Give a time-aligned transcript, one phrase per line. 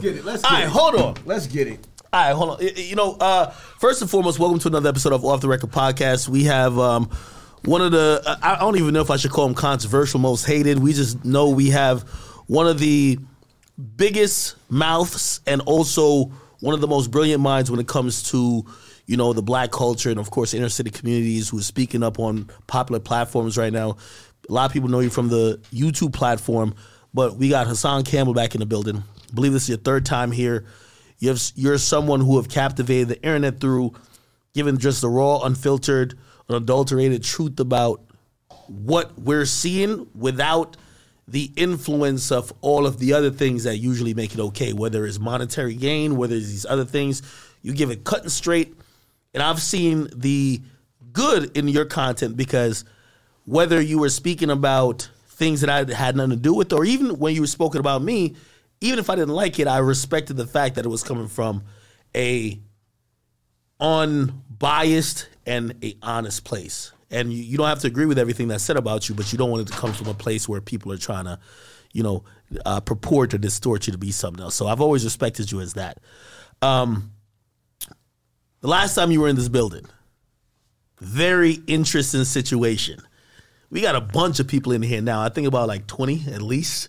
[0.00, 0.24] get it.
[0.24, 0.70] Let's All get right, it.
[0.70, 1.16] hold on.
[1.24, 1.86] Let's get it.
[2.12, 2.68] All right, hold on.
[2.76, 6.28] You know, uh, first and foremost, welcome to another episode of Off the Record Podcast.
[6.28, 7.10] We have um,
[7.64, 10.20] one of the, uh, I I don't even know if I should call him controversial,
[10.20, 10.78] most hated.
[10.78, 12.02] We just know we have
[12.46, 13.18] one of the
[13.96, 18.64] biggest mouths and also one of the most brilliant minds when it comes to,
[19.06, 22.48] you know, the black culture and, of course, inner city communities who's speaking up on
[22.66, 23.96] popular platforms right now.
[24.48, 26.74] A lot of people know you from the YouTube platform,
[27.12, 29.02] but we got Hassan Campbell back in the building.
[29.30, 30.64] I believe this is your third time here.
[31.18, 33.94] You have, you're someone who have captivated the internet through
[34.54, 36.18] giving just the raw, unfiltered,
[36.48, 38.02] unadulterated truth about
[38.68, 40.76] what we're seeing without
[41.28, 45.18] the influence of all of the other things that usually make it okay, whether it's
[45.18, 47.22] monetary gain, whether it's these other things.
[47.62, 48.74] You give it cut and straight.
[49.34, 50.60] And I've seen the
[51.12, 52.84] good in your content because
[53.44, 57.18] whether you were speaking about things that I had nothing to do with, or even
[57.18, 58.36] when you were spoken about me,
[58.80, 61.64] even if I didn't like it, I respected the fact that it was coming from
[62.14, 62.60] a
[63.80, 66.92] unbiased and a honest place.
[67.10, 69.38] And you, you don't have to agree with everything that's said about you, but you
[69.38, 71.38] don't want it to come from a place where people are trying to,
[71.92, 72.24] you know,
[72.64, 74.54] uh, purport or distort you to be something else.
[74.54, 75.98] So I've always respected you as that.
[76.62, 77.12] Um,
[78.60, 79.86] the last time you were in this building,
[81.00, 83.00] very interesting situation.
[83.70, 85.22] We got a bunch of people in here now.
[85.22, 86.88] I think about like 20 at least.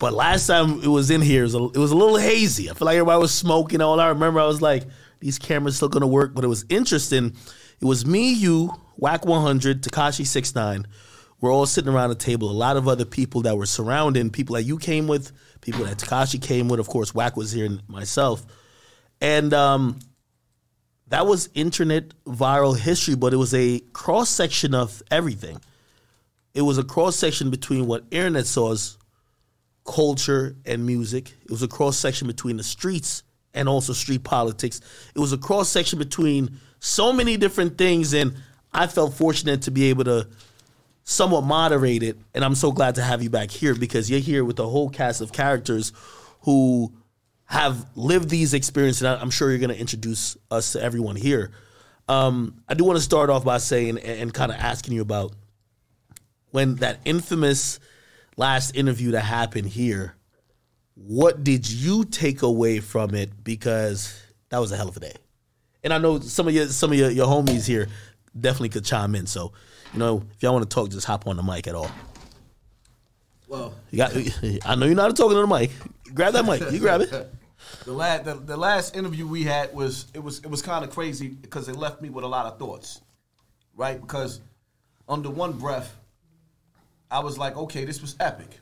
[0.00, 2.70] But last time it was in here, it was, a, it was a little hazy.
[2.70, 3.82] I feel like everybody was smoking.
[3.82, 4.86] All I remember, I was like,
[5.20, 6.34] these cameras still gonna work.
[6.34, 7.36] But it was interesting.
[7.80, 10.86] It was me, you, Wack 100, Tekashi 6ix9ine.
[11.42, 12.50] We're all sitting around a table.
[12.50, 15.98] A lot of other people that were surrounding, people that you came with, people that
[15.98, 16.80] Tekashi came with.
[16.80, 18.46] Of course, Wack was here and myself.
[19.20, 19.98] And um,
[21.08, 25.60] that was internet viral history, but it was a cross section of everything.
[26.54, 28.74] It was a cross section between what internet saw
[29.90, 31.34] culture and music.
[31.42, 34.80] It was a cross section between the streets and also street politics.
[35.14, 38.36] It was a cross section between so many different things, and
[38.72, 40.28] I felt fortunate to be able to
[41.02, 42.16] somewhat moderate it.
[42.34, 44.88] And I'm so glad to have you back here because you're here with a whole
[44.88, 45.92] cast of characters
[46.42, 46.92] who
[47.46, 49.02] have lived these experiences.
[49.02, 51.50] And I'm sure you're going to introduce us to everyone here.
[52.08, 55.02] Um, I do want to start off by saying and, and kind of asking you
[55.02, 55.32] about
[56.52, 57.80] when that infamous
[58.36, 60.14] last interview that happened here,
[60.94, 63.42] what did you take away from it?
[63.42, 65.14] Because that was a hell of a day.
[65.82, 67.88] And I know some of your some of your, your homies here
[68.38, 69.26] definitely could chime in.
[69.26, 69.52] So,
[69.92, 71.90] you know, if y'all want to talk, just hop on the mic at all.
[73.48, 74.12] Well, You got
[74.64, 75.70] I know you're not talking to the mic.
[76.14, 76.70] Grab that mic.
[76.70, 77.10] You grab it.
[77.84, 80.90] the last the, the last interview we had was it was it was kind of
[80.90, 83.00] crazy because it left me with a lot of thoughts,
[83.74, 84.00] right?
[84.00, 84.40] Because
[85.08, 85.96] under one breath,
[87.10, 88.60] I was like, okay, this was epic.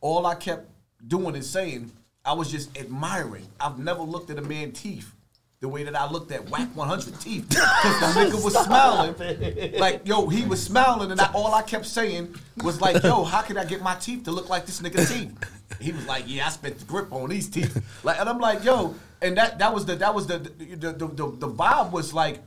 [0.00, 0.68] All I kept
[1.06, 1.90] doing and saying,
[2.24, 3.46] I was just admiring.
[3.58, 5.12] I've never looked at a man's teeth
[5.60, 9.78] the way that I looked at Wack 100 teeth because the nigga was smiling.
[9.78, 13.42] Like, yo, he was smiling, and I, all I kept saying was like, yo, how
[13.42, 15.32] can I get my teeth to look like this nigga teeth?
[15.78, 17.82] He was like, yeah, I spent the grip on these teeth.
[18.04, 20.92] Like, and I'm like, yo, and that that was the that was the the, the,
[20.92, 21.06] the,
[21.36, 22.40] the vibe was like.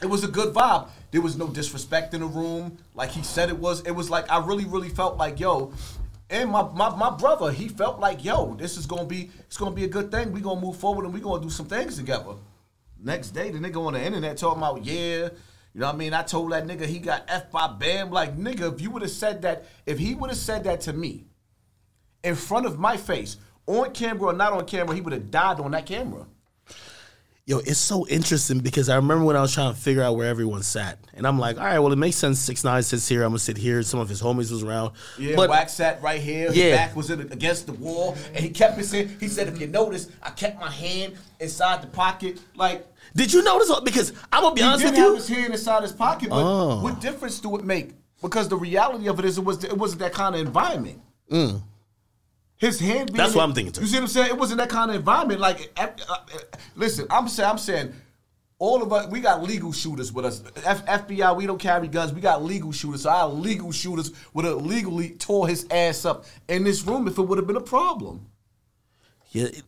[0.00, 0.88] It was a good vibe.
[1.10, 3.80] There was no disrespect in the room, like he said it was.
[3.82, 5.72] It was like I really, really felt like, yo,
[6.30, 9.74] and my, my, my brother, he felt like, yo, this is gonna be it's gonna
[9.74, 10.32] be a good thing.
[10.32, 12.34] We gonna move forward and we gonna do some things together.
[13.02, 15.28] Next day, the nigga on the internet talking about, yeah,
[15.72, 16.12] you know what I mean?
[16.12, 18.10] I told that nigga he got F by Bam.
[18.10, 20.92] Like, nigga, if you would have said that, if he would have said that to
[20.92, 21.24] me
[22.22, 23.36] in front of my face,
[23.66, 26.26] on camera or not on camera, he would have died on that camera.
[27.48, 30.28] Yo, it's so interesting because I remember when I was trying to figure out where
[30.28, 32.38] everyone sat, and I'm like, all right, well, it makes sense.
[32.38, 33.22] Six nine sits here.
[33.22, 33.82] I'm gonna sit here.
[33.82, 34.92] Some of his homies was around.
[35.18, 36.48] Yeah, but Wax sat right here.
[36.48, 36.76] His Yeah.
[36.76, 39.16] back was in, against the wall, and he kept his hand.
[39.18, 43.42] He said, "If you notice, I kept my hand inside the pocket, like." did you
[43.42, 43.72] notice?
[43.82, 45.04] Because I'm gonna be honest with you.
[45.04, 46.82] He did have his hand inside his pocket, but Oh.
[46.82, 47.92] what difference do it make?
[48.20, 51.00] Because the reality of it is, it was it wasn't that kind of environment.
[51.32, 51.62] Mm.
[52.58, 53.06] His hand.
[53.12, 53.16] Being.
[53.16, 53.80] That's what I'm thinking, too.
[53.82, 54.28] You see what I'm saying?
[54.28, 55.40] It wasn't that kind of environment.
[55.40, 56.16] Like, uh, uh,
[56.76, 57.92] listen, I'm saying, I'm saying,
[58.58, 60.42] all of us, we got legal shooters with us.
[60.64, 62.12] F- FBI, we don't carry guns.
[62.12, 63.02] We got legal shooters.
[63.02, 67.16] So our legal shooters would have legally tore his ass up in this room if
[67.18, 68.26] it would have been a problem.
[69.30, 69.44] Yeah.
[69.44, 69.62] it-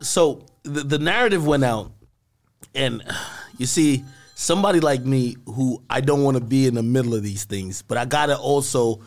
[0.00, 1.90] So the, the narrative went out,
[2.74, 3.02] and
[3.58, 4.04] you see,
[4.36, 7.82] somebody like me who I don't want to be in the middle of these things,
[7.82, 9.00] but I gotta also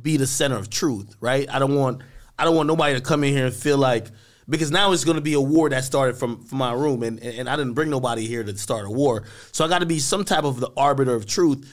[0.00, 1.48] be the center of truth, right?
[1.50, 2.02] I don't want
[2.38, 4.08] I don't want nobody to come in here and feel like
[4.48, 7.18] because now it's going to be a war that started from, from my room, and,
[7.20, 9.98] and I didn't bring nobody here to start a war, so I got to be
[9.98, 11.72] some type of the arbiter of truth.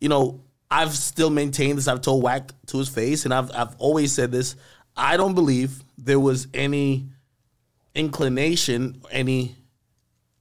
[0.00, 1.88] You know, I've still maintained this.
[1.88, 4.56] I've told Wack to his face, and I've I've always said this.
[4.96, 7.06] I don't believe there was any
[7.94, 9.56] inclination, any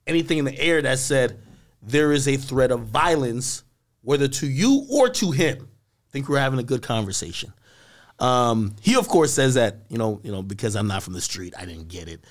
[0.07, 1.39] anything in the air that said
[1.81, 3.63] there is a threat of violence,
[4.01, 5.57] whether to you or to him.
[5.61, 7.53] I think we're having a good conversation.
[8.19, 11.21] Um, he of course says that you know, you know, because I'm not from the
[11.21, 12.23] street, I didn't get it.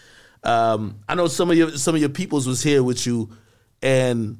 [0.44, 3.30] Um, I know some of your some of your peoples was here with you,
[3.82, 4.38] and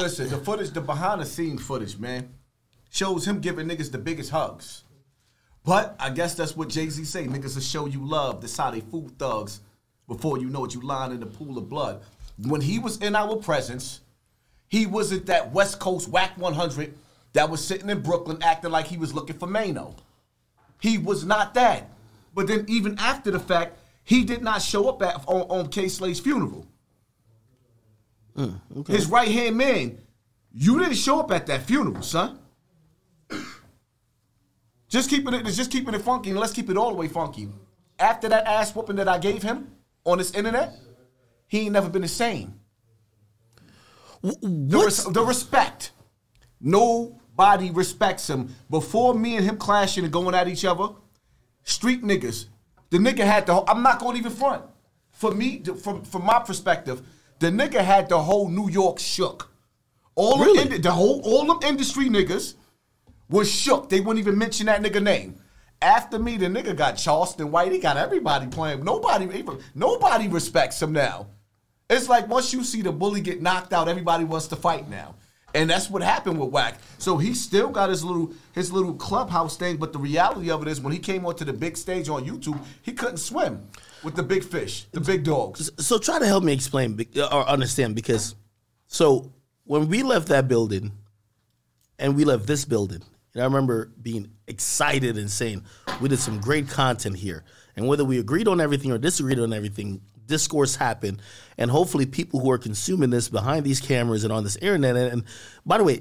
[0.00, 2.30] Listen, the footage, the behind the scenes footage, man,
[2.90, 4.84] shows him giving niggas the biggest hugs.
[5.62, 7.26] But I guess that's what Jay Z say.
[7.26, 8.40] Niggas will show you love.
[8.40, 9.60] That's how they fool thugs.
[10.08, 12.00] Before you know it, you lying in the pool of blood.
[12.38, 14.00] When he was in our presence,
[14.68, 16.94] he wasn't that West Coast Wack 100
[17.32, 19.94] that was sitting in Brooklyn acting like he was looking for Mano.
[20.80, 21.90] He was not that.
[22.34, 25.88] But then even after the fact, he did not show up at on, on K
[25.88, 26.66] Slade's funeral.
[28.36, 29.98] Mm, His right hand man,
[30.52, 32.38] you didn't show up at that funeral, son.
[34.88, 37.48] Just keeping it, just keeping it funky, and let's keep it all the way funky.
[38.00, 39.70] After that ass whooping that I gave him
[40.04, 40.74] on this internet,
[41.46, 42.58] he ain't never been the same.
[44.22, 45.92] The, res- the respect.
[47.40, 48.54] Nobody respects him.
[48.68, 50.88] Before me and him clashing and going at each other,
[51.64, 52.46] street niggas.
[52.90, 53.64] The nigga had the.
[53.66, 54.62] I'm not going to even front.
[55.12, 57.00] For me, from from my perspective,
[57.38, 59.48] the nigga had the whole New York shook.
[60.16, 60.60] All Really?
[60.64, 62.56] indi- the whole all them industry niggas
[63.30, 63.88] was shook.
[63.88, 65.36] They wouldn't even mention that nigga name.
[65.80, 67.72] After me, the nigga got Charleston White.
[67.72, 68.84] He got everybody playing.
[68.84, 71.28] Nobody even nobody respects him now.
[71.88, 75.14] It's like once you see the bully get knocked out, everybody wants to fight now.
[75.54, 76.78] And that's what happened with Wack.
[76.98, 80.68] So he still got his little his little clubhouse thing, but the reality of it
[80.68, 83.66] is when he came onto the big stage on YouTube, he couldn't swim
[84.02, 85.70] with the big fish, the big dogs.
[85.78, 88.34] so try to help me explain uh, or understand because
[88.86, 89.32] so
[89.64, 90.92] when we left that building
[91.98, 93.02] and we left this building
[93.34, 95.62] and i remember being excited and saying
[96.00, 97.44] we did some great content here
[97.76, 100.00] and whether we agreed on everything or disagreed on everything
[100.30, 101.20] discourse happened
[101.58, 105.12] and hopefully people who are consuming this behind these cameras and on this internet and,
[105.12, 105.24] and
[105.66, 106.00] by the way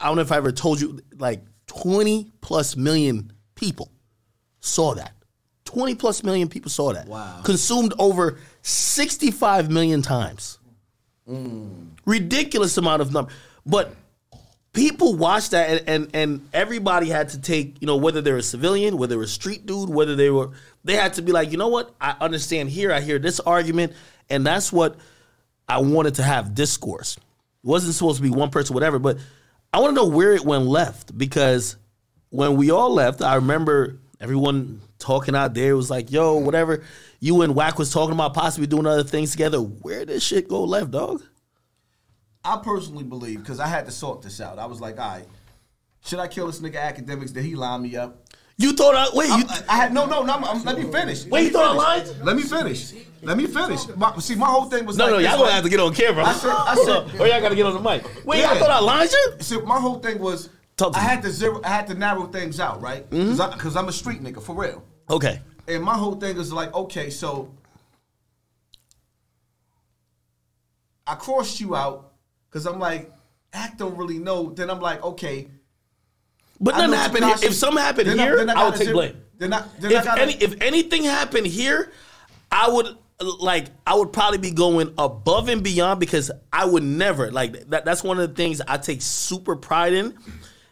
[0.00, 3.90] i don't know if i ever told you like 20 plus million people
[4.60, 5.12] saw that.
[5.64, 7.08] 20 plus million people saw that.
[7.08, 7.40] Wow.
[7.42, 10.58] consumed over 65 million times.
[11.28, 11.88] Mm.
[12.04, 13.32] Ridiculous amount of number
[13.64, 13.94] but
[14.74, 18.42] people watched that and, and and everybody had to take you know whether they're a
[18.42, 20.50] civilian whether they're a street dude whether they were
[20.84, 23.92] they had to be like you know what i understand here i hear this argument
[24.30, 24.96] and that's what
[25.68, 29.18] i wanted to have discourse it wasn't supposed to be one person whatever but
[29.72, 31.76] i want to know where it went left because
[32.30, 36.82] when we all left i remember everyone talking out there it was like yo whatever
[37.20, 40.64] you and whack was talking about possibly doing other things together where did shit go
[40.64, 41.22] left dog
[42.44, 44.58] I personally believe because I had to sort this out.
[44.58, 45.26] I was like, all right,
[46.04, 47.32] should I kill this nigga Akademiks?
[47.32, 48.23] Did he line me up?
[48.56, 50.32] You thought I, wait you I, I had no, no, no.
[50.32, 51.24] I'm- I'm- let me finish.
[51.26, 52.08] Wait, you thought I lied?
[52.22, 52.92] Let me finish.
[53.22, 53.86] Let me finish.
[53.96, 55.94] My, see, my whole thing was No, like no, y'all gonna have to get on
[55.94, 56.24] camera.
[56.24, 58.04] I said- I said- or y'all gotta get on the mic.
[58.26, 58.50] Wait, Yeah.
[58.50, 59.32] I thought I lied you.
[59.40, 61.08] See, my whole thing was Talk to I me.
[61.08, 61.60] had to zero.
[61.64, 63.08] I had to narrow things out, right?
[63.10, 63.52] Mm-hmm.
[63.54, 64.84] Because I'm a street nigga for real.
[65.08, 65.40] Okay.
[65.68, 67.48] And my whole thing is like, okay, so
[71.06, 72.12] I crossed you out
[72.48, 73.10] because I'm like,
[73.52, 74.50] act don't really know.
[74.50, 75.48] Then I'm like, okay.
[76.60, 77.50] But I nothing happened here.
[77.50, 79.10] If something happened then I- here, then I would take blame.
[79.12, 81.92] I, then I If any, if anything happened here,
[82.50, 87.30] I would like I would probably be going above and beyond because I would never
[87.30, 87.84] like that.
[87.84, 90.14] That's one of the things I take super pride in.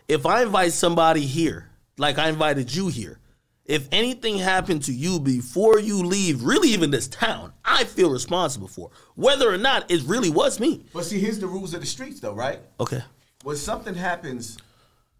[0.08, 3.18] If I invite somebody here, like I invited you here,
[3.64, 8.68] if anything happened to you before you leave, really even this town, I feel responsible
[8.68, 10.84] for whether or not it really was me.
[10.92, 12.60] but see, here's the rules of the streets, though, right?
[12.80, 13.02] Okay.
[13.44, 14.58] when something happens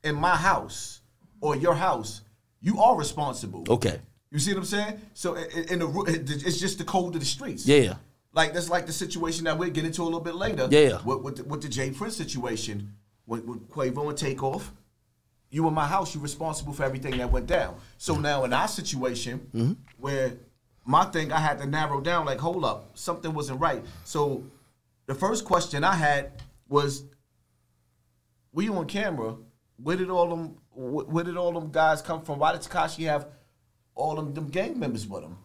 [0.04, 1.00] in my house
[1.40, 2.23] or your house,
[2.61, 3.64] you are responsible.
[3.68, 3.99] Okay.
[4.30, 5.00] You see what I'm saying?
[5.14, 7.66] So in, the it's just the code of the streets.
[7.66, 7.94] Yeah.
[8.32, 10.68] Like that's like the situation that we'll get into a little bit later.
[10.71, 11.02] Yeah.
[11.04, 12.94] With, with, the, with the Jay Prince situation,
[13.26, 14.73] with, with Quavo and Takeoff,
[15.50, 17.76] you in my house, you're responsible for everything that went down.
[17.99, 19.73] So now in our situation, Mm-hmm.
[19.99, 20.32] where
[20.87, 22.25] my thing, I had to narrow down.
[22.26, 23.85] Like, hold up, something wasn't right.
[24.04, 24.44] So
[25.06, 26.32] the first question I had
[26.68, 27.04] was,
[28.52, 29.37] "We on camera?
[29.76, 30.57] Where did all them?
[30.75, 32.38] wh- Where did all them guys come from?
[32.38, 33.26] Why did Tekashi have
[33.95, 35.37] all them them gang members with him?"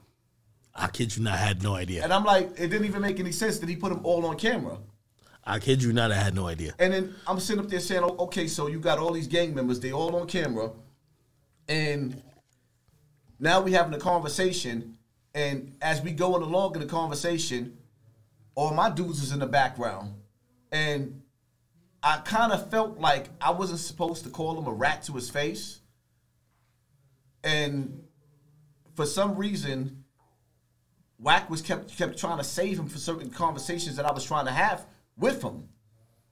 [0.76, 2.04] I kid you not, I had no idea.
[2.04, 4.38] And I'm like, it didn't even make any sense that he put them all on
[4.38, 4.78] camera.
[5.44, 6.76] I kid you not, I had no idea.
[6.78, 9.56] And then I'm sitting up there saying, "Oh, okay, so you got all these gang
[9.56, 10.72] members, they all on camera,
[11.68, 12.22] and
[13.40, 14.98] now we having a conversation,
[15.34, 17.78] and as we going along in the conversation,
[18.56, 20.14] all my dudes is in the background,
[20.72, 21.22] and
[22.08, 25.30] I kind of felt like I wasn't supposed to call him a rat to his
[25.30, 25.80] face,
[27.44, 28.02] and
[28.96, 30.04] for some reason,
[31.20, 34.46] Wack was kept kept trying to save him for certain conversations that I was trying
[34.46, 34.86] to have
[35.18, 35.68] with him.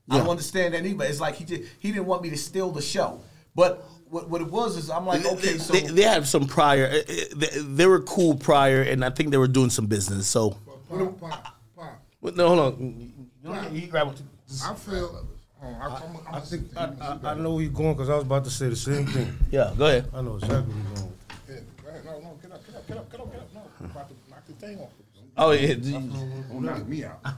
[0.10, 1.04] I don't understand that either.
[1.06, 3.20] It's like he did, he didn't want me to steal the show.
[3.56, 6.86] But what, what it was is I'm like, okay, so they, they had some prior.
[6.86, 7.48] uh, uh, They,
[7.80, 10.28] they were cool prior, and I think they were doing some business.
[10.28, 10.52] So
[10.88, 12.02] Pop, pop, pop.
[12.22, 13.14] Well, no, hold on.
[13.44, 14.22] You don't get- you grab it.
[14.64, 15.28] I feel.
[15.66, 18.16] Oh, I, I'm, I'm, I think I, I, I know where you're going because I
[18.16, 19.36] was about to say the same thing.
[19.52, 20.10] Yeah, go ahead.
[20.14, 21.14] I know exactly where you're going.
[21.50, 22.06] Yeah, go ahead.
[22.06, 23.54] No, no, get up, get up, get up, get up, get up.
[23.56, 24.90] No, I'm about to knock the thing off.
[25.38, 27.22] Oh yeah, Don't knock me out.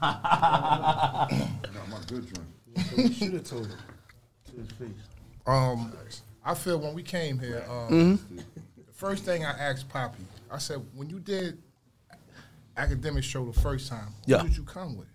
[1.90, 3.14] my good drink.
[3.14, 3.76] Should have told him
[4.50, 4.88] to his face.
[5.46, 5.92] Um,
[6.44, 8.20] I feel when we came here, um,
[8.76, 11.58] the first thing I asked Poppy, I said, when you did
[12.76, 14.42] academic show the first time, who Yeah.
[14.42, 15.08] did you come with?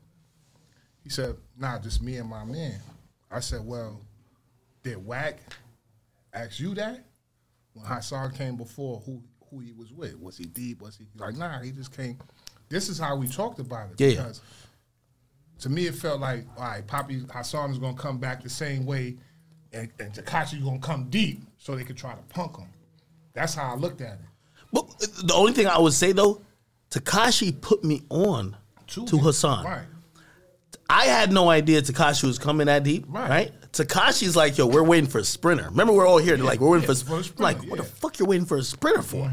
[1.03, 2.79] He said, nah, just me and my man.
[3.33, 4.01] I said, well,
[4.83, 5.39] did Wack
[6.33, 7.05] ask you that?
[7.73, 10.19] When Hassan came before, who who he was with?
[10.19, 10.81] Was he deep?
[10.81, 12.17] Was he like, nah, he just came.
[12.69, 13.99] This is how we talked about it.
[13.99, 14.09] Yeah.
[14.09, 14.41] Because
[15.59, 18.85] to me, it felt like, all right, Poppy Hassan is gonna come back the same
[18.85, 19.17] way,
[19.71, 22.67] and, and Tekashi gonna come deep so they could try to punk him.
[23.33, 24.19] That's how I looked at it.
[24.71, 26.41] But uh, the only thing I would say though,
[26.91, 28.55] Tekashi put me on
[28.87, 29.19] to, him.
[29.19, 29.65] Hassan.
[29.65, 29.85] right?
[30.89, 33.05] I had no idea Tekashi was coming that deep.
[33.07, 33.29] Right.
[33.29, 33.51] Right.
[33.71, 35.65] Tekashi's like, yo, we're waiting for a sprinter.
[35.65, 36.37] Remember, we're all here.
[36.37, 37.65] They're like, we're waiting yeah, for, a I'm sprinter, like, what.
[37.65, 37.77] Mm-hmm.
[37.77, 39.31] the fuck you're waiting for a sprinter for?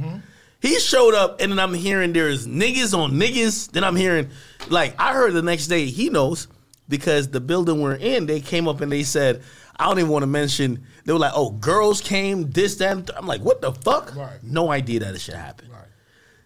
[0.62, 3.70] He showed up, and then I'm hearing there's niggas on niggas.
[3.70, 4.30] Then I'm hearing,
[4.68, 6.48] like, I heard the next day he knows
[6.88, 9.42] because the building we're in, they came up and they said,
[9.78, 10.84] I don't even want to mention.
[11.04, 13.10] They were like, oh, girls came, this, that.
[13.16, 14.14] I'm like, what the fuck?
[14.14, 14.42] Right.
[14.42, 15.70] No idea that it should happen.
[15.70, 15.88] Right.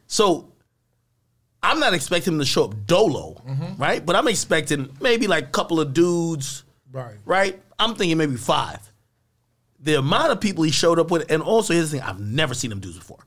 [0.07, 0.53] So
[1.65, 3.83] I'm not expecting him to show up dolo, Mm-hmm.
[3.83, 4.05] right?
[4.05, 7.17] But I'm expecting maybe like a couple of dudes, Right.
[7.25, 7.61] right?
[7.79, 8.81] I'm thinking maybe five.
[9.81, 12.55] The amount of people he showed up with, and also here's the thing: I've never
[12.55, 13.19] seen him do this before.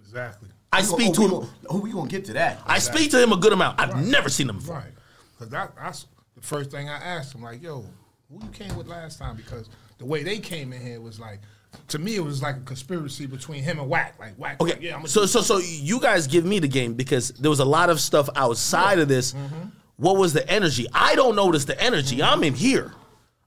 [0.00, 0.48] Exactly.
[0.72, 1.40] I We speak gon- to oh, him.
[1.40, 2.60] we gon- Oh, we gonna get to that.
[2.66, 3.80] I speak to him a good amount.
[3.80, 4.76] I've never seen him before.
[4.76, 4.92] Right.
[5.32, 7.42] Because that, that's the first thing I asked him.
[7.42, 7.84] Like, yo,
[8.30, 9.36] who you came with last time?
[9.36, 11.40] Because the way they came in here was like,
[11.88, 14.18] to me, it was like a conspiracy between him and Wack.
[14.18, 17.30] Like, Wack, Okay, yeah, I'm so so so you guys give me the game because
[17.30, 19.32] there was a lot of stuff outside of this.
[19.32, 19.68] Mm-hmm.
[19.96, 20.86] What was the energy?
[20.92, 22.22] I don't notice the energy.
[22.22, 22.92] I'm in here.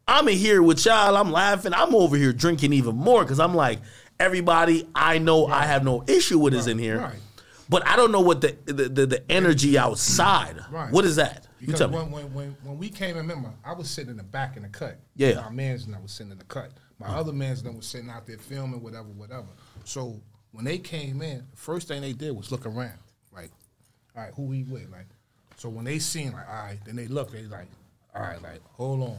[0.07, 1.17] I'm in here with y'all.
[1.17, 1.73] I'm laughing.
[1.73, 3.79] I'm over here drinking even more because I'm like,
[4.19, 6.99] everybody I know I have no issue with is in here.
[6.99, 7.15] right.
[7.67, 10.57] But I don't know what the the, the, the energy outside.
[10.71, 10.91] Right.
[10.91, 11.47] What is that?
[11.59, 11.95] You Because tell me.
[11.97, 14.63] when, when, when, when we came in, remember, I was sitting in the back in
[14.63, 14.99] the cut.
[15.15, 15.41] Yeah.
[15.41, 16.71] My man's and I was sitting in the cut.
[16.99, 19.47] My other man's I was sitting out there filming, whatever, whatever.
[19.83, 20.21] So
[20.51, 22.97] when they came in, the first thing they did was look around.
[23.33, 23.51] Like,
[24.15, 24.89] all right, who we with?
[24.89, 25.07] Like,
[25.57, 27.67] so when they seen, like, all right, then they look, they like,
[28.13, 29.17] all right, like, hold on.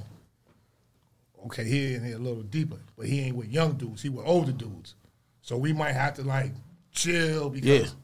[1.46, 4.02] Okay, he in here a little deeper, but he ain't with young dudes.
[4.02, 4.94] He with older dudes.
[5.42, 6.52] So we might have to like
[6.90, 7.94] chill because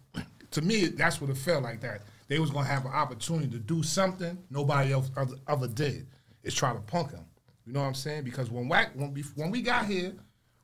[0.52, 3.58] to me that's what it felt like that they was gonna have an opportunity to
[3.58, 6.06] do something nobody else other, other did.
[6.44, 7.24] Is try to punk him.
[7.66, 8.24] You know what I'm saying?
[8.24, 10.12] Because when Wack when we when we got here,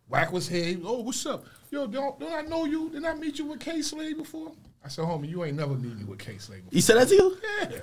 [0.08, 0.64] Wack was here.
[0.64, 1.44] He was, oh, what's up?
[1.70, 2.90] Yo, don't don't I know you?
[2.90, 4.52] Didn't I meet you with K Slade before?
[4.84, 6.76] I said, homie, you ain't never meet me with K Slade before.
[6.76, 7.38] You said that to you?
[7.70, 7.78] Yeah.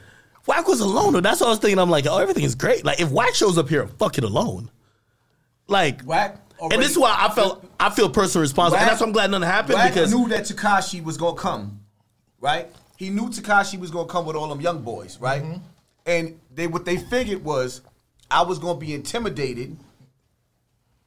[0.48, 1.22] Wack was alone.
[1.24, 1.79] That's what I was thinking.
[1.79, 2.84] I'm like, oh, everything is great.
[2.86, 4.69] Like if Wack shows up here, fuck it alone.
[5.67, 9.07] Like Wack and this is why I felt I feel personal responsible, and that's why
[9.07, 11.79] I'm glad nothing happened Wack because knew that Tekashi was gonna come,
[12.39, 12.69] right?
[12.98, 15.43] He knew Tekashi was gonna come with all them young boys, right?
[15.43, 15.57] Mm-hmm.
[16.05, 17.81] And they what they figured was
[18.29, 19.77] I was gonna be intimidated,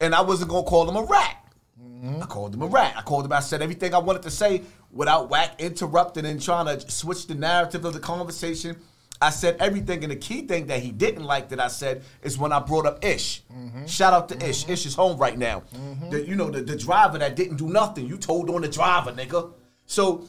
[0.00, 1.36] and I wasn't gonna call him a rat.
[1.80, 2.22] Mm-hmm.
[2.22, 2.94] I called him a rat.
[2.96, 3.32] I called him.
[3.32, 7.34] I said everything I wanted to say without Wack interrupting and trying to switch the
[7.34, 8.76] narrative of the conversation.
[9.20, 12.38] I said everything, and the key thing that he didn't like that I said is
[12.38, 13.42] when I brought up Ish.
[13.52, 13.86] Mm-hmm.
[13.86, 14.62] Shout out to Ish.
[14.62, 14.72] Mm-hmm.
[14.72, 15.64] Ish is home right now.
[15.74, 16.10] Mm-hmm.
[16.10, 18.06] The, you know the, the driver that didn't do nothing.
[18.06, 19.52] You told on the driver, nigga.
[19.86, 20.28] So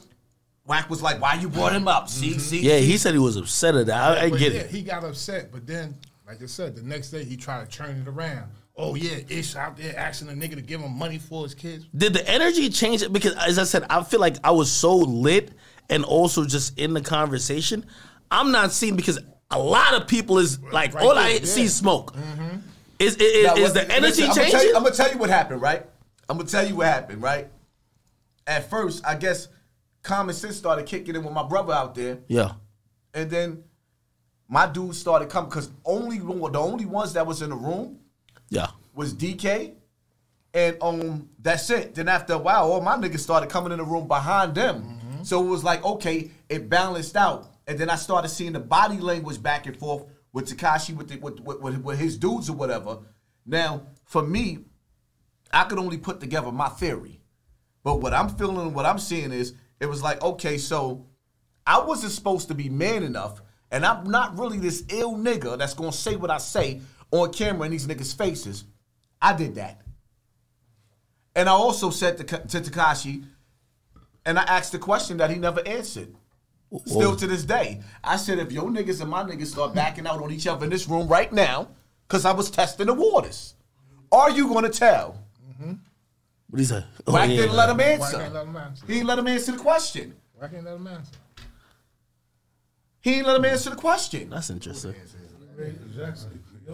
[0.66, 2.08] Wack was like, "Why you brought him up?
[2.08, 2.86] See, see, yeah, see?
[2.86, 4.18] he said he was upset at that.
[4.18, 4.70] I, I But get yeah, it.
[4.70, 5.96] he got upset, but then,
[6.30, 8.52] like I said, the next day he tried to turn it around.
[8.76, 11.86] Oh yeah, Ish out there asking a nigga to give him money for his kids.
[11.96, 13.12] Did the energy change it?
[13.12, 15.50] Because as I said, I feel like I was so lit
[15.88, 17.84] and also just in the conversation.
[18.30, 19.18] I'm not seeing because
[19.50, 21.44] a lot of people is like Right all there, I yeah.
[21.44, 22.14] see is smoke.
[22.14, 22.58] Mm-hmm.
[23.00, 24.68] Is is, Now, is what- the energy listen, I'm gonna, changing?
[24.68, 25.84] you, I'm gonna tell you what happened, right?
[26.28, 27.48] I'm gonna tell you what happened, right?
[28.46, 29.48] At first, I guess
[30.02, 32.18] common sense started kicking in with my brother out there.
[32.28, 32.52] yeah,
[33.14, 33.64] And then
[34.50, 38.00] my dudes started coming because only the only ones that was in the room
[38.48, 38.66] yeah.
[38.94, 39.74] was DK,
[40.52, 41.94] and um that's it.
[41.94, 44.98] Then after a while, all my niggas started coming in the room behind them.
[45.22, 47.46] So it was like okay, it balanced out.
[47.68, 51.40] And then I started seeing the body language back and forth with Tekashi with, with,
[51.40, 52.98] with, with with his dudes or whatever.
[53.46, 54.64] Now for me,
[55.52, 57.20] I could only put together my theory.
[57.84, 61.06] But what I'm feeling and what I'm seeing is it was like, okay, so
[61.64, 63.40] I wasn't supposed to be man enough,
[63.70, 67.66] and I'm not really this ill nigga that's gonna say what I say on camera
[67.66, 68.64] in these niggas' faces.
[69.20, 69.80] I did that.
[71.34, 73.24] And I also said to, to Tekashi,
[74.26, 76.14] and I asked the question that he never answered.
[76.86, 77.80] Still to this day.
[78.04, 80.70] I said, if your niggas and my niggas start backing out on each other in
[80.70, 81.68] this room right now,
[82.06, 83.54] because I was testing the waters,
[84.12, 85.16] are you gonna tell?
[86.48, 86.84] What he say?
[87.06, 87.36] Oh, Wack yeah.
[87.36, 88.18] didn't let him Why answer.
[88.18, 88.86] can't let him answer?
[88.86, 90.14] He didn't let him answer the question.
[90.34, 91.12] Why can't let him answer?
[93.00, 94.30] He didn't let him answer the question.
[94.30, 94.94] That's interesting.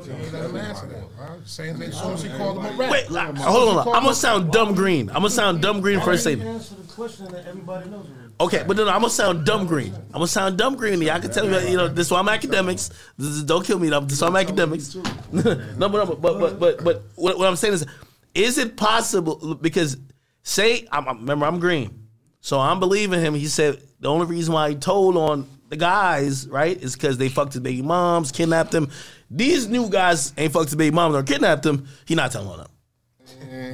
[0.04, 1.04] He ain't let him answer that.
[1.18, 1.34] Huh?
[1.44, 1.90] Same thing.
[1.92, 2.90] Soon as he called him a rat.
[2.90, 3.88] Wait, like, hold on.
[3.94, 5.08] I'm gonna sound dumb green.
[5.08, 6.50] I'm gonna sound dumb green for a statement.
[6.50, 8.06] Answer the question that everybody knows.
[8.38, 9.94] Okay, but then I'm gonna sound dumb green.
[9.94, 11.08] I'm gonna sound dumb green.
[11.08, 12.90] I can tell you, you know, this why I'm Akademiks.
[13.16, 13.88] This is, don't kill me.
[13.88, 14.94] This is why I'm Akademiks.
[15.78, 17.86] no, but, no, but, but, but, but, but what, what I'm saying is,
[18.34, 19.54] is it possible?
[19.54, 19.96] Because
[20.42, 22.08] say, I'm, I'm- remember, I'm green,
[22.40, 23.34] so I'm believing him.
[23.34, 27.28] He said the only reason why he told on the guys, right, is because they
[27.28, 28.90] fucked his baby moms, kidnapped them.
[29.30, 31.88] These new guys ain't fucked his baby moms or kidnapped them.
[32.06, 32.68] He not telling on them.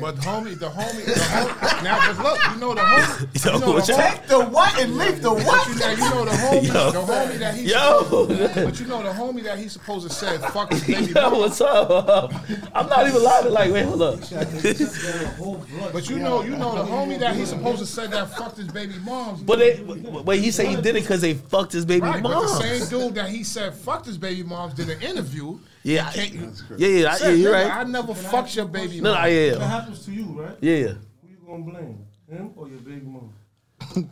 [0.00, 3.45] But homie, the homie, the homie now, but look, you know the homie.
[3.45, 4.12] Yo, you know the homie.
[4.12, 5.78] Take the what and leave the But you, what?
[5.78, 6.90] now, you know the homie, Yo.
[6.90, 8.64] the homie that he Yo.
[8.66, 11.38] but you know the homie that he supposed to say fuck his baby Yo, mama.
[11.38, 12.33] what's up?
[12.75, 13.52] I'm not even lying.
[13.52, 14.21] Like, wait, hold up.
[15.92, 18.69] But you know, you know the homie that he supposed to say that fucked his
[18.69, 19.42] baby moms.
[19.42, 19.81] But they,
[20.25, 22.33] but he said he did it because they fucked his baby right, mom.
[22.33, 25.59] but the same dude that he said fucked his baby moms did an interview.
[25.84, 26.38] Yeah, He
[26.76, 27.28] yeah, yeah, I- yeah.
[27.30, 27.70] You're right.
[27.70, 29.24] I never fucked your baby No, no, mom.
[29.28, 30.56] yeah, If that yeah, happens to you, right?
[30.60, 30.86] yeah, yeah.
[30.88, 32.06] Who you gonna blame?
[32.30, 33.32] Him or your baby mom?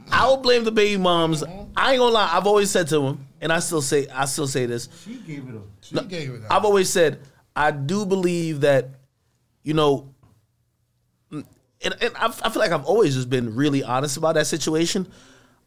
[0.10, 1.42] I will blame the baby moms.
[1.44, 2.28] I ain't gonna lie.
[2.32, 4.88] I've always said to him, and I still say, I still say this.
[5.04, 5.62] She gave it up.
[5.80, 6.50] She gave it up.
[6.50, 7.20] I've always said
[7.54, 8.88] I do believe that,
[9.62, 10.12] you know,
[11.32, 11.44] mm,
[11.84, 15.06] and, and I, I feel like I've always just been really honest about that situation.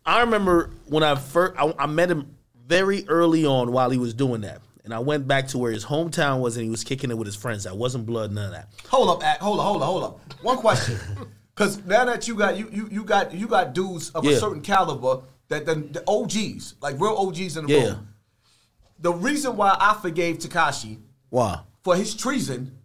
[0.06, 2.36] I remember when I first I, I met him
[2.68, 5.86] very early on while he was doing that, and I went back to where his
[5.86, 7.64] hometown was, and he was kicking it with his friends.
[7.64, 8.70] That wasn't blood, none of that.
[8.90, 9.40] Hold up, Ack.
[9.40, 10.44] hold up, hold up, hold up.
[10.44, 10.98] One question.
[11.56, 14.62] Cause now that you got you you, you got you got dudes of a certain
[14.62, 17.84] caliber that the, the OGs, like real OGs in the Yeah.
[17.90, 18.08] room.
[19.00, 20.98] The reason why I forgave Tekashi
[21.30, 22.76] why for his treason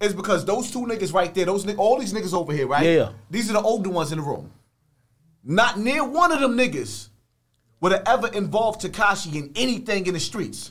[0.00, 2.84] is because those two niggas right there, those all these niggas over here, right?
[2.86, 3.10] Yeah.
[3.30, 4.52] These are the older ones in the room.
[5.42, 7.08] Not near one of them niggas
[7.80, 10.70] would have ever involved Tekashi in anything in the streets.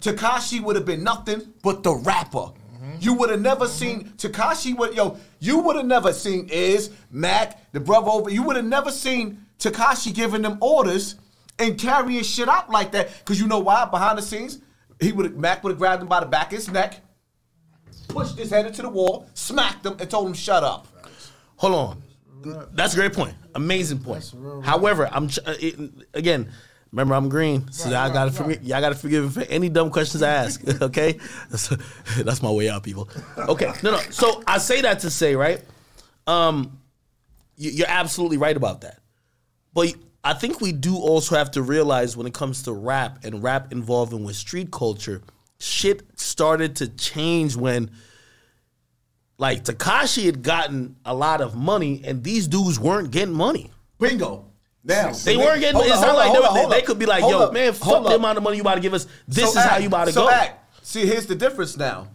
[0.00, 2.52] Tekashi would have been nothing but the rapper.
[3.00, 7.70] You would have never seen Tekashi would yo, you would have never seen Iz, Mac,
[7.72, 8.30] the brother over.
[8.30, 11.16] You would have never seen Tekashi giving them orders
[11.58, 13.24] and carrying shit out like that.
[13.24, 13.84] Cause you know why?
[13.86, 14.60] Behind the scenes,
[15.00, 17.02] he would have Mac would have grabbed him by the back of his neck,
[18.08, 20.86] pushed his head into the wall, smacked him, and told him shut up.
[21.56, 22.68] Hold on.
[22.72, 23.34] That's a great point.
[23.54, 24.32] Amazing point.
[24.62, 25.78] However, I'm ch- uh, it,
[26.14, 26.50] again.
[26.96, 28.62] Remember, I'm green, so y'all gotta forgive.
[28.64, 30.62] Y'all gotta forgive me for any dumb questions I ask.
[30.82, 31.18] Okay,
[31.50, 31.68] that's,
[32.22, 33.06] that's my way out, people.
[33.36, 33.98] Okay, no, no.
[34.08, 35.62] So I say that to say, right?
[36.26, 36.80] Um,
[37.58, 39.00] you- you're absolutely right about that.
[39.74, 43.42] But I think we do also have to realize when it comes to rap and
[43.42, 45.20] rap involving with street culture,
[45.60, 47.90] shit started to change when
[49.36, 53.70] like Tekashi had gotten a lot of money and these dudes weren't getting money.
[54.00, 54.46] Bingo.
[54.86, 56.84] Now They weren't getting it's not like they, up, they, hold they up.
[56.84, 58.18] could be like, yo, up, man, fuck the up.
[58.20, 59.06] amount of money you about to give us.
[59.26, 60.30] This So is how you about to so go.
[60.30, 60.60] Act.
[60.86, 62.06] See, here's the difference now.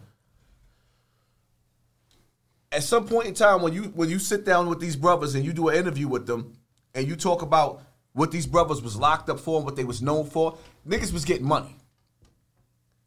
[2.72, 5.44] At some point in time, when you when you sit down with these brothers and
[5.44, 6.54] you do an interview with them,
[6.96, 7.82] and you talk about
[8.14, 10.58] what these brothers was locked up for and what they was known for,
[10.88, 11.76] niggas was getting money.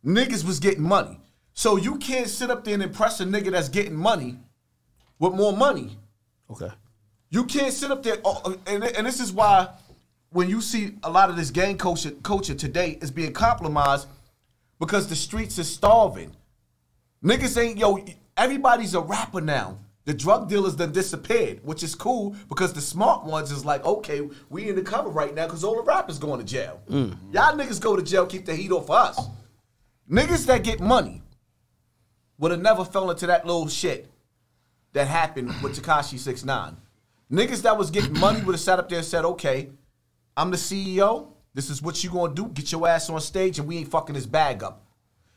[0.05, 1.19] Niggas was getting money.
[1.55, 4.37] So you can't sit up there and impress a nigga that's getting money
[5.19, 5.97] with more money.
[6.51, 6.69] Okay.
[7.35, 9.67] You can't sit up there, oh, uh, and, and this is why
[10.31, 14.07] when you see a lot of this gang culture, culture today is being compromised
[14.79, 16.31] because the streets is starving.
[17.25, 17.99] Niggas ain't, yo,
[18.37, 19.79] everybody's a rapper now.
[20.05, 24.29] The drug dealers done disappeared, which is cool because the smart ones is like, okay,
[24.49, 26.81] we in the cover right now because all the rappers going to jail.
[26.89, 27.17] Mm.
[27.33, 29.19] Y'all niggas go to jail, keep the heat off us.
[30.09, 31.21] Niggas that get money
[32.39, 34.09] would have never fell into that little shit
[34.93, 36.77] that happened with Tekashi 6ix9ine.
[37.35, 39.71] Niggas that was getting money would have sat up there and said, okay,
[40.37, 41.33] I'm the CEO.
[41.53, 42.47] This is what you gonna do.
[42.47, 44.85] Get your ass on stage and we ain't fucking this bag up.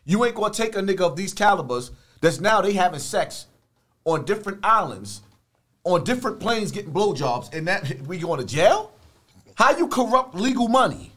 [0.05, 3.47] You ain't gonna take a nigga of these calibers that's now they having sex
[4.05, 5.21] on different islands,
[5.83, 8.91] on different planes getting blowjobs, and that we going to jail?
[9.55, 11.11] How you corrupt legal money?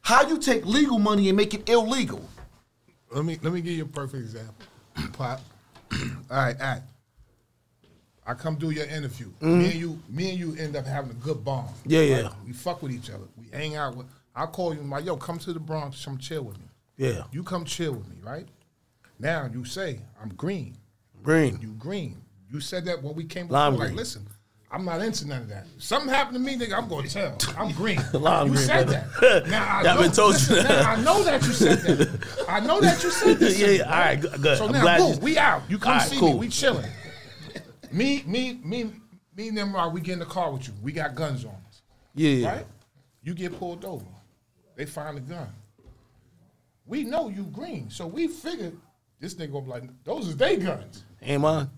[0.00, 2.28] How you take legal money and make it illegal?
[3.10, 4.54] Let me let me give you a perfect example.
[5.12, 5.40] Pop.
[5.92, 5.98] All
[6.30, 6.82] right, all right.
[8.26, 9.30] I come do your interview.
[9.40, 11.68] Me and you, me and you end up having a good bond.
[11.68, 11.90] Mm-hmm.
[11.92, 12.28] Yeah, yeah.
[12.44, 13.24] We fuck with each other.
[13.38, 14.06] We hang out with.
[14.34, 16.64] I call you, like, yo, come to the Bronx, come chill with me.
[16.96, 17.22] Yeah.
[17.32, 18.46] You come chill with me, right?
[19.18, 20.76] Now you say I'm green.
[21.22, 21.58] Green.
[21.62, 22.16] You green.
[22.50, 23.84] You said that when we came Lime before.
[23.86, 23.96] Like, green.
[23.96, 24.26] listen,
[24.70, 25.66] I'm not into none of that.
[25.78, 26.76] Something happened to me, nigga.
[26.76, 27.38] I'm gonna tell.
[27.56, 28.00] I'm green.
[28.12, 29.08] Lime you green, said brother.
[29.20, 29.46] that.
[29.48, 30.68] Now I know, been told you listen, that.
[30.82, 32.44] now, I know that you said that.
[32.48, 33.58] I know that you said this.
[33.58, 33.82] Yeah, yeah.
[33.84, 34.58] All right, good.
[34.58, 35.62] So I'm now, boom, you- we out.
[35.70, 36.32] You come right, see cool.
[36.34, 36.38] me.
[36.40, 36.84] We chilling.
[37.96, 38.90] Me, me, me,
[39.36, 39.92] me, and Nimrod.
[39.92, 40.74] We get in the car with you.
[40.82, 41.82] We got guns on us.
[42.14, 42.48] Yeah, yeah.
[42.56, 42.66] Right?
[43.22, 44.04] You get pulled over.
[44.76, 45.48] They find the gun.
[46.86, 48.76] We know you green, so we figured
[49.18, 51.04] this nigga gonna be like, those is they guns.
[51.22, 51.68] Ain't mine.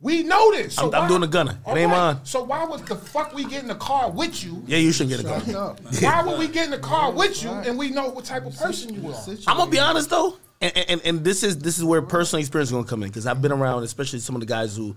[0.00, 0.76] We know this.
[0.76, 1.52] So I'm- I'm doing the gunner.
[1.52, 2.20] It All ain't mine.
[2.22, 4.62] So why would the fuck we get in the car with you?
[4.66, 5.54] Yeah, you shouldn't get a gun.
[5.54, 5.80] up.
[6.02, 8.56] Why would we get in the car with you and we know what type of
[8.56, 9.24] person you are?
[9.46, 12.70] I'm gonna be honest though, and, and and this is this is where personal experience
[12.70, 14.96] is gonna come in because I've been around, especially some of the guys who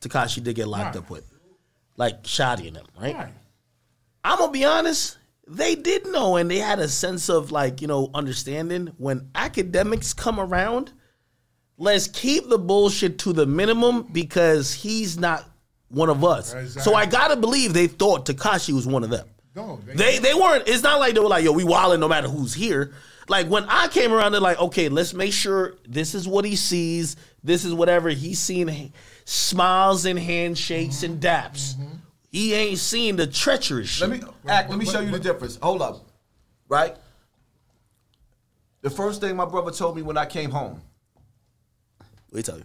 [0.00, 1.04] Tekashi did get locked Right.
[1.04, 1.24] up with,
[1.96, 3.14] like Shotti and them, right?
[3.14, 3.34] Right.
[4.24, 5.16] I'm gonna be honest.
[5.46, 10.14] They did know, and they had a sense of like you know understanding when Akademiks
[10.16, 10.92] come around.
[11.76, 15.44] Let's keep the bullshit to the minimum because he's not
[15.88, 16.52] one of us.
[16.52, 16.82] Exactly.
[16.82, 19.26] So I gotta believe they thought Tekashi was one of them.
[19.56, 20.68] No, they- they they weren't.
[20.68, 22.92] It's not like they were like, yo, we wilding no matter who's here.
[23.28, 26.54] Like when I came around, they're like, okay, let's make sure this is what he
[26.56, 27.16] sees.
[27.42, 28.92] This is whatever he's seeing.
[29.30, 31.76] Smiles and handshakes and daps.
[32.32, 34.08] He ain't seen the treacherous shit.
[34.08, 34.70] Let me act.
[34.70, 35.56] Let me show you the difference.
[35.62, 36.04] Hold up,
[36.68, 36.96] right?
[38.82, 40.80] The first thing my brother told me when I came home,
[42.32, 42.64] Let me tell you.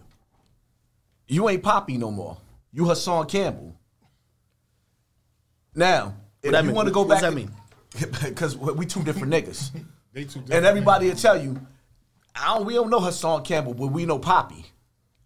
[1.27, 2.35] you ain't Poppy no more.
[2.73, 3.75] You Hassan Campbell.
[5.75, 6.75] Now, if that you mean?
[6.77, 7.51] want to go What back, does that mean?
[8.23, 9.69] Because we two different niggas,
[10.13, 11.61] They too and everybody will tell you,
[12.33, 14.65] I don't, we don't know Hassan Campbell, but we know Poppy.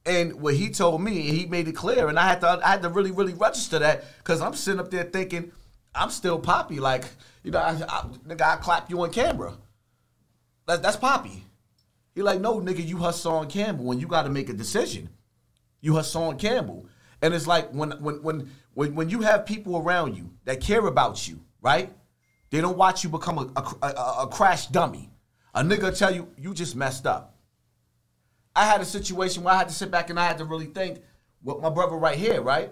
[0.10, 2.82] And what he told me, he made it clear, and I had to, I had
[2.82, 5.52] to really, really register that because I'm sitting up there thinking,
[5.94, 6.80] I'm still Poppy.
[6.80, 7.06] Like,
[7.44, 9.54] you know, I, I, nigga, I clap you on camera.
[10.66, 11.44] That, that's Poppy.
[12.16, 15.10] He like, no, nigga, you Hassan Campbell, and you got to make a decision.
[15.80, 16.88] You Hassan Campbell,
[17.22, 20.88] and it's like when when when when when you have people around you that care
[20.88, 21.94] about you, right?
[22.50, 25.12] They don't watch you become a a, a, a crash dummy.
[25.54, 27.39] A nigga tell you you just messed up.
[28.56, 30.66] I had a situation where I had to sit back and I had to really
[30.66, 31.00] think
[31.44, 32.72] with my brother right here, right?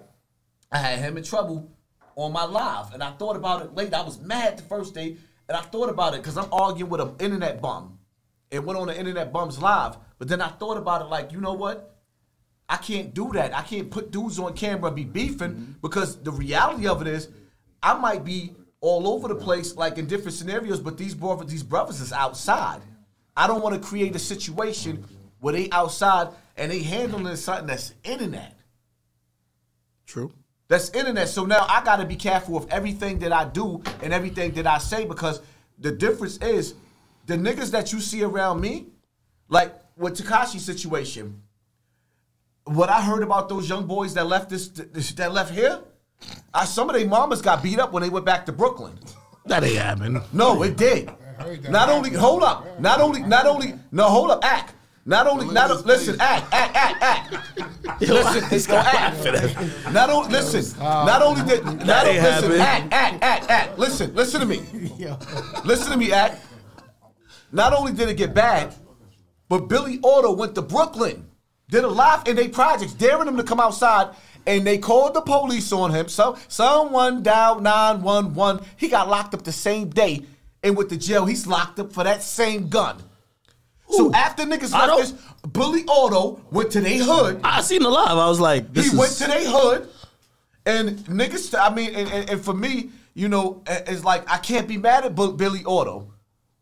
[0.71, 1.71] I had him in trouble
[2.15, 3.93] on my live, and I thought about it late.
[3.93, 6.99] I was mad the first day, and I thought about it because I'm arguing with
[6.99, 7.99] an internet bum.
[8.49, 11.39] It went on the internet bums live, but then I thought about it like, you
[11.39, 11.95] know what?
[12.69, 13.55] I can't do that.
[13.55, 15.71] I can't put dudes on camera and be beefing mm-hmm.
[15.81, 17.29] because the reality of it is,
[17.81, 21.63] I might be all over the place, like in different scenarios, but these brothers, these
[21.63, 22.81] brothers is outside.
[23.35, 25.05] I don't want to create a situation
[25.39, 28.57] where they outside and they handling something that's internet.
[30.05, 30.31] True.
[30.67, 31.29] That's internet.
[31.29, 34.67] So now I got to be careful of everything that I do and everything that
[34.67, 35.41] I say because
[35.79, 36.73] the difference is
[37.25, 38.87] the niggas that you see around me,
[39.49, 41.41] like with Tekashi situation.
[42.65, 45.79] What I heard about those young boys that left this, this that left here,
[46.53, 48.99] I, some of their mamas got beat up when they went back to Brooklyn.
[49.45, 50.21] That ain't happening.
[50.33, 51.09] No, it did.
[51.69, 54.73] Not only hold up, not only not only no hold up, act.
[55.07, 58.01] Not only not listen, act, act, act, act.
[58.01, 59.93] Listen, it's gonna act.
[59.93, 63.79] Not only listen, not only did not only listen, act, act, act, act.
[63.79, 64.57] Listen, listen to me.
[65.63, 66.45] Listen to me, act.
[67.53, 68.75] Not only did it get bad,
[69.47, 71.25] but Billy Ado went to Brooklyn,
[71.69, 74.13] did a live in their projects, daring him to come outside,
[74.45, 76.09] and they called the police on him.
[76.09, 78.65] So someone dialed 911.
[78.75, 80.25] He got locked up the same day,
[80.61, 83.01] and with the jail, he's locked up for that same gun.
[83.89, 85.13] So after niggas I left don't- this,
[85.51, 87.39] Billy Ado went to their hood.
[87.43, 88.17] I seen the live.
[88.17, 89.89] I was like, this he is went to their hood,
[90.65, 91.57] and niggas.
[91.57, 95.05] I mean, and, and, and for me, you know, it's like I can't be mad
[95.05, 96.11] at Bu- Billy Ado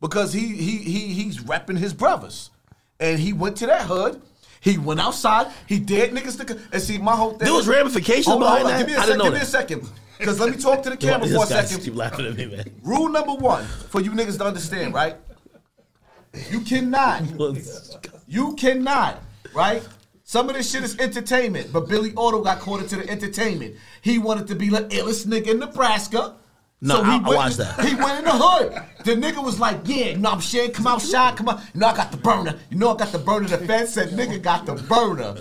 [0.01, 2.51] because he he he he's repping his brothers,
[2.99, 4.21] and he went to that hood.
[4.61, 5.51] He went outside.
[5.67, 6.59] He dared niggas to.
[6.71, 7.39] And see, my whole thing.
[7.39, 8.79] There was ramifications Hold on, hold behind on.
[8.81, 8.87] that?
[8.87, 9.07] Give me a I second.
[9.09, 9.45] didn't know Give me a that.
[9.47, 9.89] second.
[10.17, 11.83] Because let me talk to the camera for a guy second.
[11.83, 12.71] keep laughing at me, man.
[12.83, 15.17] Rule number one for you niggas to understand, right?
[16.51, 17.23] You cannot.
[18.27, 19.21] You cannot,
[19.53, 19.87] right?
[20.23, 23.75] Some of this shit is entertainment, but Billy Ado got caught into the entertainment.
[24.01, 26.33] He wanted to be the illest nigga in Nebraska.
[26.81, 27.85] No, he I- I watched that.
[27.85, 28.81] He went in the hood.
[29.05, 30.71] The nigga was like, yeah, you know I'm saying?
[30.71, 31.61] Come outside, come on.
[31.75, 32.55] You know I got the burner.
[32.71, 33.47] You know I got the burner.
[33.47, 35.35] The fence said nigga got the burner.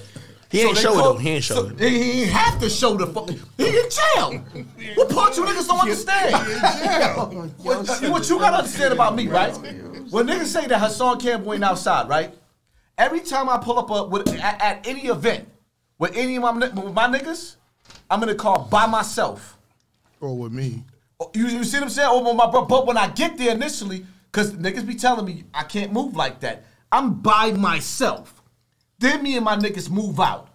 [0.50, 1.16] He ain't they show it, though.
[1.16, 1.80] He ain't show so it.
[1.80, 3.28] He, he ain't have to show the fuck.
[3.28, 4.44] He in jail.
[4.94, 6.34] What part you niggas don't understand?
[7.58, 9.54] what, what you gotta understand about me, right?
[10.10, 12.34] When niggas say that Hassan Campbell ain't outside, right?
[12.96, 15.48] Every time I pull up a, with, at, at any event
[15.98, 17.56] with any of my with my niggas,
[18.10, 19.58] I'm in the car by myself.
[20.20, 20.84] Or with me.
[21.20, 22.08] Oh, you, you see what I'm saying?
[22.08, 22.64] Over my bro.
[22.64, 26.40] But when I get there initially, because niggas be telling me I can't move like
[26.40, 28.33] that, I'm by myself.
[29.04, 30.48] Then me and my niggas move out.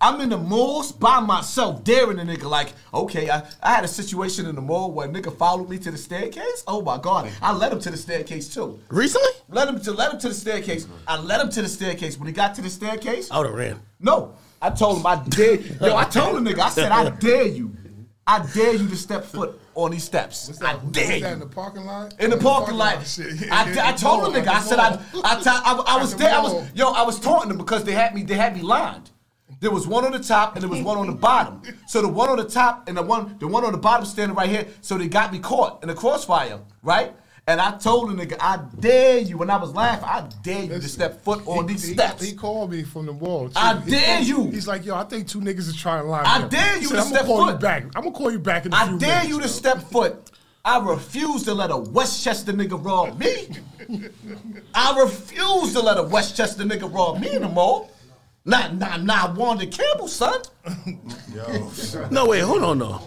[0.00, 3.88] I'm in the malls by myself, daring a nigga like, okay, I, I had a
[3.88, 6.62] situation in the mall where a nigga followed me to the staircase.
[6.68, 8.78] Oh my god, I led him to the staircase too.
[8.90, 9.28] Recently?
[9.48, 10.86] Let him to let him to the staircase.
[11.08, 12.16] I led him to the staircase.
[12.16, 13.80] When he got to the staircase, I would have ran.
[13.98, 15.56] no, I told him I dare.
[15.56, 16.60] Yo, I told the nigga.
[16.60, 17.76] I said I dare you.
[18.24, 20.60] I dare you to step foot on these steps.
[20.62, 22.14] I Was dare that in the parking lot?
[22.18, 23.50] In the parking lot, shit.
[23.50, 24.48] I, I told the nigga.
[24.48, 26.34] I said I, I, t- I, I was there.
[26.34, 26.90] I was yo.
[26.92, 28.22] I was taunting them because they had me.
[28.22, 29.10] They had me lined.
[29.60, 31.62] There was one on the top and there was one on the bottom.
[31.86, 34.36] So the one on the top and the one, the one on the bottom standing
[34.36, 34.66] right here.
[34.80, 37.14] So they got me caught in the crossfire, right?
[37.46, 39.36] And I told the nigga, I dare you.
[39.36, 42.22] When I was laughing, I dare you to step foot on He- these he, steps.
[42.24, 43.48] He called me from the wall.
[43.48, 43.52] too.
[43.56, 44.44] I He dare called- you.
[44.50, 46.50] He's like, yo, I think two niggas is trying to line I me up.
[46.50, 47.52] dare you Said, to I'm step gonna call foot.
[47.52, 47.82] you back.
[47.94, 49.52] I'm gonna call you back in a I few dare minutes, you to yo.
[49.52, 50.30] step foot.
[50.64, 53.48] I refuse to let a Westchester nigga rob me.
[54.74, 57.90] I refuse to let a Westchester nigga rob me in the mall.
[58.46, 60.40] Not, not, not Wanda Campbell, son.
[62.10, 63.00] No, wait, hold on, though.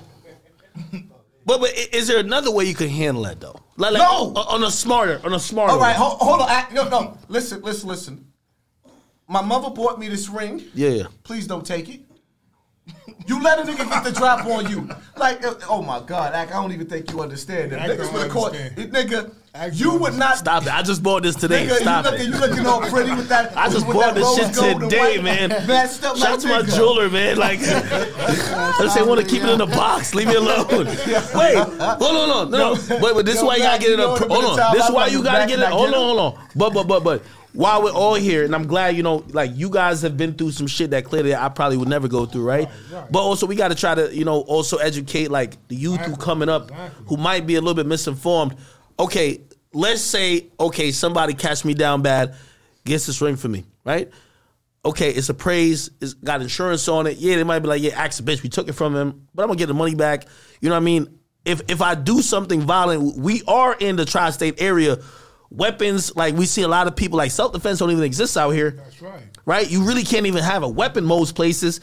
[1.47, 3.55] But, but is there another way you can handle that though?
[3.77, 4.33] Like, like No.
[4.35, 5.71] on on a smarter, on a smarter.
[5.71, 6.49] All right, hold, hold on.
[6.49, 7.17] I, no, no.
[7.29, 8.27] Listen, listen, listen.
[9.29, 10.63] My mother bought me this ring.
[10.75, 11.03] Yeah, yeah.
[11.23, 12.01] Please don't take it.
[13.27, 14.89] You let a nigga get the drop on you.
[15.17, 17.79] Like, uh, oh my God, Ack, I don't even think you understand that.
[17.79, 18.93] Ack Niggas don't would have caught, understand.
[18.93, 20.37] nigga, Ack you would not.
[20.37, 20.73] Stop it!
[20.73, 21.67] I just bought this today.
[21.67, 22.13] Nigga, Stop you it!
[22.13, 23.57] looking, you looking all pretty with that.
[23.57, 25.49] I just bought this shit rose today, man.
[25.67, 27.35] Messed Shout like out to my jeweler, man.
[27.37, 27.59] Like,
[28.79, 30.15] let's say want to keep it in a box.
[30.15, 30.85] Leave me alone.
[30.85, 32.73] Wait, hold on, no, no.
[32.73, 33.99] Wait, but this is Yo, why you gotta get it.
[33.99, 34.73] you A, hold on.
[34.73, 35.67] This is why you gotta get it.
[35.67, 36.47] Hold on, hold on.
[36.55, 37.23] But but but but
[37.57, 40.51] while we're all here, and I'm glad you know, like you guys have been through
[40.51, 42.69] some shit that clearly I probably would never go through, right?
[43.09, 46.03] But also we got to try to you know also educate like the youth who
[46.13, 47.05] Exactly, coming up exactly.
[47.07, 48.55] who might be a little bit misinformed.
[48.99, 49.41] Okay,
[49.73, 52.35] let's say okay somebody catch me down bad,
[52.85, 54.11] gets this ring for me, right?
[54.85, 57.17] okay, it's appraised, it's got insurance on it.
[57.17, 59.41] Yeah, they might be like, yeah, ask the bitch, we took it from him, but
[59.43, 60.25] I'm gonna get the money back.
[60.61, 61.19] You know what I mean?
[61.43, 64.99] If if I do something violent, we are in the tri-state area.
[65.49, 68.51] Weapons, like we see a lot of people, like self defense don't even exist out
[68.51, 68.71] here.
[68.71, 69.23] That's right.
[69.45, 69.69] Right?
[69.69, 71.79] You really can't even have a weapon most places.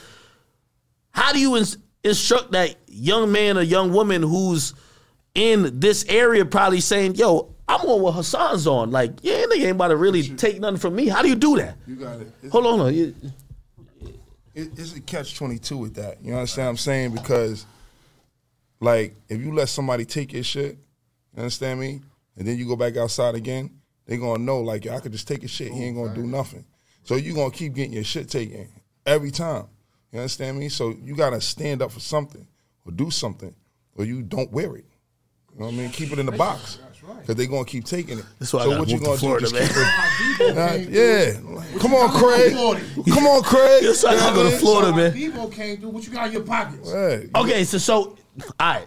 [1.13, 4.75] How do you ins- instruct that young man or young woman who's
[5.35, 8.91] in this area probably saying, yo, I'm on what Hassan's on.
[8.91, 11.09] Like, yeah, they ain't about to really take nothing from me.
[11.09, 11.77] How do you do that?
[11.87, 12.31] You got it.
[12.43, 12.95] It's, Hold on, on.
[12.95, 13.15] You-
[14.55, 16.23] it, it's a catch twenty two with that.
[16.23, 17.11] You understand what I'm saying?
[17.15, 17.67] Because
[18.79, 20.77] like if you let somebody take your shit,
[21.35, 22.03] you understand me?
[22.37, 23.71] And then you go back outside again,
[24.07, 25.73] they gonna know like I could just take his shit.
[25.73, 26.65] He ain't gonna do nothing.
[27.05, 28.69] So you gonna keep getting your shit taken
[29.07, 29.67] every time.
[30.13, 30.69] You understand me?
[30.69, 32.47] So you gotta stand up for something
[32.87, 33.55] or do something,
[33.97, 34.85] or you don't wear it.
[35.55, 35.91] You know what I mean?
[35.91, 36.79] Keep it in the box.
[37.21, 38.25] Because they're gonna keep taking it.
[38.39, 39.21] That's why I so gotta what you move to gonna do?
[39.21, 39.69] Florida, Just man.
[39.69, 40.91] keep it.
[41.75, 41.79] Yeah.
[41.79, 42.53] Come on, Craig.
[43.15, 43.85] Come on, Craig.
[43.85, 45.13] That's why I gotta go to Florida, man.
[45.13, 45.91] Debo came through.
[45.91, 46.91] What you got in your pockets?
[46.91, 48.17] Hey, Okay, so so all
[48.61, 48.87] right.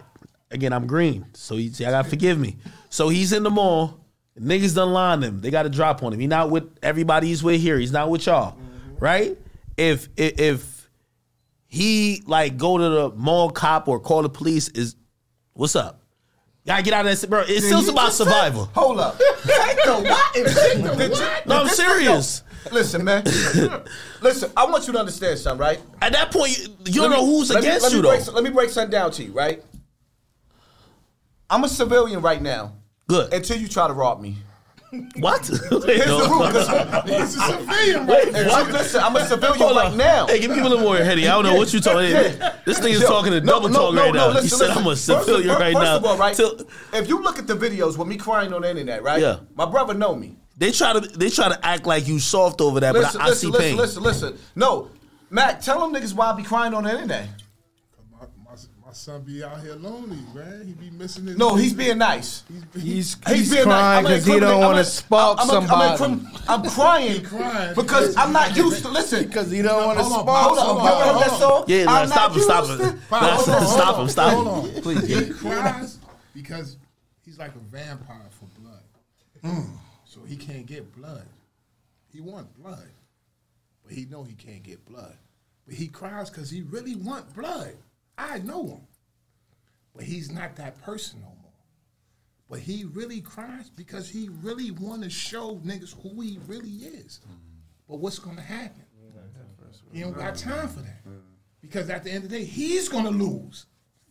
[0.50, 2.56] Again, I'm green, so you see, I gotta forgive me.
[2.88, 4.00] So he's in the mall.
[4.40, 5.40] Niggas done line him.
[5.40, 6.20] They got to drop on him.
[6.20, 7.78] He not with everybody he's with here.
[7.78, 8.96] He's not with y'all, mm-hmm.
[8.98, 9.36] right?
[9.76, 10.90] If, if if
[11.66, 14.96] he like go to the mall cop or call the police, is
[15.52, 16.02] what's up?
[16.66, 17.44] Gotta get out of that, bro.
[17.46, 18.66] It's still about just said- survival.
[18.74, 19.18] Hold up.
[19.18, 20.34] Take the what?
[20.34, 22.42] Did you- No, I'm serious.
[22.72, 23.24] Listen, man.
[24.20, 25.80] Listen, I want you to understand something, right?
[26.02, 28.10] At that point, you, you don't Let know who's against me you though.
[28.10, 29.62] break, let me break something down to you, right?
[31.50, 32.74] I'm a civilian right now.
[33.06, 33.32] Good.
[33.32, 34.36] Until you try to rob me.
[35.18, 35.46] What?
[35.46, 36.46] Here's the rule.
[37.18, 38.32] He's a civilian, right?
[38.32, 38.72] what?
[38.72, 39.96] Listen, I'm a civilian Hold right on.
[39.98, 40.26] now.
[40.26, 41.28] Hey, give me a little more, heady.
[41.28, 42.10] I don't know what you're talking.
[42.10, 42.54] Yeah.
[42.64, 44.34] This thing is Yo, talking to no, double no, talk no, right no, now.
[44.40, 44.78] listen, he said listen.
[44.82, 45.96] I'm a First civilian first right now.
[45.96, 46.34] of all, right?
[46.34, 46.60] Till-
[46.94, 49.20] if you look at the videos with me crying on the internet, right?
[49.20, 49.40] Yeah.
[49.56, 50.36] My brother know me.
[50.56, 53.30] they try to they try to act like you soft over that, Listen, but I,
[53.30, 53.76] I see listen, pain.
[53.76, 54.30] listen, listen.
[54.32, 54.46] Listen.
[54.56, 54.88] No,
[55.28, 57.28] Mac, tell them niggas why I be crying on the internet.
[58.88, 60.66] My, my, my son be out here lonely, man.
[60.66, 61.36] He be missing his.
[61.36, 62.44] No, he's being nice.
[62.74, 64.24] He's, He's he's being crying nice.
[64.24, 66.04] because he don't want to spark I'm, I'm, somebody.
[66.04, 69.26] I'm, I'm, I'm crying crying because I'm not used to listen.
[69.26, 71.64] Because he don't want to Hold on, spark Hold on, Hold on, hold on.
[71.68, 72.78] Yeah, nah, stop him, stop him.
[72.78, 74.82] to- Nah, Hold on, stop hold stop on, him, stop him.
[74.82, 75.28] Please.
[75.28, 75.98] He cries
[76.34, 76.76] because
[77.24, 78.82] he's like a vampire for blood.
[79.44, 79.70] Mm.
[80.04, 81.26] So he can't get blood.
[82.10, 82.88] He want blood,
[83.84, 85.14] but he know he can't get blood.
[85.66, 87.74] But he cries because he really want blood.
[88.18, 88.80] I know him,
[89.94, 91.52] but he's not that person no more.
[92.50, 97.20] But he really cries because he really want to show niggas who he really is.
[97.88, 98.84] But what's gonna happen?
[99.92, 101.00] He don't got time for that.
[101.60, 103.66] Because at the end of the day, he's gonna lose.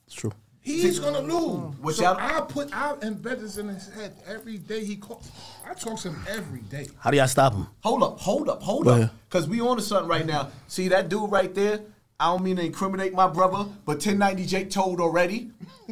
[0.05, 0.31] It's true.
[0.61, 1.77] He's gonna lose.
[1.79, 4.83] Which so I put out embed this in his head every day.
[4.83, 5.31] He calls.
[5.65, 6.87] I talk to him every day.
[6.99, 7.67] How do y'all stop him?
[7.81, 8.97] Hold up, hold up, hold Go up.
[8.97, 9.11] ahead.
[9.29, 10.49] Because we on to something right now.
[10.67, 11.81] See that dude right there?
[12.19, 15.51] I don't mean to incriminate my brother, but 1090 Jake told already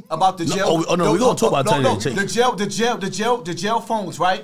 [0.10, 0.66] about the No, jail.
[0.68, 2.16] oh, oh, no, we gonna talk about no, no, 1090 Jake.
[2.16, 4.44] The jail, the jail, the jail, the jail phones, right?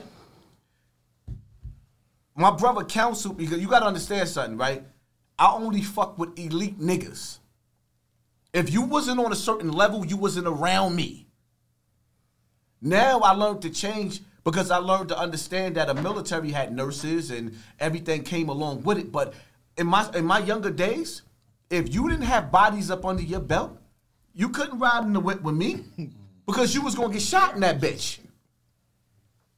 [2.36, 4.84] My brother counsel because you gotta understand something, right?
[5.40, 7.40] I only fuck with elite niggas.
[8.54, 11.26] If you wasn't on a certain level, you wasn't around me.
[12.80, 17.32] Now I learned to change because I learned to understand that a military had nurses
[17.32, 19.12] and everything came along with it.
[19.12, 19.34] But
[19.78, 21.24] in my in my younger days,
[21.72, 23.78] if you didn't have bodies up under your belt,
[24.34, 25.84] you couldn't ride in the whip with me
[26.46, 28.20] because you was gonna get shot in that bitch.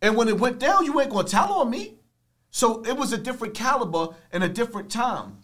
[0.01, 1.95] And when it went down, you ain't gonna tell on me.
[2.51, 5.39] So it was a different caliber and a different time.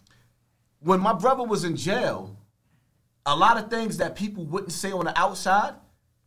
[0.78, 2.36] When my brother was in jail,
[3.26, 5.74] a lot of things that people wouldn't say on the outside,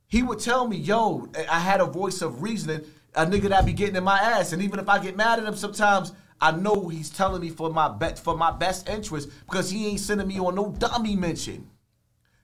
[0.07, 2.81] he would tell me, yo, I had a voice of reasoning,
[3.15, 4.51] a nigga that be getting in my ass.
[4.51, 6.11] And even if I get mad at him sometimes,
[6.43, 10.01] I know he's telling me for my bet for my best interest because he ain't
[10.01, 11.69] sending me on no dummy mention.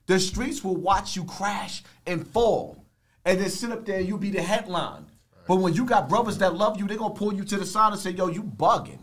[0.06, 2.82] The streets will watch you crash and fall.
[3.26, 5.04] And then sit up there and you be the headline.
[5.46, 7.92] But when you got brothers that love you, they're gonna pull you to the side
[7.92, 9.00] and say, yo, you bugging.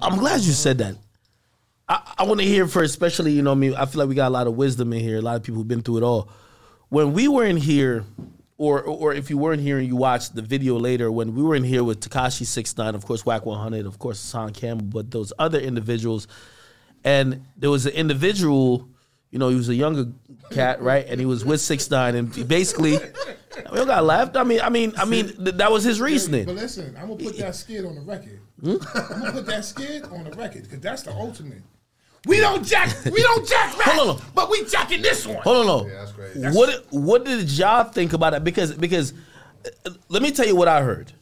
[0.00, 0.96] i'm glad you said that.
[1.86, 4.14] I, I want to hear for especially you know, I mean, I feel like we
[4.14, 5.18] got a lot of wisdom in here.
[5.18, 6.30] A lot of people who've been through it all.
[6.88, 8.06] When we were in here,
[8.58, 11.54] or or if you weren't here and you watched the video later, when we were
[11.54, 15.32] in here with Tekashi 6ix9ine, of course, Wack 100, of course, Hassan Campbell, but those
[15.38, 16.26] other individuals,
[17.04, 18.88] and there was an individual.
[19.30, 20.06] You know, he was a younger
[20.50, 21.06] cat, right?
[21.06, 22.96] And he was with Six Nine, and he basically,
[23.66, 24.36] I mean, got laughed.
[24.36, 26.46] I mean, I mean, I mean, th- that was his reasoning.
[26.46, 28.40] But listen, I'm gonna put that skid on the record.
[28.60, 28.76] Hmm?
[28.94, 31.62] I'm gonna put that skid on the record because that's the ultimate.
[32.28, 32.94] We don't jack.
[33.06, 35.38] We don't jack back, Hold on, but we jacking this one.
[35.38, 35.94] Hold on, no.
[35.94, 36.54] that's great.
[36.54, 38.44] What what did y'all think about it?
[38.44, 39.14] Because because
[39.86, 41.12] uh, let me tell you what I heard.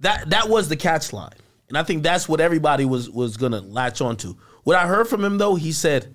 [0.00, 1.32] That that was the catch line,
[1.68, 4.34] and I think that's what everybody was was gonna latch onto.
[4.64, 6.14] What I heard from him though, he said,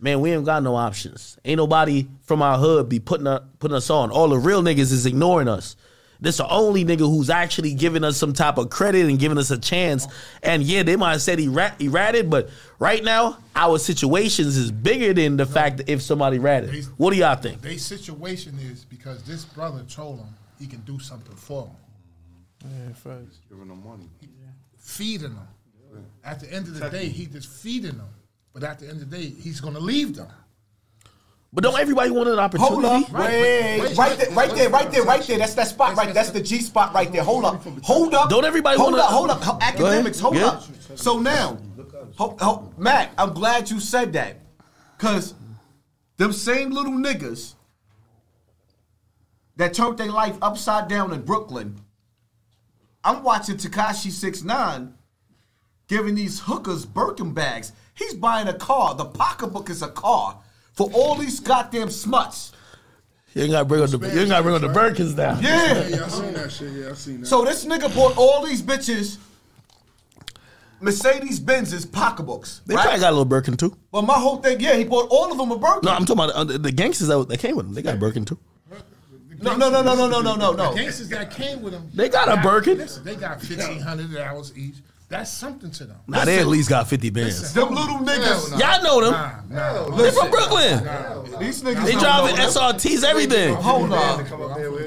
[0.00, 1.38] "Man, we ain't got no options.
[1.44, 4.10] Ain't nobody from our hood be putting us, putting us on.
[4.10, 5.76] All the real niggas is ignoring us."
[6.20, 9.50] This the only nigga who's actually giving us some type of credit and giving us
[9.50, 10.06] a chance.
[10.42, 12.48] And yeah, they might have said he, rat, he ratted, but
[12.78, 16.84] right now our situations is bigger than the fact that if somebody ratted.
[16.96, 17.60] What do y'all think?
[17.62, 22.92] Their situation is because this brother told him he can do something for him, Yeah,
[22.94, 23.38] facts.
[23.48, 24.08] Giving them money.
[24.78, 25.48] feeding them.
[26.24, 28.08] At the end of the day, he just feeding them.
[28.52, 30.28] But at the end of the day, he's gonna leave them.
[31.56, 32.74] But don't everybody want an opportunity?
[32.74, 35.38] Hold up, Right, wait, wait, right wait, there, right there, right there, right there.
[35.38, 36.12] That's that spot right.
[36.12, 37.22] That's the G spot right there.
[37.22, 38.28] Hold up, hold up.
[38.28, 39.40] Don't everybody hold up, hold up.
[39.40, 40.62] Akademiks, hold up.
[40.96, 41.56] So now,
[42.16, 44.36] ho, ho, Mac, I'm glad you said that,
[44.98, 45.32] cause
[46.18, 47.54] them same little niggas
[49.56, 51.80] that turned their life upside down in Brooklyn.
[53.02, 54.92] I'm watching Tekashi 6ix9ine
[55.88, 57.72] giving these hookers Birkin bags.
[57.94, 58.94] He's buying a car.
[58.94, 60.42] The pocketbook is a car
[60.76, 62.52] for all these goddamn smuts.
[63.34, 65.42] You ain't gotta bring on the you ain't gotta bring on the Birkins down.
[65.42, 65.88] Yeah.
[65.88, 66.72] Yeah, I seen that shit.
[66.72, 67.26] Yeah, I seen that.
[67.26, 69.18] So this nigga bought all these bitches
[70.80, 72.60] Mercedes Benz's pocketbooks.
[72.66, 72.82] They right?
[72.82, 73.76] probably got a little Birkin too.
[73.90, 75.80] but my whole thing, yeah, he bought all of them a Birkin.
[75.84, 77.74] No, I'm talking about uh, the, the gangsters that, that came with them.
[77.74, 78.38] They got Birkin too.
[79.42, 82.08] No, no, no, no, no, no, no, no, The gangsters that came with him, They
[82.08, 82.78] got a Birkin.
[82.78, 84.76] Listen, they got fifteen hundred dollars each.
[85.08, 85.98] That's something to them.
[86.08, 87.54] Nah, they at least got 50 bands.
[87.54, 88.58] Them little niggas.
[88.58, 89.12] Y'all know them.
[89.12, 89.96] Nah, nah.
[89.96, 90.84] They from Brooklyn.
[90.84, 91.84] Nah, These niggas.
[91.84, 92.48] They driving know.
[92.48, 93.54] SRTs, everything.
[93.54, 94.24] Hold on.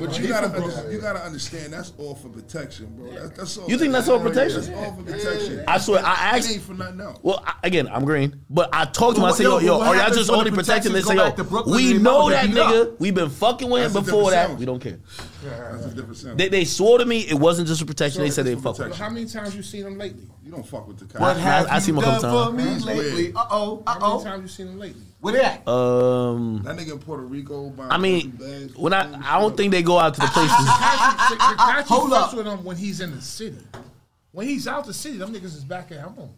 [0.01, 3.13] But you gotta, you gotta understand that's all for protection, bro.
[3.13, 3.69] That, that's all.
[3.69, 4.62] You think that's all protection?
[4.62, 5.63] That's all for protection.
[5.65, 6.51] I swear, I It asked.
[6.51, 7.19] ain't for nothing else.
[7.23, 9.25] Well, I, again, I'm green, but I talked to him.
[9.25, 11.45] I said, "Yo, yo, yo, are y'all just only protecting this?" Say, "Yo, back to
[11.45, 12.99] Brooklyn we know that nigga.
[12.99, 14.58] We've been fucking with him before that.
[14.58, 14.97] We don't care."
[15.43, 16.38] That's a different sound.
[16.39, 18.21] They, they swore to me it wasn't just for protection.
[18.21, 18.88] They said they it's fuck with.
[18.88, 19.04] protection.
[19.06, 20.23] How many times you seen them lately?
[20.43, 21.40] you don't fuck with the What cops.
[21.40, 22.85] have I you seen him a couple for me times.
[22.85, 23.13] lately?
[23.23, 23.35] Weird.
[23.35, 24.23] Uh oh, uh How many oh.
[24.23, 25.02] times you seen them lately?
[25.21, 25.67] Where they at?
[25.67, 27.69] Um, That nigga in Puerto Rico.
[27.69, 30.52] buying I mean, bags, when I I don't think they go out to the places.
[30.56, 32.33] Tekashi Tekashi Hold fucks up.
[32.35, 33.58] with them when he's in the city.
[34.31, 36.31] When he's out the city, them niggas is back at home.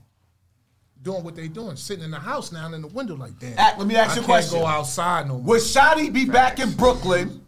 [1.04, 3.58] Doing what they doing, sitting in the house now in the window like damn.
[3.58, 4.60] Act, let me ask I you a can't question.
[4.60, 5.44] go outside no more.
[5.56, 7.42] Would Shotti be back in Brooklyn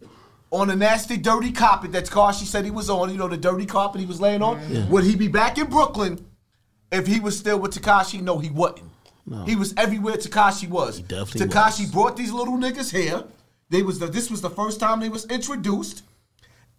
[0.54, 3.10] on the nasty, dirty carpet that Tekashi said he was on?
[3.10, 4.88] You know, the dirty carpet he was laying on?
[4.90, 6.24] Would he be back in Brooklyn
[6.92, 8.20] if he was still with Tekashi?
[8.22, 8.90] No, he wouldn't.
[9.46, 11.00] He was everywhere Tekashi was.
[11.00, 13.24] definitely Tekashi brought these little niggas here.
[13.70, 16.02] They was the, this was the first time they was introduced.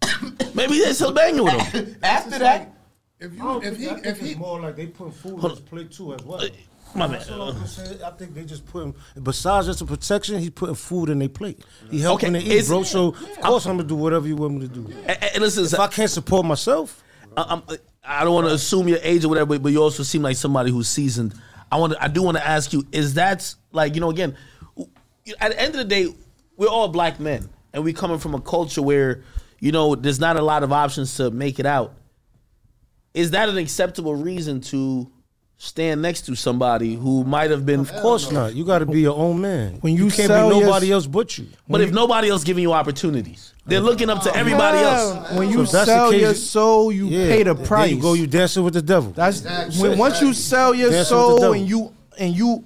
[0.54, 1.96] Maybe they're still banging with them.
[2.02, 2.72] After that,
[3.18, 5.12] If I you, don't if he, I think if it's he, more like they put
[5.12, 6.40] food on his plate too as well.
[6.42, 6.48] Uh,
[6.96, 7.40] My That's man.
[7.40, 8.02] all I'm saying.
[8.02, 11.62] I think they just putting besides just a protection, he's putting food in their plate.
[11.90, 12.82] He helping Okay, to eat, bro.
[12.84, 14.86] So of course I'm gonna do whatever you want me to do.
[15.06, 17.02] And, and listen, If I can't support myself,
[17.36, 17.62] I, I'm,
[18.04, 20.36] I don't want to assume your age or whatever, but, but you also seem like
[20.36, 21.34] somebody who's seasoned.
[21.70, 24.10] I want, to, I do want to ask you: Is that like you know?
[24.10, 24.36] Again,
[25.40, 26.08] at the end of the day,
[26.56, 29.22] we're all black men, and we coming from a culture where
[29.58, 31.94] you know there's not a lot of options to make it out.
[33.14, 35.10] Is that an acceptable reason to
[35.58, 37.80] stand next to somebody who might have been?
[37.80, 38.54] Oh, of course not.
[38.54, 39.78] You got to be your own man.
[39.80, 41.46] When you can't sell be your- nobody else but you.
[41.68, 45.32] But if nobody else giving you opportunities, they're looking up to everybody else.
[45.32, 47.66] When you So if that's the sell case, your soul, you Yeah, pay the there
[47.66, 47.90] price.
[47.90, 48.12] you go.
[48.14, 49.12] You dancing with the devil.
[49.12, 49.42] That's
[49.78, 51.52] when once you sell your Dancing with the soul devil.
[51.54, 52.64] and you and you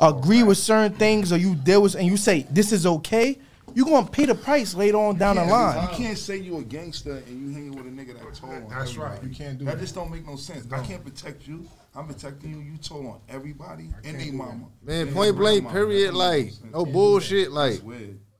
[0.00, 3.38] agree with certain things or you deal with and you say this is okay,
[3.74, 5.82] you gonna pay the price later on down the line.
[5.82, 8.68] You can't say you a gangster and you hanging with a nigga that told on
[8.68, 9.22] That's right.
[9.22, 9.76] You can't do that.
[9.76, 9.80] that.
[9.80, 10.66] just don't make no sense.
[10.72, 11.66] I can't protect you.
[11.94, 12.58] I'm protecting you.
[12.58, 14.66] You told on everybody and they mama.
[14.82, 15.72] Man, And point blank, grandma.
[15.72, 16.14] period.
[16.14, 17.52] Like, makes no bullshit.
[17.52, 17.82] Like,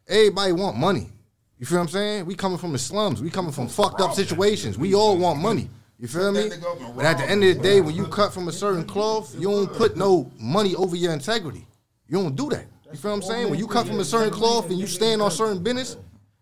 [0.09, 1.11] everybody want money.
[1.59, 2.26] You feel what I'm saying?
[2.26, 3.22] We coming from the slums.
[3.22, 4.78] We coming from fucked up situations.
[4.78, 5.68] We all want money.
[5.99, 6.49] You feel me?
[6.49, 8.49] that nigga up and But at the end of the day, when you cut from
[8.49, 11.64] a certain cloth, you don't put no money over your integrity.
[12.09, 12.66] You don't do that.
[12.93, 13.51] You feel what I'm saying?
[13.51, 15.97] When you cut from a certain cloth and you stand on certain business,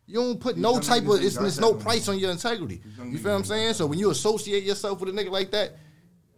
[0.06, 2.82] you don't put no type of it's, it's no price on your integrity.
[3.04, 3.74] You feel what I'm saying?
[3.74, 5.76] So when you associate yourself with a nigga like that,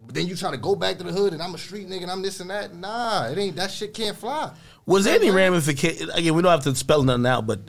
[0.05, 2.03] but then you try to go back to the hood and I'm a street nigga
[2.03, 2.75] and I'm this and that.
[2.75, 4.51] Nah, it ain't that shit can't fly.
[4.85, 6.09] Was there any ramification?
[6.11, 7.61] Again, we don't have to spell nothing out, but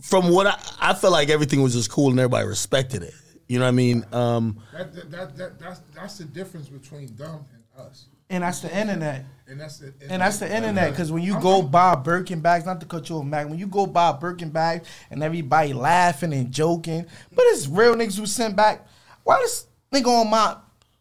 [0.00, 3.14] from what I, I felt like everything was just cool and everybody respected it.
[3.48, 4.04] You know what I mean?
[4.12, 8.06] Um, that, that, that, that, that's that's the difference between them and us.
[8.32, 9.26] And that's the internet.
[9.46, 12.80] And that's the And that's the internet, because when you go buy Birkin bags, not
[12.80, 16.50] to cut you off, Mac, when you go buy Birkin bags and everybody laughing and
[16.50, 17.04] joking,
[17.34, 18.86] but it's real niggas who sent back.
[19.22, 20.56] Why this nigga on my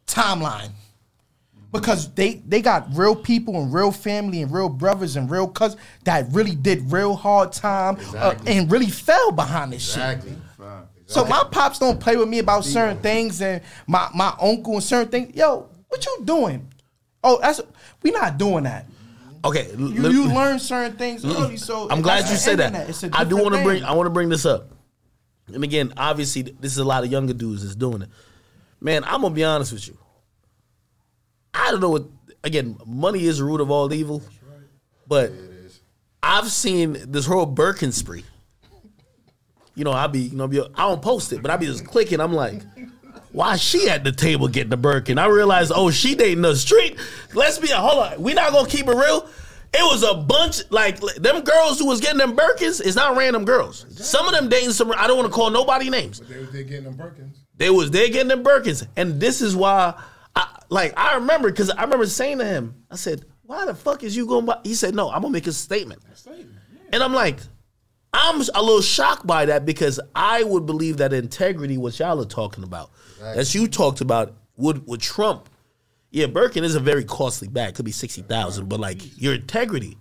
[0.06, 0.72] timeline?
[1.72, 5.82] Because they they got real people and real family and real brothers and real cousins
[6.04, 10.22] that really did real hard time uh, and really fell behind this shit.
[11.06, 14.84] So my pops don't play with me about certain things, and my my uncle and
[14.84, 15.34] certain things.
[15.34, 16.68] Yo, what you doing?
[17.24, 17.62] Oh, that's
[18.04, 18.86] we not doing that.
[19.46, 22.88] okay, You, let- you learn certain things early, so I'm glad you the said internet.
[22.88, 23.10] that.
[23.14, 23.84] I do want to bring.
[23.84, 24.70] I want to bring this up.
[25.54, 28.10] And again, obviously, this is a lot of younger dudes that's doing it.
[28.80, 29.98] Man, I'm gonna be honest with you.
[31.54, 32.06] I don't know what.
[32.44, 34.24] Again, money is the root of all evil,
[35.08, 35.32] but
[36.24, 38.24] I've seen this whole Birkin spree.
[39.76, 41.86] You know, I be, you know, be, I don't post it, but I be just
[41.86, 42.20] clicking.
[42.20, 42.62] I'm like,
[43.32, 45.18] why she at the table getting the Birkin?
[45.18, 47.00] I realized, oh, she dating the street.
[47.34, 49.30] Let's be, a hold on, we not gonna keep it real.
[49.74, 52.82] It was a bunch, like them girls who was getting them Birkins.
[52.86, 53.86] It's not random girls.
[54.06, 54.92] Some of them dating some.
[54.92, 56.20] I don't want to call nobody names.
[56.20, 57.38] They was they getting them Birkins.
[57.56, 59.94] They was they getting them Birkins, and this is why,
[60.36, 64.04] I like I remember because I remember saying to him, I said, "Why the fuck
[64.04, 64.60] is you going?" Buy?
[64.64, 66.02] He said, "No, I'm gonna make a statement."
[66.92, 67.38] And I'm like,
[68.14, 72.26] I'm a little shocked by that because I would believe that integrity, what y'all are
[72.26, 72.92] talking about,
[73.22, 75.50] as you talked about, would would trump.
[76.12, 79.98] Yeah, Birkin is a very costly bag, could be sixty thousand, but like your integrity.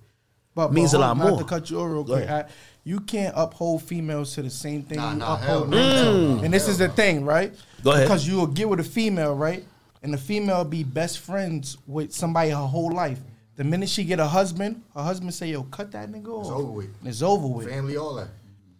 [0.54, 1.38] but, means a hold lot on, not more.
[1.38, 2.28] to cut you off real quick.
[2.28, 2.46] I-
[2.82, 6.04] you can't uphold females to the same thing Nah, you nah, uphold men
[6.38, 6.44] to.
[6.44, 7.54] And this is the thing, right?
[7.84, 8.06] Go ahead.
[8.06, 9.64] Because you'll get with a female, right?
[10.02, 13.20] And the female be best friends with somebody her whole life.
[13.56, 16.50] The minute she get a husband, her husband say, "Yo, cut that nigga off." It's
[16.50, 16.88] over with.
[17.04, 17.68] It's over with.
[17.68, 18.28] Family, all that.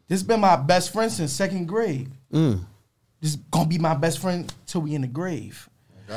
[0.08, 2.10] This been my best friend since second grade.
[2.32, 2.64] Mm.
[3.20, 5.68] This is gonna be my best friend till we in the grave.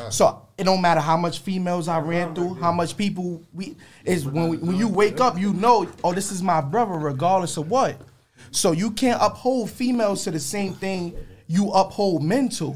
[0.09, 4.25] So it don't matter how much females I ran through, how much people we is
[4.25, 7.69] when we, when you wake up, you know, oh, this is my brother, regardless of
[7.69, 7.97] what.
[8.49, 12.75] So you can't uphold females to the same thing you uphold men to,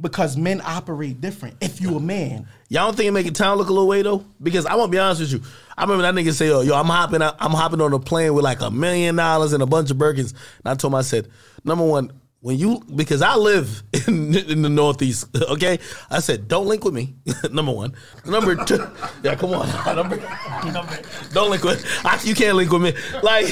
[0.00, 1.56] because men operate different.
[1.60, 4.02] If you a man, Y'all don't think it make the town look a little way
[4.02, 4.24] though?
[4.42, 5.42] Because I'm gonna be honest with you.
[5.78, 8.34] I remember that nigga say, "Oh, yo, I'm hopping, out, I'm hopping on a plane
[8.34, 11.02] with like a million dollars and a bunch of Birkins." And I told him, I
[11.02, 11.28] said,
[11.64, 12.10] number one,
[12.46, 15.80] when you because I live in, in the Northeast, okay?
[16.08, 17.16] I said, don't link with me.
[17.50, 17.92] number one.
[18.24, 18.86] Number two,
[19.24, 19.66] yeah, come on.
[19.96, 20.16] Number,
[20.72, 20.98] number,
[21.32, 21.84] don't link with.
[22.04, 22.92] I, you can't link with me.
[23.20, 23.46] Like,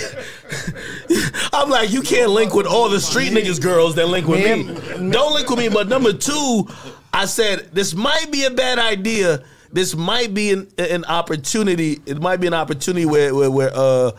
[1.52, 5.10] I'm like, you can't link with all the street niggas girls that link with me.
[5.10, 5.68] Don't link with me.
[5.68, 6.68] But number two,
[7.12, 9.42] I said this might be a bad idea.
[9.72, 11.98] This might be an, an opportunity.
[12.06, 14.12] It might be an opportunity where, where, where uh,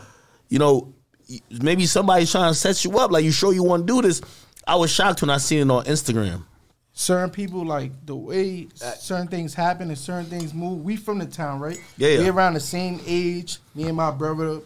[0.50, 0.92] you know,
[1.62, 3.10] maybe somebody's trying to set you up.
[3.10, 4.20] Like, you sure you want to do this?
[4.66, 6.42] I was shocked when I seen it on Instagram.
[6.92, 10.82] certain people like the way certain things happen and certain things move.
[10.84, 11.78] We from the town, right?
[11.96, 12.18] Yeah, yeah.
[12.20, 13.58] We around the same age.
[13.74, 14.60] Me and my brother,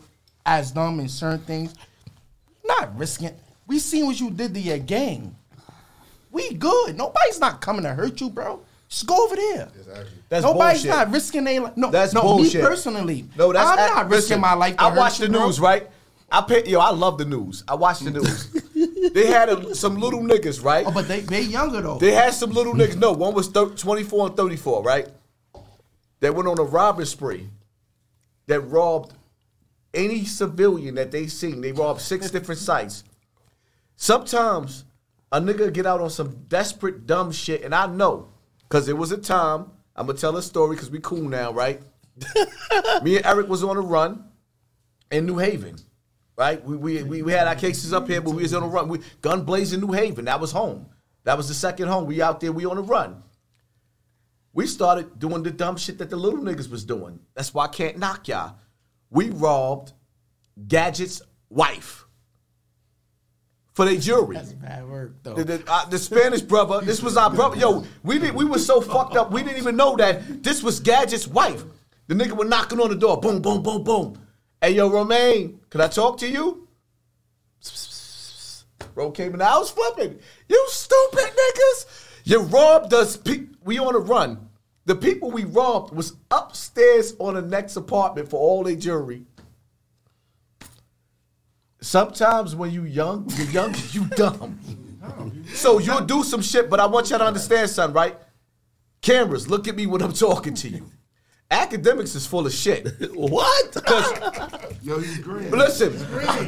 [0.47, 1.75] as them in certain things.
[2.65, 3.31] Not risking.
[3.67, 5.37] We seen what you did to your gang.
[6.31, 6.97] We good.
[6.97, 8.61] Nobody's not coming to hurt you, bro.
[8.89, 9.69] Just go over there.
[10.29, 10.91] That's Nobody's bullshit.
[10.91, 11.77] not risking their life.
[11.77, 12.63] No, That's no, bullshit.
[12.63, 13.29] me personally.
[13.37, 14.77] No, that's I'm not risking listen, my life.
[14.77, 15.47] To I watch the bro.
[15.47, 15.89] news, right?
[16.31, 17.65] I pay, yo, I love the news.
[17.69, 18.49] I watch the news.
[19.13, 20.87] They had a, some little niggas, right?
[20.87, 21.99] Oh, but they they younger though.
[21.99, 22.97] They had some little niggas.
[22.97, 25.09] No, one was thir- 24 and 34, right?
[26.21, 27.49] That went on a robbery spree
[28.47, 29.15] that robbed
[29.95, 31.61] any civilian that they seen.
[31.61, 33.05] They robbed six different sites.
[33.97, 34.85] Sometimes
[35.33, 38.29] a nigga get out on some desperate dumb shit, and I know,
[38.69, 41.81] because it was a time, I'm gonna tell a story because we cool now, right?
[43.03, 44.25] Me and Eric was on a run
[45.11, 45.77] in New Haven,
[46.41, 46.65] right?
[46.65, 48.89] We, we, we, we had our cases up here, but we was on a run.
[48.89, 50.25] We gun blazing New Haven.
[50.25, 50.87] That was home.
[51.25, 52.07] That was the second home.
[52.07, 53.23] We out there, we on a run.
[54.55, 57.21] We started doing the dumb shit that the little niggas was doing.
[57.35, 58.57] That's why I can't knock y'all.
[59.11, 59.93] We robbed
[60.67, 61.21] Gadget's
[61.51, 62.07] wife
[63.75, 64.37] for their jewelry.
[64.37, 65.35] That's bad work though.
[65.35, 67.59] The, the, uh, the Spanish brother, this was our brother.
[67.59, 70.81] Yo, we did, we were so fucked up, we didn't even know that this was
[70.81, 71.63] Gadget's wife.
[72.07, 74.19] The nigga was knocking on the door, boom, boom, boom, boom.
[74.63, 76.69] Hey, yo, Romaine, can I talk to you?
[78.95, 80.19] Bro came in, I was flipping.
[80.49, 82.09] You stupid niggas.
[82.25, 83.17] You robbed us.
[83.17, 84.51] Pe- we on a run.
[84.85, 89.25] The people we robbed was upstairs on the next apartment for all their jewelry.
[91.81, 94.59] Sometimes when you young, you young, you dumb.
[95.55, 98.19] So you'll do some shit, but I want y'all to understand something, right?
[99.01, 100.85] Cameras, look at me when I'm talking to you.
[101.51, 102.87] Akademiks is full of shit.
[103.15, 103.77] What?
[104.83, 105.51] Yo, he's green.
[105.51, 105.93] But listen,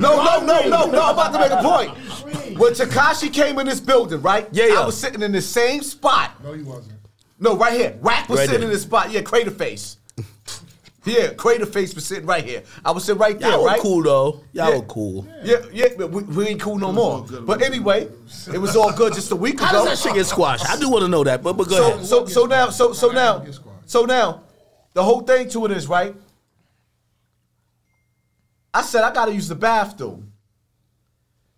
[0.00, 1.02] no, no, no, no, no.
[1.02, 2.58] I'm about to make a point.
[2.58, 4.48] When Tekashi came in this building, right?
[4.52, 4.80] Yeah, yeah.
[4.80, 6.42] I was sitting in the same spot.
[6.42, 6.98] No, he wasn't.
[7.38, 7.98] No, right here.
[8.00, 8.68] Rack was Right sitting there.
[8.70, 9.10] in this spot.
[9.10, 9.96] Yeah, Crater Face.
[11.04, 12.62] Yeah, Crater Face was sitting right here.
[12.84, 13.80] I was sitting right there, Y'all were right?
[13.80, 14.44] cool though.
[14.52, 14.76] Y'all Yeah.
[14.76, 15.26] were cool.
[15.42, 17.26] Yeah, yeah, but we, we ain't cool no more.
[17.42, 18.08] But anyway,
[18.52, 19.84] it was all good just a week How ago.
[19.84, 20.68] does that shit get squashed?
[20.70, 22.06] I do want to know that, but but go so, ahead.
[22.06, 23.44] so, so now, so, so now,
[23.84, 24.42] so now,
[24.94, 26.14] the whole thing to it is right.
[28.74, 30.32] I said I gotta use the bathroom.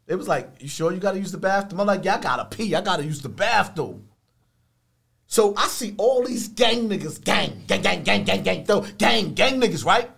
[0.07, 1.80] It was like, you sure you gotta use the bathroom?
[1.80, 2.74] I'm like, yeah, I gotta pee.
[2.74, 4.09] I gotta use the bathroom.
[5.26, 9.35] So I see all these gang niggas, gang, gang, gang, gang, gang, gang, though, gang,
[9.35, 10.11] gang niggas, right?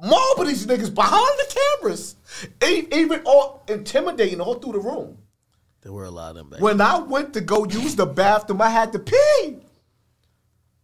[0.00, 2.16] Mob of these niggas behind the cameras,
[2.64, 5.18] E- even all intimidating all through the room.
[5.82, 6.60] There were a lot of them back.
[6.60, 9.58] When I went to go use the bathroom, I had to pee.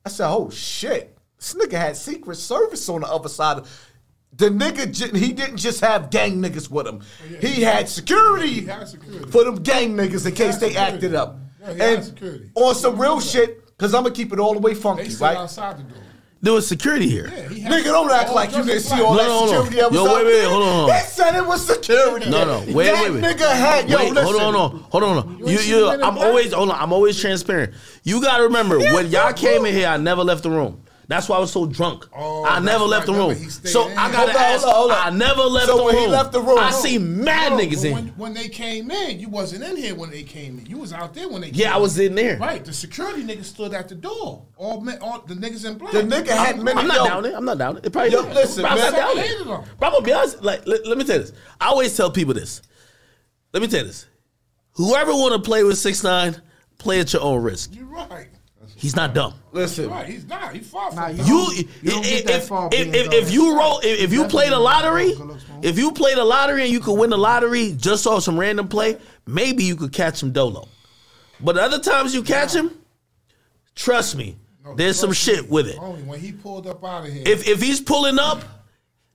[0.04, 3.58] I said, "Oh shit!" This nigga had Secret Service on the other side.
[3.58, 3.86] Of,
[4.36, 7.00] the nigga, he didn't just have gang niggas with him.
[7.02, 9.30] Oh, he had security, He had security.
[9.30, 10.76] for them gang niggas in case they security.
[10.76, 11.38] acted up.
[11.60, 12.50] Yeah, he had and security.
[12.54, 15.36] on some real shit, because I'm gonna keep it all the way funky, sit right?
[15.36, 16.02] outside the door.
[16.42, 17.30] there was security here.
[17.34, 19.46] Yeah, he Nigga, don't act oh, like you didn't see all No, that no, no.
[19.64, 20.92] security that was Yo, wait, wait, hold on, hold.
[20.92, 22.30] He said it was security.
[22.30, 23.24] No, no, wait, that wait, wait.
[23.36, 23.96] nigga had yo.
[23.96, 24.24] Wait, listen.
[24.40, 25.48] hold on, hold on, hold on.
[25.48, 26.80] You, you, I'm always, hold on.
[26.80, 27.74] I'm always transparent.
[28.04, 30.82] You gotta remember when y'all came in here, I never left the room.
[31.10, 32.06] That's why I was so drunk.
[32.16, 33.20] Oh, I never that's left the room.
[33.30, 33.98] Remember, he stayed So in.
[33.98, 34.64] I gotta Hold on, ask.
[34.64, 35.12] hold on, hold on.
[35.12, 36.04] I never left So the when room.
[36.04, 37.92] he left the room- I see mad No, niggas in.
[37.92, 40.66] when, when they came in, you wasn't in here when they came in.
[40.66, 41.48] You was out there when they.
[41.48, 41.60] Came in.
[41.60, 42.38] Yeah, came I was in there.
[42.38, 44.46] Right, the security niggas stood at the door.
[44.56, 45.92] All, men, all the niggas in black.
[45.92, 47.04] The nigga had many- I'm not Yo.
[47.06, 47.36] down there.
[47.36, 47.82] I'm not down there.
[47.84, 48.34] It probably Yo, is.
[48.34, 48.92] listen, Bro, I'm man.
[48.92, 49.64] not down I hated them.
[49.82, 50.42] I'm gonna be honest.
[50.44, 51.32] Like, let, let me tell you this.
[51.60, 52.62] I always tell people this.
[53.52, 54.06] Let me tell you this.
[54.74, 56.40] Whoever want to play with six nine,
[56.78, 57.74] play at your own risk.
[57.74, 58.28] You're right.
[58.80, 59.34] He's not dumb.
[59.52, 60.54] Listen, Right, he's not.
[60.54, 60.96] He's far from.
[60.96, 63.78] Nah, you- You, You don't get if, that if, far if, if, if you roll,
[63.80, 65.60] if, if you play the lottery, Good looks, man.
[65.62, 68.68] if you play the lottery and you could win the lottery just off some random
[68.68, 70.66] play, maybe you could catch him dolo.
[71.40, 72.70] But the other times you catch him,
[73.74, 75.76] trust me, No, there's some shit with it.
[75.76, 78.42] Homie, when he pulled up out of here, If if he's pulling up,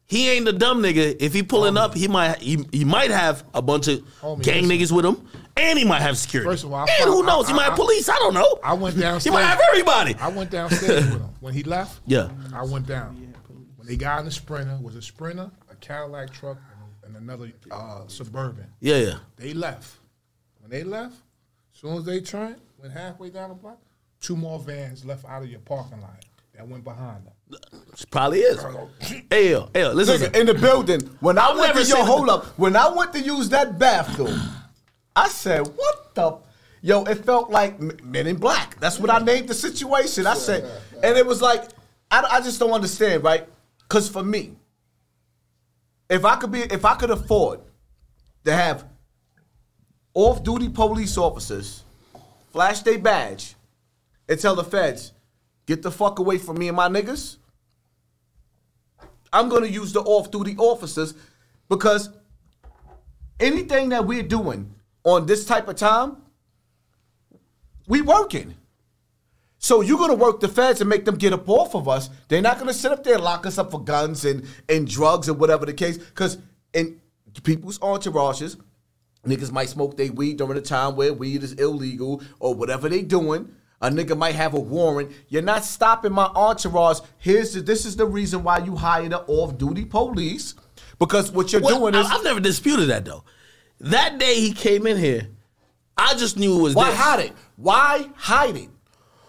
[0.05, 1.15] he ain't a dumb nigga.
[1.19, 4.67] If he pulling up, he might he, he might have a bunch of Homie, gang
[4.67, 4.77] listen.
[4.77, 5.27] niggas with him,
[5.57, 6.49] and he might have security.
[6.49, 7.45] First of all, I and found- who knows?
[7.45, 8.09] I- he might have police.
[8.09, 8.59] I don't know.
[8.63, 9.23] I went downstairs.
[9.23, 10.15] He might have everybody.
[10.19, 11.29] I went downstairs with him.
[11.39, 12.29] When he left, Yeah.
[12.53, 13.33] I went down.
[13.77, 16.57] When they got in the Sprinter, was a Sprinter, a Cadillac truck,
[17.05, 18.65] and another uh, Suburban.
[18.79, 19.17] Yeah, yeah.
[19.37, 19.97] They left.
[20.59, 21.13] When they left,
[21.73, 23.77] as soon as they turned, went halfway down the block,
[24.19, 26.25] two more vans left out of your parking lot
[26.55, 27.33] that went behind them.
[27.93, 28.59] It probably is.
[29.29, 30.17] Hey, yo, hey, yo, listen.
[30.19, 31.01] nigga, in the building.
[31.19, 32.45] When I I've went to your hold up.
[32.57, 34.39] When I went to use that bathroom,
[35.15, 36.37] I said, "What the."
[36.81, 38.79] Yo, it felt like Men in Black.
[38.79, 40.27] That's what I named the situation.
[40.27, 40.69] I said,
[41.01, 41.63] and it was like,
[42.11, 43.49] I, I just don't understand, right?
[43.79, 44.55] Because for me,
[46.07, 47.61] if I could be, if I could afford
[48.43, 48.85] to have
[50.13, 51.83] off-duty police officers
[52.51, 53.55] flash their badge
[54.29, 55.11] and tell the feds,
[55.65, 57.37] "Get the fuck away from me and my niggas,"
[59.33, 61.15] I'm gonna use the off-duty officers
[61.67, 62.09] because
[63.39, 64.74] anything that we're doing
[65.05, 66.17] on this type of time,
[67.87, 68.55] we working.
[69.59, 72.09] So you're gonna work the feds and make them get up off of us.
[72.27, 75.29] They're not gonna sit up there and lock us up for guns and, and drugs
[75.29, 75.97] and whatever the case.
[76.13, 76.37] Cause
[76.73, 76.99] in
[77.43, 78.57] people's entourages,
[79.25, 83.01] niggas might smoke their weed during a time where weed is illegal or whatever they
[83.01, 83.49] doing.
[83.81, 85.11] A nigga might have a warrant.
[85.27, 86.99] You're not stopping my entourage.
[87.17, 90.55] Here's the, this is the reason why you hired the off-duty police.
[90.97, 93.23] Because what you're Well, doing I- is I've never disputed that though.
[93.81, 95.27] That day he came in here,
[95.97, 96.99] I just knew it was why this.
[96.99, 97.33] hide it?
[97.55, 98.69] Why hide it?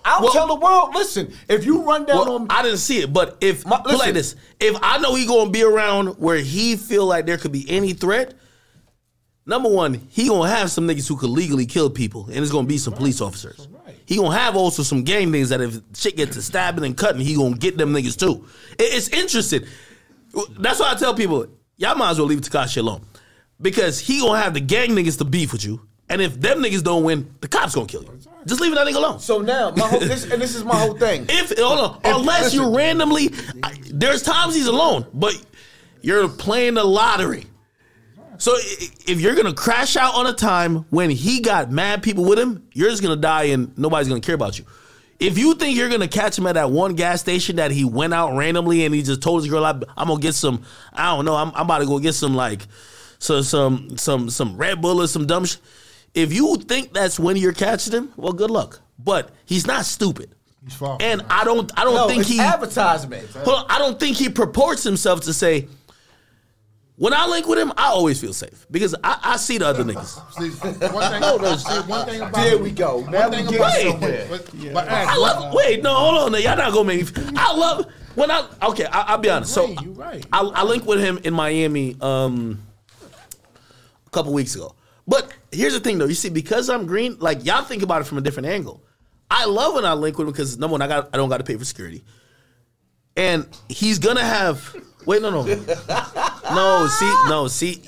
[0.05, 0.95] I'll Well- tell the world.
[0.95, 3.87] Listen, if you run down Well, on I didn't see it, but if My- it
[3.87, 4.15] like listen.
[4.15, 7.69] this, if I know he gonna be around where he feel like there could be
[7.69, 8.35] any threat,
[9.47, 12.69] number one, he gonna have some niggas who could legally kill people, and it's gonna
[12.69, 13.67] be some police officers.
[14.05, 17.21] He gonna have also some gang niggas that if shit gets to stabbing and cutting,
[17.21, 18.45] he gonna get them niggas too.
[18.79, 19.65] It- it's interesting.
[20.59, 23.01] That's why I tell people, y'all might as well leave Tekashi alone.
[23.61, 25.81] Because he gonna have the gang niggas to beef with you.
[26.09, 28.19] And if them niggas don't win, the cops gonna kill you.
[28.47, 29.19] Just leave that nigga alone.
[29.19, 31.27] So now, my whole, this, and this is my whole thing.
[31.29, 33.33] If hold on, If- unless you randomly,
[33.63, 35.35] I- there's times he's alone, but
[36.03, 37.47] you're playing the lottery.
[38.39, 42.25] So i- if you're gonna crash out on a time when he got mad people
[42.25, 44.65] with him, you're just gonna die and nobody's gonna care about you.
[45.19, 48.13] If you think you're gonna catch him at that one gas station that he went
[48.15, 51.25] out randomly and he just told his girl, "I'm I'm gonna get some, I don't
[51.25, 52.67] know, I'm, I'm about to go get some like,
[53.27, 55.61] so some some some Red Bull or some dumb shit."
[56.15, 58.81] If you think that's when you're catching him, well, good luck.
[58.99, 60.35] But he's not stupid.
[60.65, 60.97] He's far.
[61.01, 63.29] And I don't I don't no, think it's he advertisement.
[63.31, 65.69] hold on, I don't think he purports himself to say
[66.97, 69.85] when I link with him, I always feel safe because I, I see the other
[69.85, 70.15] niggas.
[70.33, 70.49] See,
[70.89, 72.99] one thing, no, no, see, one thing about There we go.
[73.01, 74.27] One Now we thing get about somewhere.
[74.31, 75.55] But, but Ash, I love.
[75.55, 76.33] Wait, no, hold on.
[76.33, 76.39] Now.
[76.39, 77.25] Y'all not gonna make me.
[77.37, 78.49] I love when I.
[78.63, 79.53] Okay, I, I'll be honest.
[79.53, 80.27] So right, you right.
[80.33, 82.76] I, I linked with him in Miami um a
[84.17, 84.75] couple weeks ago.
[85.07, 86.07] But here's the thing, though.
[86.07, 88.83] You see, because I'm green, like y'all think about it from a different angle.
[89.31, 91.39] I love when I link with him because number one, I got I don't got
[91.39, 92.05] to pay for security,
[93.17, 94.75] and he's gonna have.
[95.05, 96.87] Wait, no, no, no.
[96.89, 97.81] See, no, see,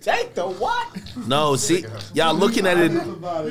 [0.00, 0.88] Take the what?
[1.26, 1.84] no, see.
[2.14, 2.90] Y'all looking at it.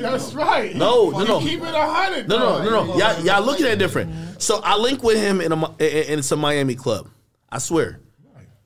[0.02, 0.74] that's right.
[0.74, 1.40] No, no, no.
[1.40, 2.28] Keep it a hundred.
[2.28, 2.98] No, no, no, no.
[2.98, 4.42] Y'all, y'all looking at it different.
[4.42, 7.08] So I link with him in a in in some Miami club.
[7.50, 8.00] I swear,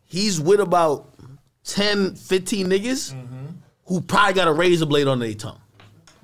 [0.05, 1.15] he's with about
[1.65, 3.34] 10, 15 niggas mm-hmm.
[3.87, 5.61] Who probably got a razor blade on their tongue.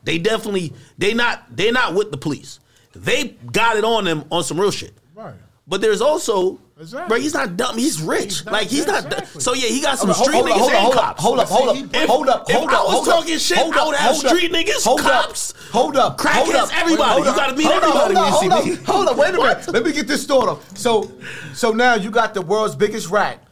[0.04, 2.58] They definitely they not they not with the police.
[2.94, 4.94] They got it on them on some real shit.
[5.14, 5.34] Right.
[5.68, 7.08] But there's also, Exactly.
[7.08, 7.76] bro, he's not dumb.
[7.78, 8.24] He's rich.
[8.24, 9.04] He's not- like he's not.
[9.04, 9.40] exactly.
[9.40, 11.22] So yeah, he got some Hold street up, niggas hold up, and hold up, cops.
[11.22, 13.38] hold up, hold up, If- hold up, if hold I up, was hold up, talking
[13.38, 16.18] shit, hold I would up, have hold up, street niggas, hold up, cops, hold up,
[16.18, 17.12] crackheads, everybody.
[17.12, 18.84] hold You gotta meet hold up, everybody when you hold see up, me.
[18.86, 19.68] Hold up, wait a minute.
[19.72, 20.62] Let me get this thought up.
[20.78, 21.12] So,
[21.54, 23.44] so now you got the world's biggest rat.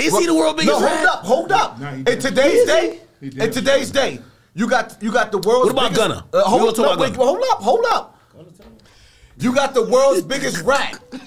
[0.00, 1.78] Is he the world biggest no, hold up, hold up.
[1.80, 3.26] Nah, in today's day, he?
[3.26, 3.42] He did.
[3.42, 4.18] in today's day,
[4.54, 5.66] you got you got the world's.
[5.66, 6.26] What about biggest, Gunna?
[6.32, 8.16] Uh, hold up, no, about wait, hold up, hold up.
[9.38, 10.98] You got the world's biggest rat.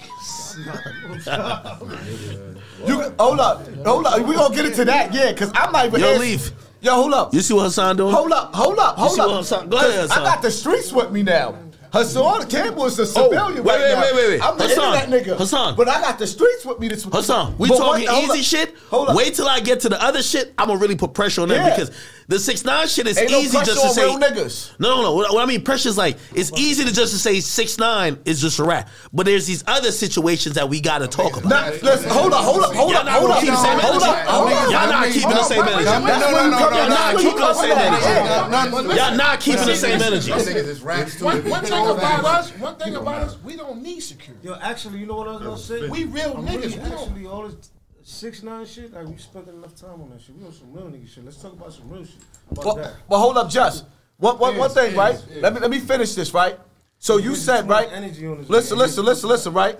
[2.85, 4.19] You hold up, hold up.
[4.27, 6.01] We gonna get into that, yeah, because I'm not even.
[6.01, 6.51] Yo, leave.
[6.81, 7.33] Yo, hold up.
[7.33, 8.13] You see what Hassan doing?
[8.13, 9.27] Hold up, hold up, hold see up.
[9.29, 11.55] what Hassan- go ahead, 'Cause I got the streets with me now.
[11.93, 14.01] Hassan Campbell is a oh, civilian Oh, wait, right wait, now.
[14.01, 14.41] wait, wait, wait.
[14.43, 15.37] I'm the Hassan, internet nigga.
[15.37, 15.75] Hassan.
[15.75, 18.67] But I got the streets with me this Hassan, we But talking what- easy up,
[18.67, 18.75] shit.
[18.89, 19.15] Hold up.
[19.15, 20.55] Wait till I get to the other shit.
[20.57, 21.69] I'm gonna really put pressure on them Yeah.
[21.69, 21.91] because
[22.33, 24.05] the six nine shit is Ain't no easy pressure just to on say.
[24.05, 24.79] real niggas.
[24.79, 25.13] No, no, no.
[25.13, 28.17] What, what I mean, pressure is like it's easy to just to say six nine
[28.25, 31.49] is just a rat, but there's these other situations that we gotta talk about.
[31.49, 33.79] Nah, listen, hold up, hold up, hold Y'all up, hold gonna up, keep the same
[33.79, 34.09] hold energy.
[34.09, 34.71] up, hold up.
[34.71, 35.83] Y'all not keeping the same energy.
[35.85, 38.97] That's when you come- Y'all not that's when you keeping the same energy.
[38.97, 40.31] Y'all not keeping the same energy.
[40.31, 41.25] Niggas is rats too.
[41.25, 44.47] One, one thing about us, one thing about us, we don't need security.
[44.47, 45.87] Yo, actually, you know what I was gonna say?
[45.89, 46.65] We real niggas.
[46.65, 47.69] We don't- actually, all this
[48.03, 50.35] six nine shit, like we spent enough time on that shit.
[50.35, 51.25] We on some real nigga shit.
[51.25, 52.15] Let's talk about some real shit.
[52.51, 52.93] About Well, that?
[53.07, 53.85] well, hold up, just
[54.17, 55.21] one, one, one thing, right?
[55.41, 56.59] Let me let me finish this, right?
[56.99, 57.89] So you said, right?
[57.91, 59.77] energy on this Listen, listen, listen, listen, right?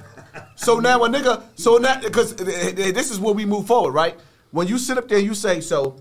[0.55, 4.19] So now a nigga, so now because this is where we move forward, right?
[4.51, 5.95] When you sit up there, you say, so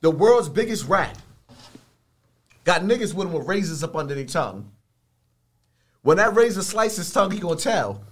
[0.00, 1.16] the world's biggest rat
[2.64, 4.70] got niggas with him with razors up under their tongue.
[6.02, 8.02] When that razor slices his tongue, he gonna tell.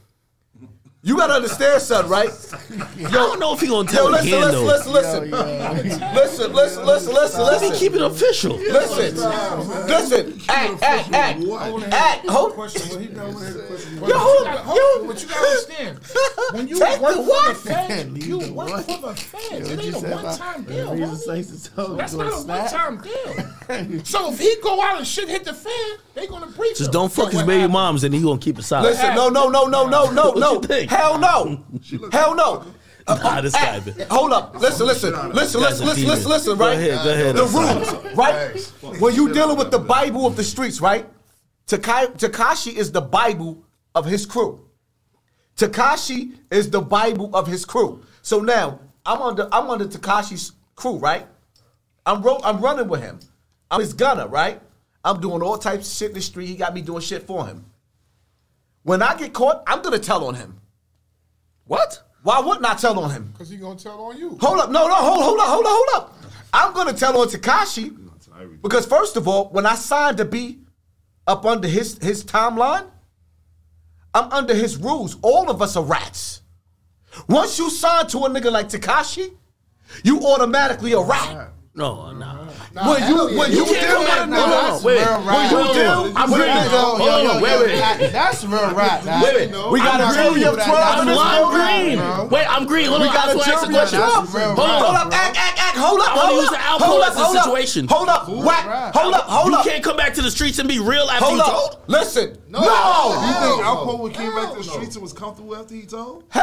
[1.07, 2.31] You gotta understand, son, right?
[2.97, 4.65] Yo, I don't know if he gonna Yo, tell listen, again listen, though.
[4.65, 5.31] listen, listen,
[6.15, 8.57] listen, listen, listen, listen, Let me keep it official.
[8.57, 9.15] Listen,
[9.87, 11.43] listen, act, act, act,
[11.93, 12.27] act.
[12.27, 13.97] Hold, Question, what he done with his question?
[13.99, 15.07] yo, hold, Hold yo.
[15.07, 15.99] but you gotta understand.
[16.53, 17.49] When you Take work for what?
[17.55, 19.71] the feds, you work for the feds.
[19.71, 20.95] It ain't a one-time deal.
[20.97, 23.35] That's not a one-time deal.
[24.05, 25.73] So if he go out and shit hit the fan,
[26.15, 26.93] they gonna brief Just him.
[26.93, 27.73] don't fuck Yo, his what baby happened?
[27.73, 28.95] moms, and he gonna keep it silent.
[28.95, 30.39] Listen, no, no, no, no, no, no, What
[30.69, 30.77] no.
[30.77, 30.87] you?
[30.89, 31.65] Hell no.
[32.13, 32.65] Hell no.
[33.07, 33.77] Nah, uh, this guy.
[33.77, 33.89] Act.
[34.11, 34.59] Hold up.
[34.59, 36.79] Listen, listen, listen, Guy's listen, listen, listen, listen, Go right?
[36.79, 39.01] ahead, go ahead, The rules, right?
[39.01, 41.07] When you dealing with the Bible of the streets, right?
[41.67, 43.63] Tekashi is the Bible
[43.95, 44.67] of his crew.
[45.57, 48.03] Tekashi is the Bible of his crew.
[48.23, 51.27] So now I'm under I'm under Tekashi's crew, right?
[52.07, 53.21] I'm ro- I'm running with him.
[53.75, 54.61] I'm his gunner, right?
[55.05, 56.47] I'm doing all types of shit in the street.
[56.47, 57.65] He got me doing shit for him.
[58.85, 60.61] When I get caught, I'm gonna tell on him.
[61.65, 62.01] What?
[62.23, 63.31] Why wouldn't I tell on him?
[63.33, 64.39] Because he gonna tell on you.
[64.41, 66.19] Hold up, no, no, hold, hold up, hold up, hold up.
[66.53, 67.99] I'm gonna tell on Tekashi
[68.63, 70.61] because first of all, when I signed to be
[71.27, 72.87] up under his his timeline,
[74.15, 75.17] I'm under his rules.
[75.21, 76.43] All of us are rats.
[77.29, 79.33] Once you sign to a nigga like Tekashi,
[80.05, 81.51] you automatically a rat.
[81.75, 82.44] No, no.
[82.75, 84.37] You when you, You come with back a now.
[84.37, 84.99] nigga, Hold on, wait.
[84.99, 85.51] real rap.
[85.51, 86.17] you Hold on.
[86.17, 86.37] I'm you-
[86.75, 87.79] Hold on, wait, wait.
[87.79, 89.05] That- that's real rap.
[89.05, 89.71] Wait, wait.
[89.71, 92.29] we got a real of twelve I'm lime green.
[92.31, 92.87] Wait, I'm green.
[92.89, 93.09] Hold on.
[93.09, 94.01] I just want to ask a question.
[94.01, 95.07] Real Hold Hold on.
[95.07, 95.77] up, act, act, act.
[95.77, 97.45] Hold up, I hold use up, the hold up, as a hold up.
[97.45, 97.89] situation.
[97.89, 98.95] Hold up, Wack.
[98.95, 99.65] Hold up, hold You up.
[99.65, 101.77] can't come back to the streets and be real after Hold you told.
[101.87, 102.61] Listen, no.
[102.61, 106.25] You Hell, think Alpo came back to the streets and was comfortable after he told?
[106.35, 106.41] no.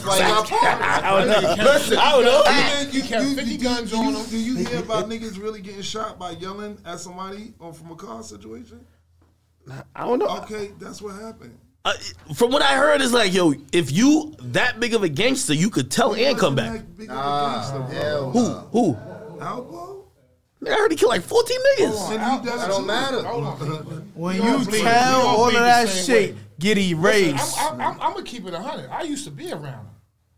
[0.10, 1.64] I don't know.
[1.64, 2.90] Listen, I don't know.
[2.92, 4.26] You kept 50 guns do on you, him.
[4.30, 8.22] You hear about niggas really getting shot by yelling at somebody or from a car
[8.22, 8.84] situation?
[9.94, 10.28] I don't know.
[10.42, 11.58] Okay, that's what happened.
[11.84, 11.92] Uh,
[12.34, 15.70] from what I heard, it's like, yo, if you that big of a gangster, you
[15.70, 16.72] could tell and come back.
[16.72, 18.30] That big of a.
[18.30, 18.44] Who?
[18.70, 18.94] Who?
[19.40, 20.04] Alpo?
[20.60, 22.10] Man, I heard he killed like 14 niggas.
[22.12, 22.86] And he does That don't too.
[22.86, 23.22] matter.
[24.14, 24.82] When We all you bleed.
[24.82, 26.40] tell all all of that shit, way.
[26.58, 27.58] get erased.
[27.58, 28.90] I'm, I'm, I'm, I'm gonna keep it hundred.
[28.90, 29.86] I used to be around him.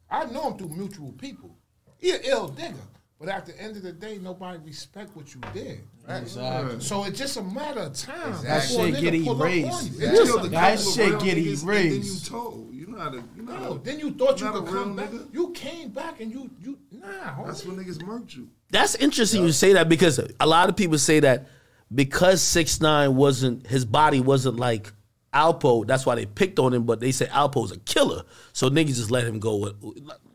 [0.09, 1.57] I know him through mutual people.
[1.99, 2.75] He an ill digger,
[3.23, 5.81] but at the end of the day, nobody respect what you did.
[6.09, 6.81] Exactly.
[6.81, 8.33] So it's just a matter of time.
[8.43, 9.93] That before a shit get pull erased.
[9.93, 9.99] you.
[9.99, 12.75] They It's just killed a- a That shit get niggas, And then you told.
[12.75, 13.23] You know how to.
[13.37, 13.53] You know.
[13.53, 15.11] No, how to- then you thought you Not could come back.
[15.13, 15.33] nigga.
[15.33, 17.07] You came back and you you nah.
[17.07, 17.47] homie.
[17.47, 18.49] That's when niggas murked you.
[18.73, 21.47] That's interesting you say that because a lot of people say that
[21.95, 24.93] because six nine wasn't his body wasn't like
[25.33, 26.83] Alpo, that's why they picked on him.
[26.85, 29.73] But they say Alpo's a killer, so niggas just let him go.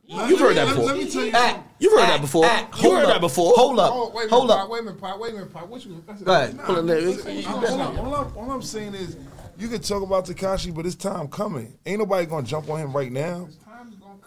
[0.08, 0.86] With, ah, you've heard that ah, before.
[0.86, 1.32] Let me tell you.
[1.34, 2.45] Act, You've heard that before.
[2.45, 2.76] act.
[2.78, 3.10] You Hold heard up.
[3.14, 3.53] that before.
[3.55, 3.91] Hold up.
[3.93, 4.70] Oh, wait a minute, Hold up.
[4.70, 5.68] wait a minute, Pop, wait a minute, Pop.
[5.68, 6.03] What you?
[6.08, 6.58] That's Go ahead.
[6.62, 9.18] Hold on, let me- All, I'm, all, I'm, all I'm saying is,
[9.60, 11.78] you can talk about Tekashi, but it's time coming.
[11.86, 13.49] Ain't nobody gonna jump on him right now.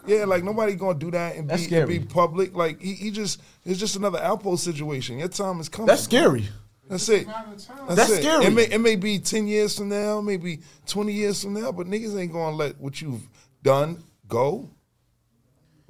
[0.05, 2.55] Yeah, like nobody gonna do that and That's be, and be public.
[2.55, 5.19] Like he, he just it's just another Alpo situation.
[5.19, 5.87] Your time is coming.
[5.87, 6.47] That's scary.
[6.89, 7.27] That's it.
[7.27, 8.21] That's, That's it.
[8.21, 8.45] scary.
[8.45, 11.87] It may, it may be ten years from now, maybe twenty years from now, but
[11.87, 13.21] niggas ain't gonna let what you've
[13.63, 14.69] done go.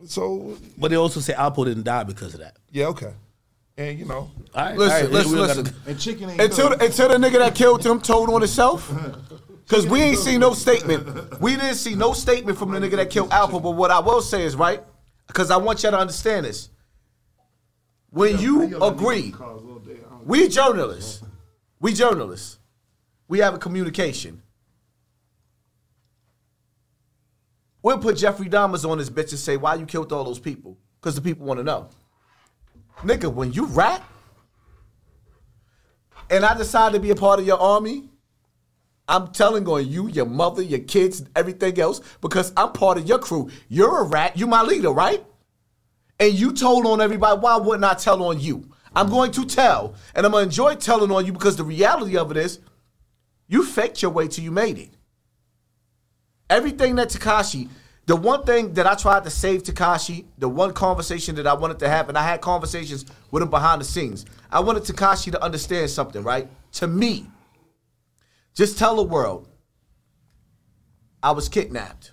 [0.05, 2.57] So But they also say Alpo didn't die because of that.
[2.71, 3.13] yeah, okay.
[3.77, 5.63] And you know, All right, Listen, all right, listen, we listen.
[5.63, 6.79] gotta- and chicken ain't Until good.
[6.79, 8.91] the, until the nigga that killed him told on himself.
[9.67, 11.39] Cause we ain't see no statement.
[11.39, 13.63] We didn't see no statement from the nigga that killed Alpo.
[13.63, 14.83] But what I will say is right,
[15.27, 16.69] because I want y'all to understand this.
[18.09, 19.33] When you agree,
[20.25, 21.23] we journalists,
[21.79, 22.59] we journalists,
[23.29, 24.41] we have a communication.
[27.83, 30.77] We'll put Jeffrey Dahmers on this bitch and say, why you killed all those people?
[30.99, 31.89] Because the people want to know.
[32.99, 34.07] Nigga, when you rap,
[36.29, 38.09] and I decide to be a part of your army,
[39.07, 43.19] I'm telling on you, your mother, your kids, everything else, because I'm part of your
[43.19, 43.49] crew.
[43.67, 44.37] You're a rat.
[44.37, 45.25] You my leader, right?
[46.19, 47.39] And you told on everybody.
[47.39, 48.69] Why wouldn't I tell on you?
[48.95, 52.29] I'm going to tell, and I'm gonna enjoy telling on you because the reality of
[52.31, 52.59] it is,
[53.47, 54.89] you faked your way till you made it.
[56.51, 57.69] Everything that Tekashi,
[58.07, 61.79] the one thing that I tried to save Tekashi, the one conversation that I wanted
[61.79, 64.25] to have, and I had conversations with him behind the scenes.
[64.51, 66.49] I wanted Tekashi to understand something, right?
[66.73, 67.27] To me,
[68.53, 69.47] just tell the world,
[71.23, 72.11] I was kidnapped.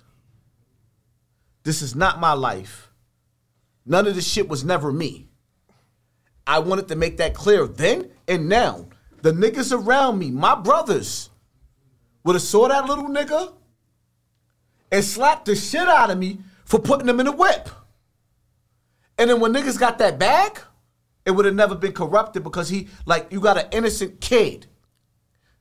[1.63, 2.89] This is not my life.
[3.85, 5.27] None of this shit was never me.
[6.47, 8.87] I wanted to make that clear then and now.
[9.21, 11.29] The niggas around me, my brothers,
[12.23, 13.53] would have saw that little nigga
[14.91, 17.69] and slapped the shit out of me for putting him in a whip.
[19.17, 20.59] And then when niggas got that bag,
[21.25, 24.67] it would have never been corrupted because he, like, you got an innocent kid.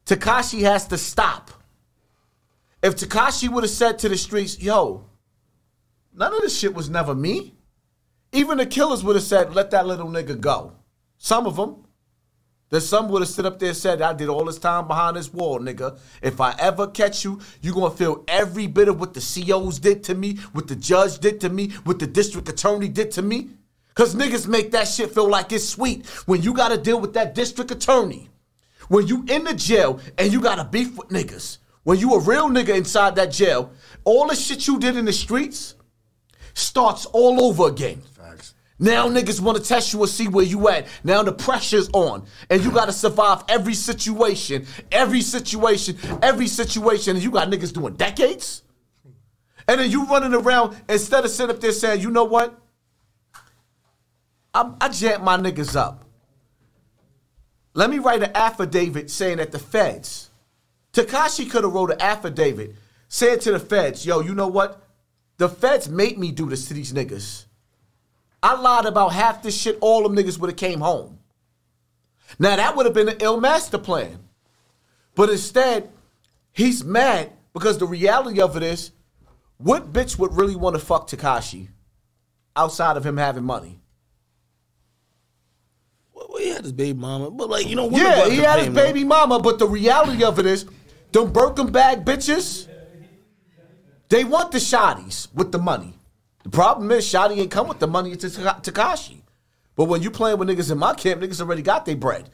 [0.07, 1.51] Tekashi has to stop.
[2.83, 5.05] If Tekashi would have said to the streets, yo,
[6.15, 7.55] none of this shit was never me.
[8.33, 10.75] Even the killers would have said, let that little nigga go.
[11.19, 11.85] Some of them.
[12.71, 15.17] Then some would have stood up there and said, I did all this time behind
[15.17, 15.99] this wall, nigga.
[16.21, 20.05] If I ever catch you, you're gonna feel every bit of what the COs did
[20.05, 23.51] to me, what the judge did to me, what the district attorney did to me.
[23.95, 27.35] Cause niggas make that shit feel like it's sweet when you gotta deal with that
[27.35, 28.29] district attorney.
[28.89, 31.59] When you in the jail and you gotta beef with niggas.
[31.83, 33.73] When you a real nigga inside that jail,
[34.05, 35.75] all the shit you did in the streets
[36.55, 38.03] starts all over again.
[38.79, 40.87] Now niggas want to test you and see where you at.
[41.03, 47.17] Now the pressure's on, and you got to survive every situation, every situation, every situation.
[47.17, 48.63] And you got niggas doing decades,
[49.67, 52.57] and then you running around instead of sitting up there saying, you know what?
[54.55, 56.05] I, I jammed my niggas up.
[57.75, 60.31] Let me write an affidavit saying that the feds,
[60.93, 62.75] Tekashi could have wrote an affidavit
[63.09, 64.83] saying to the feds, yo, you know what?
[65.37, 67.45] The feds made me do this to these niggas.
[68.43, 71.19] I lied about half this shit, all them niggas would have came home.
[72.39, 74.19] Now that would have been an ill master plan.
[75.15, 75.91] But instead,
[76.53, 78.93] he's mad because the reality of it is,
[79.57, 81.69] what bitch would really want to fuck Tekashi
[82.55, 83.81] outside of him having money?
[86.13, 88.75] Well, he had his baby mama, but like you know, Yeah, he had his though.
[88.75, 90.67] baby mama, but the reality of it is,
[91.11, 92.69] them Birkin bag bitches,
[94.09, 95.98] they want the shotties with the money.
[96.49, 99.21] The problem is, Shotti ain't come with the money to Tekashi.
[99.77, 102.31] But when you playing with niggas in my camp, niggas already got their bread.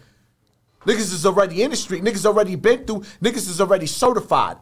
[0.87, 2.05] Niggas is already in the street.
[2.05, 3.01] Niggas already been through.
[3.21, 4.59] Niggas is already certified.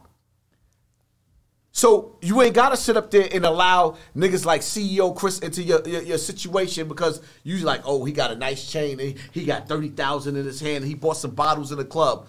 [1.71, 5.87] So you ain't gotta sit up there and allow niggas like CEO Chris into your,
[5.87, 9.67] your, your situation because you like, oh, he got a nice chain, and he got
[9.67, 12.25] thirty thousand in his hand, and he bought some bottles in the club.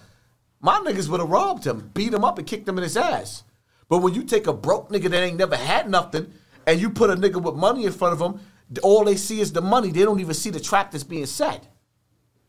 [0.61, 3.43] My niggas would have robbed him, beat him up, and kicked him in his ass.
[3.89, 6.31] But when you take a broke nigga that ain't never had nothing,
[6.67, 8.39] and you put a nigga with money in front of them,
[8.81, 9.91] all they see is the money.
[9.91, 11.65] They don't even see the trap that's being set.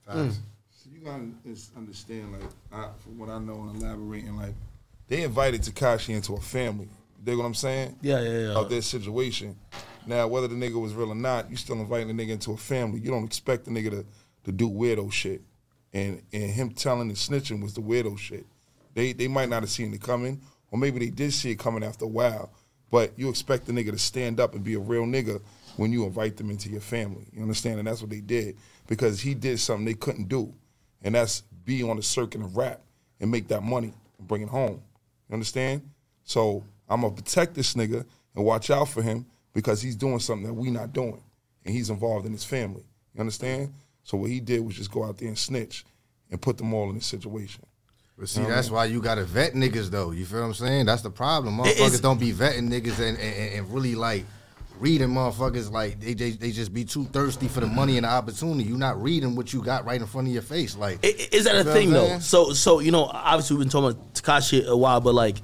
[0.09, 0.33] So
[0.93, 1.29] you gotta
[1.77, 4.55] understand, like, I, from what I know and elaborating, like,
[5.09, 6.89] they invited Tekashi into a family.
[7.19, 7.97] You dig what I'm saying?
[8.03, 8.55] Yeah, yeah, yeah.
[8.55, 9.57] Of their situation.
[10.07, 12.57] Now, whether the nigga was real or not, you still inviting the nigga into a
[12.57, 13.01] family.
[13.01, 14.07] You don't expect the nigga to,
[14.45, 15.43] to do weirdo shit.
[15.93, 18.47] And and him telling and snitching was the weirdo shit.
[18.95, 20.41] They they might not have seen it coming,
[20.71, 22.53] or maybe they did see it coming after a while.
[22.91, 25.41] But you expect the nigga to stand up and be a real nigga
[25.77, 27.27] when you invite them into your family.
[27.33, 27.79] You understand?
[27.79, 28.57] And that's what they did
[28.87, 30.53] because he did something they couldn't do,
[31.03, 32.81] and that's be on the circuit of rap
[33.21, 34.81] and make that money and bring it home.
[35.29, 35.83] You understand?
[36.25, 40.47] So I'm gonna protect this nigga and watch out for him because he's doing something
[40.47, 41.23] that we not doing,
[41.65, 42.85] and he's involved in his family.
[43.15, 43.73] You understand?
[44.05, 45.85] So what he did was just go out there and snitch
[46.31, 47.65] and put them all in this situation.
[48.19, 50.11] But see, that's why you gotta vet niggas though.
[50.11, 50.87] You feel what I'm saying?
[50.87, 51.59] That's the problem.
[51.59, 54.25] Motherfuckers it's- don't be vetting niggas and, and, and really like
[54.81, 58.11] reading motherfuckers like they, they they just be too thirsty for the money and the
[58.11, 58.65] opportunity.
[58.69, 60.77] You're not reading what you got right in front of your face.
[60.77, 62.19] Like I- i- Is that a thing though?
[62.21, 65.37] So so you know, obviously we've been talking about Tekashi a while, but like,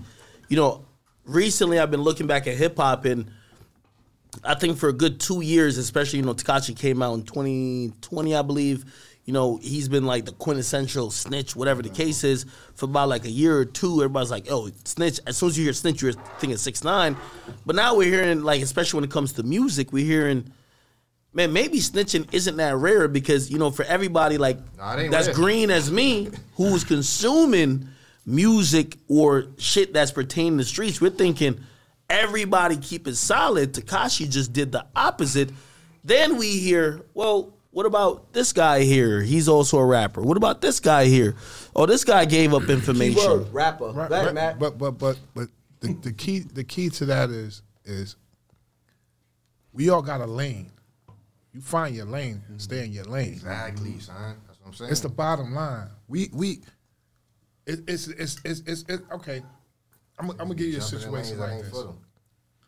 [0.49, 0.87] you know,
[1.27, 3.31] recently I've been looking back at hip hop and
[4.43, 8.35] I think for a good two years, especially you know, Tekashi came out in 2020,
[8.35, 8.87] I believe.
[9.25, 12.45] You know, he's been like the quintessential snitch, whatever the case is,
[12.75, 14.01] for about like a year or two.
[14.03, 17.17] Everybody's like, "Oh, snitch!" As soon as you hear snitch, you're thinking six nine.
[17.65, 20.53] But now we're hearing like, especially when it comes to music, we're hearing
[21.33, 25.35] man, maybe snitching isn't that rare because you know, for everybody like Nah, that's rare.
[25.35, 27.89] green as me, who's consuming
[28.27, 31.61] music or shit that's pertaining to the streets, we're thinking
[32.11, 33.73] everybody keep it solid.
[33.73, 35.51] Tekashi just did the opposite.
[36.05, 39.21] Then we hear, well, what about this guy here?
[39.23, 40.23] He's also a rapper.
[40.23, 41.35] What about this guy here?
[41.75, 43.21] Oh, this guy gave up information.
[43.21, 43.87] Keyword, rapper.
[43.91, 44.59] Right, Go ahead, right, Matt.
[44.59, 45.49] But but but but
[45.81, 48.17] the, the key the key to that is is
[49.73, 50.71] we all got a lane.
[51.53, 53.33] You find your lane and stay in your lane.
[53.35, 54.37] exactly, son.
[54.47, 54.91] That's what I'm saying.
[54.91, 55.89] It's the bottom line.
[56.09, 56.61] We we
[57.67, 59.43] it, it's, it's it's it's it's okay.
[60.19, 61.85] I'm, I'm gonna give you a situation like this.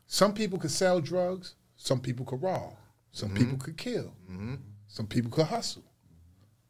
[0.07, 1.55] Some people could sell drugs.
[1.77, 2.75] Some people could rob.
[3.13, 3.39] Some Mm-hmm.
[3.39, 4.13] people could kill.
[4.95, 5.83] Some people could hustle.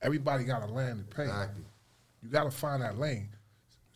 [0.00, 1.24] Everybody got a lane to pay.
[1.24, 1.64] Exactly.
[2.22, 3.28] You got to find that lane.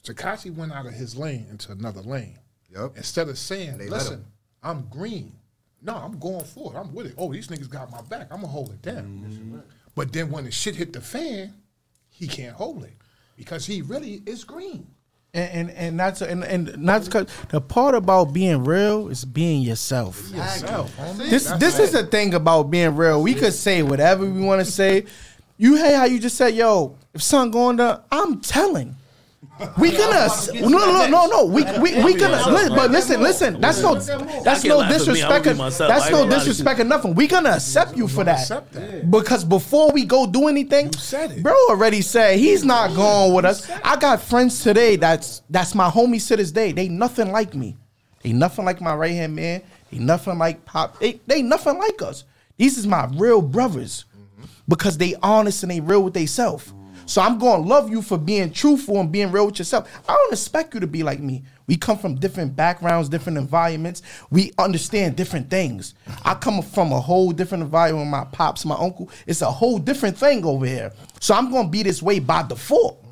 [0.05, 2.39] Tekashi went out of his lane into another lane.
[2.71, 2.95] Yup.
[2.95, 4.27] Instead of saying, "Listen.
[4.63, 5.33] I'm green,"
[5.81, 6.77] no, I'm going for it.
[6.77, 7.15] I'm with it.
[7.17, 8.27] Oh, these niggas got my back.
[8.31, 9.25] I'm gonna hold it down.
[9.27, 9.59] Mm-hmm.
[9.95, 11.55] But then when the shit hit the fan,
[12.11, 12.99] he can't hold it
[13.35, 14.89] because he really is green.
[15.35, 19.63] And and, and that's and and not because the part about being real is being
[19.63, 20.31] yourself.
[20.31, 20.97] Yourself.
[21.19, 21.83] This That's this it.
[21.83, 23.23] is the thing about being real.
[23.23, 25.05] We could say whatever we want to say.
[25.59, 28.95] You hey how you just said, yo, if something going down, I'm telling.
[29.79, 33.81] We gonna no no no no we we we gonna li- but listen listen that's
[33.81, 35.23] no that's no laugh at me.
[35.23, 35.89] I disrespect would be myself.
[35.89, 37.15] that's no gonna lie to disrespect of nothing.
[37.15, 38.41] We gonna accept you for that.
[38.41, 39.11] accept that.
[39.11, 41.43] because before we go do anything said it.
[41.43, 43.69] bro already said he's not going with us.
[43.83, 46.73] I got friends today that's that's my homies to this day.
[46.73, 47.77] They nothing like me.
[48.23, 49.63] They nothing like my right hand man.
[49.91, 51.01] They nothing like pop.
[51.01, 52.25] They they nothing like us.
[52.57, 54.05] These is my real brothers.
[54.17, 54.45] Mm-hmm.
[54.69, 56.73] Because they honest and they real with they self.
[57.09, 59.89] So I'm gonna love you for being truthful and being real with yourself.
[60.07, 61.43] I don't expect you to be like me.
[61.67, 64.03] We come from different backgrounds, different environments.
[64.31, 65.95] We understand different things.
[66.27, 68.11] I come from a whole different environment.
[68.11, 69.11] My pops, my uncle.
[69.27, 70.93] It's a whole different thing over here.
[71.19, 73.03] So I'm gonna be this way by default.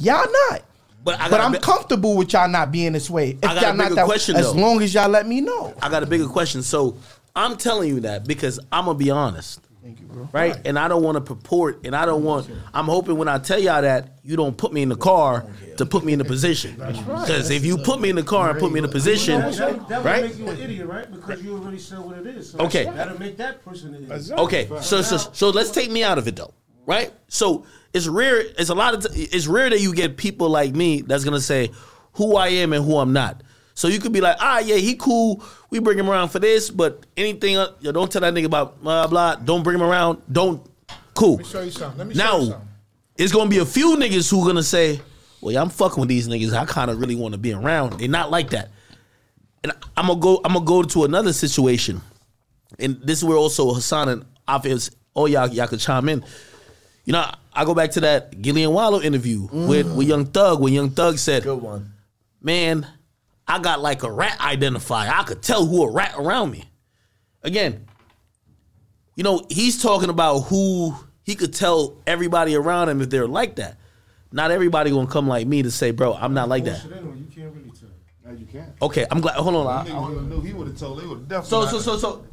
[0.00, 0.62] Y'all not.
[1.04, 3.38] But I But got a I'm bi- comfortable with y'all not being this way.
[3.40, 4.60] If I got y'all not bigger that question, as though.
[4.60, 5.74] long as y'all let me know.
[5.80, 6.62] I got a bigger question.
[6.62, 6.96] So
[7.36, 9.60] I'm telling you that because I'm gonna be honest.
[9.82, 10.28] Thank you, bro.
[10.32, 10.56] Right?
[10.64, 12.48] And I don't want to purport, and I don't want.
[12.72, 15.44] I'm hoping when I tell y'all that you don't put me in the car
[15.76, 16.76] to put me in a position.
[16.76, 19.88] Because if you put me in the car and put me in a position, That,
[19.88, 20.24] that would right?
[20.24, 21.10] make you an idiot, right?
[21.10, 22.50] Because you already said what it is.
[22.52, 22.84] So Okay.
[22.84, 24.38] That'll make that person an idiot.
[24.38, 26.54] Okay, so so so let's take me out of it though,
[26.86, 27.12] right?
[27.26, 28.40] So it's rare.
[28.40, 29.12] It's a lot of.
[29.12, 31.70] T- it's rare that you get people like me that's gonna say
[32.14, 33.42] who I am and who I'm not.
[33.74, 35.42] So you could be like, ah, yeah, he cool.
[35.70, 39.06] We bring him around for this, but anything, yo, don't tell that nigga about blah
[39.06, 39.36] blah.
[39.36, 40.20] Don't bring him around.
[40.30, 40.64] Don't.
[41.14, 41.36] Cool.
[41.36, 41.98] Let me show you something.
[41.98, 42.68] Let me show Now, you something.
[43.16, 45.00] it's gonna be a few niggas who gonna say,
[45.40, 46.52] "Well, yeah, I'm fucking with these niggas.
[46.54, 48.70] I kind of really want to be around." They're not like that.
[49.62, 50.40] And I'm gonna go.
[50.44, 52.00] I'm gonna go to another situation,
[52.78, 56.24] and this is where also Hassan and Afis, oh y'all, y'all could chime in.
[57.04, 60.60] You know, I go back to that Gillie and Wallo interview with with Young Thug
[60.60, 61.92] when Young Thug said, Good one.
[62.40, 62.86] "Man,
[63.52, 65.08] I got like a rat identifier.
[65.10, 66.64] I could tell who a rat around me."
[67.42, 67.86] Again,
[69.16, 73.56] you know, he's talking about who he could tell everybody around him if they're like
[73.56, 73.76] that.
[74.32, 77.54] Not everybody gonna come like me to say, "Bro, I'm not like that." You can't
[77.54, 77.88] really tell.
[78.24, 78.70] Now you can't.
[78.80, 79.34] Okay, I'm glad.
[79.36, 79.66] Hold on.
[79.66, 80.40] I- Nigga would have knew.
[80.40, 81.00] He would have told.
[81.00, 81.82] They would have so, definitely.
[81.82, 82.26] so, so, so.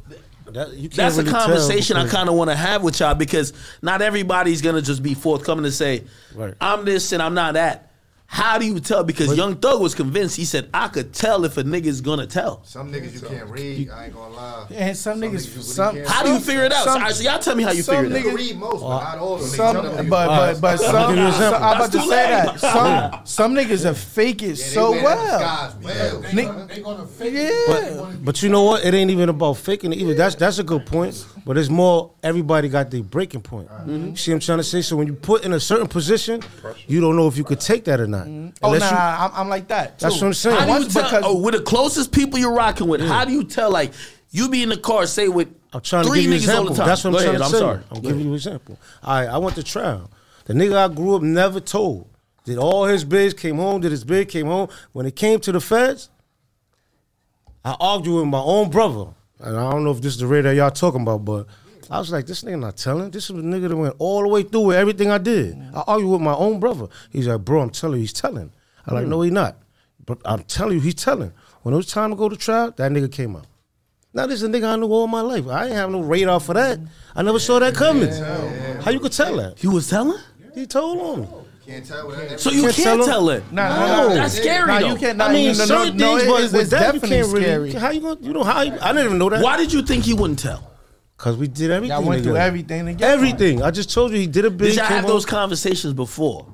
[0.52, 3.14] That, you can't That's really a conversation I kind of want to have with y'all
[3.14, 3.52] because
[3.82, 6.04] not everybody's gonna just be forthcoming to say,
[6.34, 6.54] Right.
[6.60, 7.89] "I'm this and I'm not that."
[8.32, 9.02] How do you tell?
[9.02, 10.36] Because Young Thug was convinced.
[10.36, 13.90] He said, "I could tell if a nigga's gonna tell." Some niggas you can't read.
[13.90, 14.66] I ain't gonna lie.
[14.72, 16.06] And some niggas, you some, can't.
[16.06, 16.84] How do you figure it out?
[16.84, 18.36] Some- All right, so y'all tell me how you some figure it You out.
[18.36, 19.48] can read most, but not all of them.
[19.50, 22.30] Some, Niggas but tell but but some, give you some- I'm about to That's say
[22.30, 25.74] that some some niggas are fake it Yeah, so wear well.
[25.82, 26.20] well.
[26.20, 27.48] They Nick- gonna, they gonna fake Yeah.
[27.50, 27.96] it.
[27.98, 28.84] But but you know what?
[28.84, 30.14] It ain't even about faking it either.
[30.14, 31.26] That's that's a good point.
[31.44, 33.68] But it's more everybody got their breaking point.
[33.68, 34.14] Mm-hmm.
[34.14, 34.82] See what I'm trying to say?
[34.82, 36.42] So when you put in a certain position,
[36.86, 38.19] you don't know if you could take that or not.
[38.26, 38.48] Mm-hmm.
[38.62, 39.98] Oh Unless nah, you- I'm, I'm like that.
[39.98, 40.56] That's what I'm saying.
[40.56, 41.02] How do you tell?
[41.04, 43.70] because- oh, with the closest people you're rocking with, how do you tell?
[43.70, 43.92] Like
[44.30, 46.56] you be in the car, say with I'm trying to three give you an niggas
[46.56, 46.86] all the time.
[46.86, 47.58] That's what I'm Go trying ahead, to I'm say.
[47.58, 47.76] sorry.
[47.90, 48.22] I'm Go giving ahead.
[48.24, 48.78] you an example.
[49.02, 50.10] All right, I went to trial.
[50.46, 52.08] The nigga I grew up never told.
[52.44, 53.80] Did all his bids came home?
[53.82, 54.68] Did his bid came home?
[54.92, 56.08] When it came to the feds,
[57.64, 59.06] I argued with my own brother.
[59.40, 61.46] And I don't know if this is the radar y'all talking about, but
[61.90, 63.10] I was like, this nigga not telling.
[63.10, 65.58] This is a nigga that went all the way through with everything I did.
[65.74, 66.86] I argued with my own brother.
[67.10, 68.52] He's like, bro, I'm telling you, he's telling.
[68.86, 69.10] I'm like, hmm.
[69.10, 69.56] no, he not.
[70.06, 71.32] But I'm telling you, he's telling.
[71.62, 73.46] When it was time to go to trial, that nigga came out.
[74.12, 75.46] Now this is a nigga I knew all my life.
[75.48, 76.78] I ain't have no radar for that.
[77.14, 78.10] I never saw that coming.
[78.82, 79.58] How you could tell that?
[79.58, 80.18] He was telling.
[80.54, 81.28] He told on me.
[81.66, 82.40] Can't tell what that.
[82.40, 83.42] So you Can't can't, tell tell, him?
[83.42, 83.52] it.
[83.52, 84.14] Nah, nah, nah.
[84.14, 84.86] That's scary Nah, though.
[84.88, 85.18] you can't.
[85.18, 87.08] Nah, I mean, no, no, certain no, things, it but is- with that you definitely
[87.08, 87.70] can't really.
[87.70, 87.72] scary.
[87.74, 88.20] How you gonna?
[88.20, 88.62] You know how?
[88.62, 89.42] You, I didn't even know that.
[89.44, 90.69] Why did you think he wouldn't tell?
[91.20, 91.98] Because we did everything.
[91.98, 93.12] Y'all went through everything together.
[93.12, 93.62] Everything.
[93.62, 94.68] I just told you he did a big.
[94.68, 96.46] Did y'all have those home- conversations before?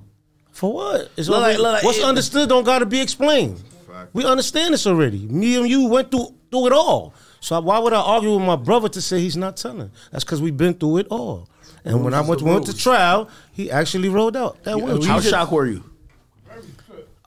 [0.51, 1.09] For what?
[1.17, 3.63] It's Look like- look like what's it- understood don't got to be explained.
[4.13, 5.19] We understand this already.
[5.29, 7.15] Me and you went through through it all.
[7.39, 9.93] So why would I argue with my brother to say he's not telling?
[10.11, 11.49] That's because we've been through it all.
[11.85, 15.09] And when I went, went to trial, he actually rolled out that wheelchair.
[15.13, 15.85] How shocked were you?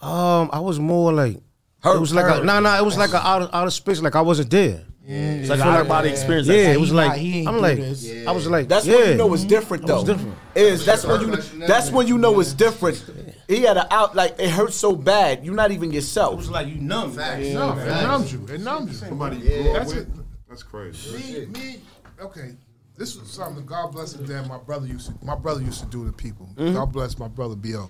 [0.02, 1.38] Um, I was more like
[1.86, 4.02] it was like a, no, no, it was like a out of, out of space.
[4.02, 4.84] Like I wasn't there.
[5.12, 6.48] It's like an out of body experience.
[6.48, 8.28] Yeah, That's- it was like not- he I'm like this.
[8.28, 8.96] I was like That's yeah.
[8.96, 10.06] when you know it's different, though.
[10.06, 10.36] different.
[10.56, 11.36] Is that's when you
[11.68, 13.04] that's when you know it's different.
[13.48, 15.44] He had an out like it hurts so bad.
[15.44, 16.40] You're not even yourself.
[16.42, 17.14] It's like you numb.
[17.14, 17.48] Facts.
[17.48, 18.04] No, it Facts.
[18.04, 18.46] numbs you.
[18.54, 19.08] It numbs you.
[19.08, 20.20] Somebody you grew up That's with.
[20.20, 20.26] it.
[20.48, 21.46] That's crazy.
[21.46, 21.82] Me, me,
[22.22, 22.56] okay.
[22.96, 23.66] This was something.
[23.66, 24.48] God bless his dad.
[24.48, 25.26] My brother used to.
[25.26, 26.50] My brother used to do to people.
[26.56, 26.76] Mm-hmm.
[26.76, 27.90] God bless my brother Bo.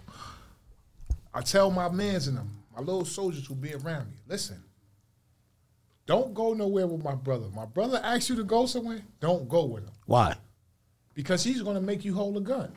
[1.34, 4.18] I tell my mans and them, my little soldiers who be around me.
[4.28, 4.64] Listen,
[6.10, 7.46] don't go nowhere with my brother.
[7.56, 9.00] My brother asks you to go somewhere.
[9.20, 10.36] Don't go with him Why?
[11.14, 12.72] because he's gonna make you hold a gun.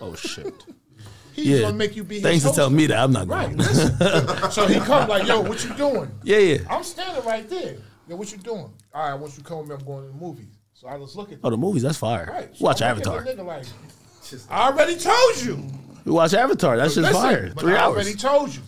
[0.00, 0.54] Oh shit.
[1.34, 1.60] He's Yeah.
[1.66, 2.16] gonna make you be.
[2.16, 2.98] his Thanks for telling me that.
[2.98, 3.44] I'm not Right.
[3.46, 3.58] going.
[3.58, 4.50] Listen.
[4.50, 6.10] so he come like, yo, what you doing?
[6.24, 6.58] Yeah, yeah.
[6.68, 7.76] I'm standing right there.
[8.08, 8.72] Yo, what you doing?
[8.92, 10.48] All right, once you come with me, I'm going to the movies.
[10.74, 11.82] So I just look at Oh, the movies.
[11.82, 12.26] That's fire.
[12.32, 12.56] Right.
[12.56, 13.18] So Watch I'm Avatar.
[13.20, 13.66] at the nigga like,
[14.50, 15.62] I already told you.
[16.04, 16.76] We watch Avatar.
[16.76, 17.52] That's just Listen, fire.
[17.54, 17.94] but Three I hours.
[17.94, 18.62] already told you.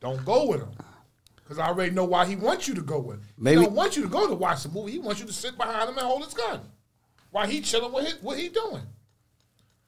[0.00, 0.68] Don't go with him.
[1.44, 3.20] Because I already know why he wants you to go with.
[3.38, 4.92] Maybe- He don't want you to go to watch the movie.
[4.92, 6.60] He wants you to sit behind him and hold his gun.
[7.30, 8.82] While he chilling with his, what he doing.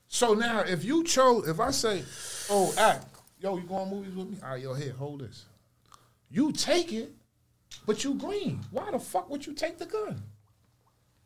[0.08, 2.04] So now, if you chose, if I say,
[2.50, 3.06] oh, act,
[3.40, 4.36] yo, you going movies with me?
[4.42, 5.44] All right, yo, here, hold this.
[6.30, 7.12] You take it,
[7.86, 8.60] but you green.
[8.70, 10.22] Why the fuck would you take the gun?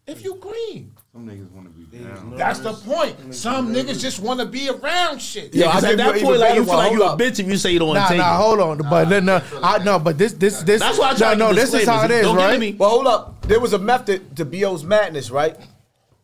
[0.07, 0.93] If you green.
[1.13, 2.35] Some niggas want to be down.
[2.37, 3.35] That's the point.
[3.35, 5.55] Some niggas just want to be around shit.
[5.55, 7.57] Yeah, 'cause I'll at that point, like you feel like you a bitch if you
[7.57, 8.37] say you don't want to Nah, take nah, it.
[8.43, 8.79] hold on.
[8.79, 10.81] But no, uh, no, I no, but this, this, this.
[10.81, 12.19] That's why I tried no, to no, this is how it this.
[12.21, 12.61] is, Don't give right?
[12.61, 13.47] me- Well, hold up.
[13.47, 15.57] There was a method to BO's madness, right?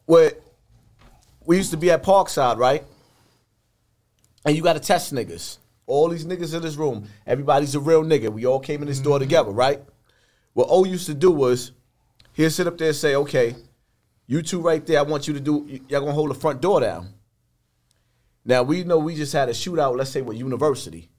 [0.07, 0.33] Where
[1.45, 2.85] we used to be at Parkside, right?
[4.45, 5.59] And you got to test niggas.
[5.89, 8.29] All these niggas in this room, everybody's a real nigga.
[8.33, 9.81] We all came in this door together, right?
[10.55, 11.73] What O used to do was
[12.33, 13.55] he'll sit up there and say, okay,
[14.27, 16.81] you two right there, I want you to do, y'all gonna hold the front door
[16.81, 17.15] down.
[18.45, 21.11] Now, we know we just had a shootout, let's say, with university.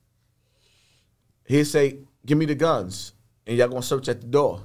[1.46, 3.14] He'll say, give me the guns,
[3.46, 4.62] and y'all gonna search at the door.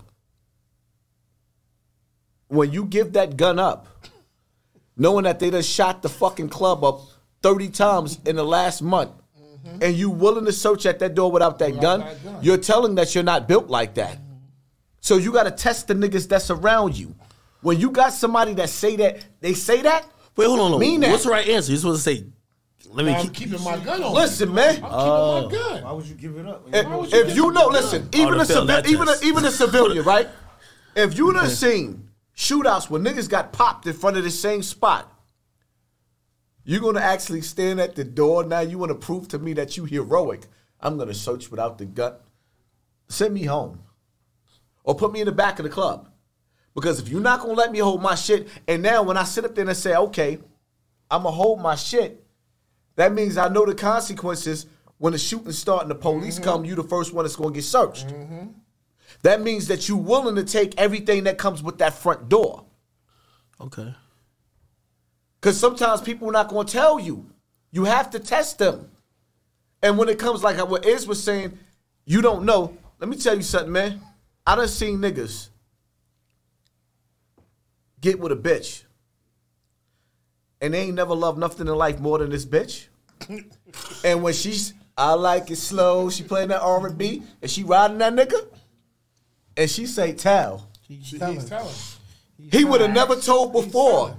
[2.49, 3.87] When you give that gun up,
[4.97, 7.01] knowing that they just shot the fucking club up
[7.43, 9.79] 30 times in the last month, mm-hmm.
[9.83, 12.39] and you willing to search at that door without that, gun, that gun.
[12.43, 14.19] you're telling that you're not built like that.
[15.01, 17.15] So you gotta test the niggas that's around you.
[17.63, 20.07] When you got somebody that say that, they say that,
[20.37, 20.71] Wait, hold on.
[20.71, 20.81] hold on.
[20.81, 21.11] Mean that.
[21.11, 21.73] What's the right answer?
[21.73, 22.25] You're supposed to say,
[22.91, 23.35] let me I'm keep.
[23.35, 24.13] keeping my gun on.
[24.15, 24.77] listen, man.
[24.85, 25.49] I'm Oh.
[25.49, 25.71] keeping my oh.
[25.71, 25.85] gun.
[25.85, 26.67] Why would you give it up?
[26.73, 28.21] If, you if give you me know, listen, gun?
[28.21, 30.29] even Oh, a, to civi- even a, even a civilian, right?
[30.97, 35.09] If you done seen shootouts where niggas got popped in front of the same spot,
[36.65, 38.61] you're gonna actually stand at the door now.
[38.61, 40.43] You want to prove to me that you heroic?
[40.81, 42.15] I'm gonna search without the gun.
[43.09, 43.81] Send me home,
[44.85, 46.09] or put me in the back of the club.
[46.75, 49.45] Because if you're not gonna let me hold my shit, and now when I sit
[49.45, 50.39] up there and say, okay,
[51.11, 52.25] I'm gonna hold my shit,
[52.97, 54.67] that means I know the consequences
[54.99, 56.45] when the shooting start and the police mm-hmm.
[56.45, 56.65] come.
[56.65, 58.09] You the first one that's gonna get searched.
[58.09, 58.49] Mm-hmm.
[59.23, 62.65] That means that you willing to take everything that comes with that front door.
[63.61, 63.95] Okay.
[65.41, 67.31] Because sometimes people are not going to tell you.
[67.71, 68.91] You have to test them.
[69.83, 71.59] And when it comes like what Iz was saying,
[72.05, 72.77] you don't know.
[73.01, 74.01] Let me tell you something, man.
[74.47, 75.49] I done seen niggas
[78.03, 78.83] get with a bitch.
[80.61, 82.89] And they ain't never loved nothing in life more than this bitch.
[84.05, 88.13] and when she's, I like it slow, she playing that R&B, and she riding that
[88.13, 88.47] nigga,
[89.57, 90.69] and she say, tell.
[90.83, 91.41] He's telling.
[92.51, 94.15] He would have never told before.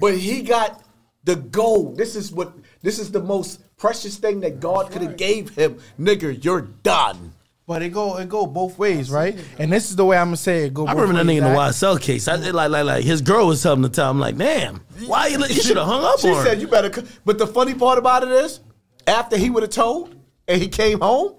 [0.00, 0.82] But he got
[1.24, 1.96] the gold.
[1.96, 5.78] This is what this is the most precious thing that God could have gave him.
[5.98, 7.33] Nigga, you're done.
[7.66, 9.34] But it go it go both ways, right?
[9.58, 10.74] And this is the way I'm gonna say it.
[10.74, 10.86] Go.
[10.86, 11.50] I remember that nigga in the?
[11.50, 12.28] YSL case.
[12.28, 15.28] I like like like his girl was telling him to tell him like, damn, why
[15.28, 16.60] you, you should have hung up She on said her.
[16.60, 18.60] you better c-" but the funny part about it is,
[19.06, 20.14] after he would have told
[20.46, 21.36] and he came home,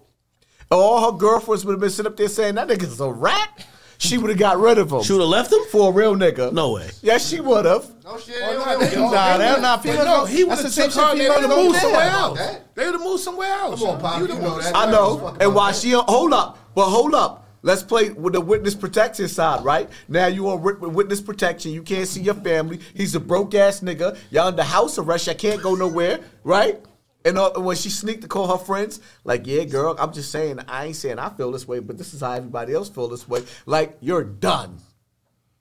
[0.72, 3.68] all her girlfriends would have been sitting up there saying that nigga's a rat.
[4.06, 5.02] She would have got rid of him.
[5.04, 5.60] She would have left him.
[5.72, 6.54] for a real nigga.
[6.54, 6.90] No way.
[7.02, 7.86] Yes, she would have.
[8.04, 8.36] No shit.
[8.42, 10.62] Oh, or they not, they- they don't- Nah, they're not But no, he would That's
[10.62, 11.16] have the took her.
[11.18, 12.40] They would have moved somewhere else.
[12.76, 13.80] They would have moved somewhere else.
[13.80, 14.76] Come on, Pop, You you the know that.
[14.76, 15.36] I know.
[15.40, 17.42] And why she hold up, but hold up.
[17.64, 19.90] Let's play with the witness protection side, right?
[20.08, 21.72] Now you on witness protection.
[21.72, 22.80] You can't see your family.
[22.94, 24.16] He's a broke ass nigga.
[24.30, 25.26] Y'all under house arrest.
[25.26, 26.80] Y'all can't go nowhere, right?
[27.26, 30.60] And uh, when she sneaked to call her friends, like, yeah, girl, I'm just saying,
[30.68, 33.28] I ain't saying I feel this way, but this is how everybody else feel this
[33.28, 33.42] way.
[33.66, 34.78] Like, you're done.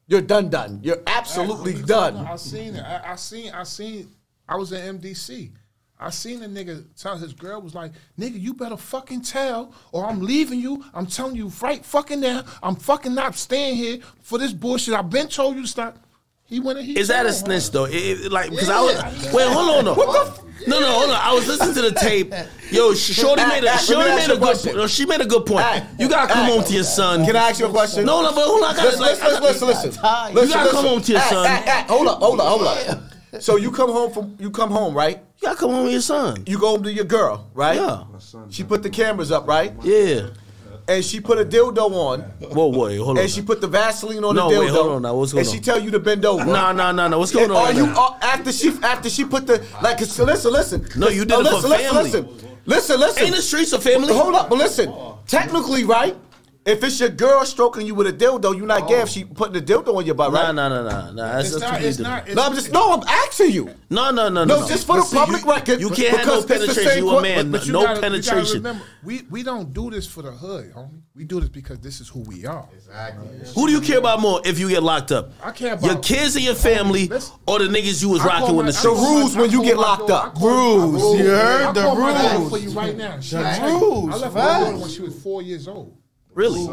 [0.07, 0.81] You're done, done.
[0.83, 2.17] You're absolutely I done.
[2.19, 2.83] I seen it.
[2.83, 3.51] I, I seen.
[3.53, 4.11] I seen.
[4.47, 5.53] I was in MDC.
[5.99, 10.05] I seen a nigga tell his girl was like, "Nigga, you better fucking tell, or
[10.05, 10.85] I'm leaving you.
[10.93, 12.45] I'm telling you right fucking now.
[12.63, 14.93] I'm fucking not staying here for this bullshit.
[14.93, 16.04] I've been told you to stop."
[16.47, 16.99] He went and he.
[16.99, 17.87] Is that a snitch though?
[17.87, 18.95] It, it- like because I was
[19.33, 20.41] wait, hold on, no.
[20.67, 21.17] No, no, hold on.
[21.21, 22.33] I was listening to the tape.
[22.71, 24.77] Yo, Shorty made a Shorty let me ask made a good point.
[24.77, 25.67] No, she made a good point.
[25.99, 27.25] You gotta come home to your son.
[27.27, 28.07] Can I ask you a question?
[28.07, 28.71] No, no, but hold on.
[28.73, 30.37] I gotta, Listen, like, listen, listen, listen, listen.
[30.49, 31.63] You gotta come home to your son.
[31.89, 33.43] hold up, hold up, hold up.
[33.43, 35.17] So you come home from you come home, right?
[35.19, 36.45] You gotta come home with your son.
[36.47, 37.77] You go home to your girl, right?
[37.77, 38.05] Yeah.
[38.49, 39.73] She put the cameras up, right?
[39.83, 40.29] Yeah.
[40.87, 42.21] And she put a dildo on,
[42.51, 43.23] Whoa, wait, hold on.
[43.25, 44.61] and she put the Vaseline on No, the dildo.
[44.61, 45.15] wait, hold on now.
[45.17, 45.51] What's going on?
[45.51, 46.45] and she tell you to bend over.
[46.45, 47.19] No, no, no, no.
[47.19, 47.57] What's going And on?
[47.59, 48.19] Are right you now?
[48.21, 49.97] uh, after she after she put the like?
[49.97, 50.87] 'cause Listen, listen.
[50.97, 52.11] No, you did Oh, it for listen, listen, family.
[52.11, 53.25] Listen, listen, listen.
[53.25, 54.13] Ain't the streets a family?
[54.13, 54.93] Hold up, but listen.
[55.27, 56.17] Technically, right?
[56.67, 59.07] If it's your girl stroking you with a dildo, you not gay if oh.
[59.07, 60.55] she putting a dildo on your butt, Nah, right?
[60.55, 61.33] nah, nah, nah, nah.
[61.35, 61.69] That's, It's that's not.
[61.69, 62.17] completely It's different.
[62.17, 62.27] not.
[62.29, 62.93] It's, No, I'm just no.
[62.95, 63.71] I'm asking you.
[63.91, 64.67] No, no, no, No, no.
[64.69, 65.81] just for But the see, public you- record.
[65.81, 66.91] you can't have no because it's the penetration.
[66.91, 67.51] same You a que- man.
[67.51, 68.35] But you no gotta, You penetration.
[68.45, 71.03] gotta remember, we we don't do this for the hood, homie.
[71.15, 72.67] We do this because this is who we are.
[72.75, 73.29] Exactly.
[73.55, 75.33] Who do you care about more if you get locked up?
[75.43, 77.35] I care about- your kids and your family, Listen.
[77.47, 79.01] or the niggas you was I call rocking with my- the I The streets.
[79.03, 80.37] my- rules when you call get my locked daughter- up.
[80.37, 80.97] I call- Rules.
[80.97, 82.51] I call- You heard I the call my daughter rules.
[82.51, 83.21] for you right now.
[83.21, 84.65] She The rules, I left my facts.
[84.65, 85.93] daughter when she was four years old.
[86.35, 86.67] Really?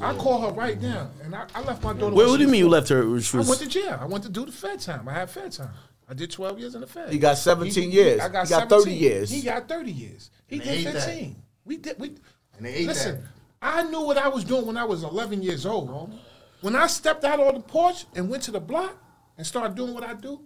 [0.00, 2.14] I call her right now, and I, I left my daughter.
[2.14, 3.08] Wait, what do you mean you left her?
[3.08, 3.98] Which I was, went to jail.
[4.00, 5.08] I went to do the Fed time.
[5.08, 5.70] I had Fed time.
[6.08, 7.12] I did 12 years in the Fed.
[7.12, 8.20] He got 17 years.
[8.20, 8.98] I got, He got 30 17.
[9.02, 9.30] years.
[9.30, 10.30] He got 30 years.
[10.46, 11.02] He they did ate that.
[11.04, 11.36] 15.
[11.64, 11.98] We did.
[11.98, 12.08] We
[12.56, 13.22] And they ate listen.
[13.22, 13.28] that.
[13.60, 15.88] I knew what I was doing when I was 11 years old.
[15.90, 16.18] homie.
[16.60, 18.96] when I stepped out on the porch and went to the block
[19.36, 20.40] and started doing what I do,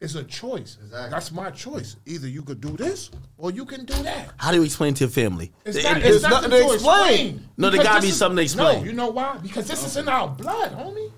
[0.00, 0.78] it's a choice.
[0.82, 1.10] Exactly.
[1.10, 1.96] That's my choice.
[2.06, 4.30] Either you could do this or you can do that.
[4.36, 5.52] How do you explain to your family?
[5.64, 7.10] It's It- not, it- it's nothing nothing to to explain.
[7.12, 7.48] explain.
[7.56, 8.78] No, there gotta be is- something to explain.
[8.80, 9.38] No, you know why?
[9.42, 11.10] Because this is in our blood, homie.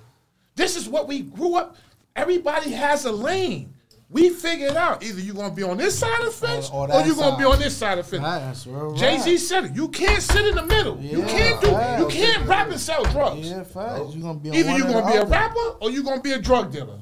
[0.57, 1.77] This is what we grew up.
[2.17, 3.75] Everybody has a lane.
[4.13, 6.95] We figured out either you're gonna be on this side of the fence Or- or,
[6.95, 8.25] or you're gonna be on this side of the fence.
[8.25, 9.41] That's real Jay Z rap.
[9.41, 9.77] said it.
[9.77, 10.99] You can't sit in the middle.
[10.99, 11.69] you can't do.
[11.69, 13.49] You can't rap and sell drugs.
[13.49, 14.13] Yeah, facts.
[14.15, 16.33] You gonna be on Either you're gonna the be a rapper or you're gonna be
[16.33, 16.99] a drug dealer.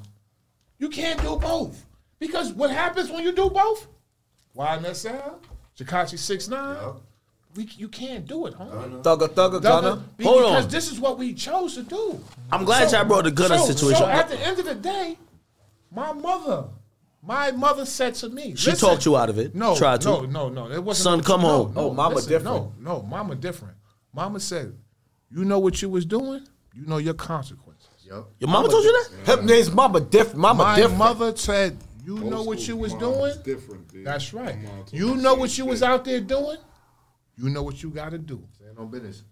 [0.79, 1.85] You can't do both.
[2.19, 3.87] Because what happens when you do both?
[4.57, 5.35] YNSL,
[5.79, 7.01] Tekashi 6ix9ine,
[7.55, 9.03] we, you can't do it, homie.
[9.03, 9.97] Thugger, thugger, Gunna.
[9.97, 10.71] Thugger, be- Hold because on.
[10.71, 12.21] this is what we chose to do.
[12.53, 13.99] I'm glad y'all brought the Gunna so, situation.
[14.03, 15.17] So at the end of the day,
[15.91, 16.65] my mother,
[17.23, 19.55] my mother said to me, She talked you out of it.
[19.55, 20.09] No, Tried to.
[20.09, 20.71] no, no, no.
[20.71, 21.05] It wasn't.
[21.05, 21.73] Son, come home.
[21.75, 22.57] No, Oh, mama listen, different.
[22.81, 23.75] No, no, mama different.
[24.13, 24.75] Mama said,
[25.31, 26.47] "You know what you was doing.
[26.75, 27.15] You know your
[28.09, 28.93] consequences." Your mama told you
[29.27, 29.39] that?
[29.39, 30.39] Him, his mama different.
[30.39, 30.99] Mama My different.
[30.99, 33.93] mother said, "You know what you was doing." different.
[33.93, 34.03] B.
[34.03, 34.61] That's right.
[34.63, 36.59] Mom You know what same you was out there doing.
[37.37, 38.43] You know what you got to do.
[38.77, 39.25] No business.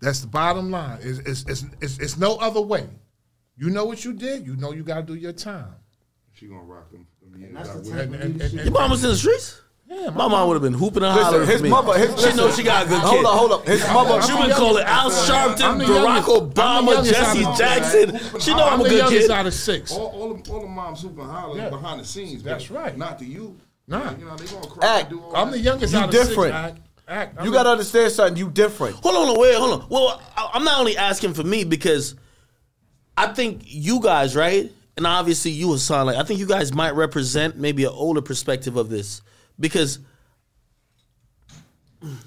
[0.00, 0.98] That's the bottom line.
[1.02, 2.88] It's, it's, it's, it's, it's no other way.
[3.56, 4.46] You know what you did.
[4.46, 5.74] You know you got to do your time.
[6.32, 7.06] She gonna rock them.
[7.22, 8.14] them years that's the with type her.
[8.14, 9.60] And, and, and, Your mom was in the streets?
[10.02, 11.70] Yeah, My mom would have been hooping and Listen, hollering his for me.
[11.70, 13.06] mother, his, she knows she got a good kid.
[13.08, 13.66] Hold up, hold up.
[13.66, 15.28] His mother, She I'm been the calling youngest.
[15.30, 16.28] Al Sharpton, I'm the Barack youngest.
[16.28, 18.40] I'm the Obama, youngest out Jesse of- Jackson.
[18.40, 19.30] She know I'm, I'm a the good youngest kid.
[19.30, 19.92] out of six.
[19.92, 21.70] All, all, them, all the moms hooping hollering Yeah.
[21.70, 22.42] behind the scenes.
[22.42, 22.96] but That's right.
[22.98, 23.56] Not to you.
[23.86, 24.12] Nah.
[24.18, 25.10] You know, they gonna cry Act.
[25.10, 25.56] and do all I'm that.
[25.58, 26.54] the youngest You out of different.
[26.54, 26.54] six.
[26.54, 27.36] Act, act.
[27.38, 28.36] I'm you gotta understand something.
[28.36, 28.96] You different.
[28.96, 29.86] Hold on, a wait, hold on.
[29.90, 32.14] Well, I- I'm not only asking for me because
[33.16, 34.72] I think you guys, right?
[34.96, 38.76] And obviously you, Hassan, like I think you guys might represent maybe an older perspective
[38.76, 39.22] of this
[39.58, 39.98] because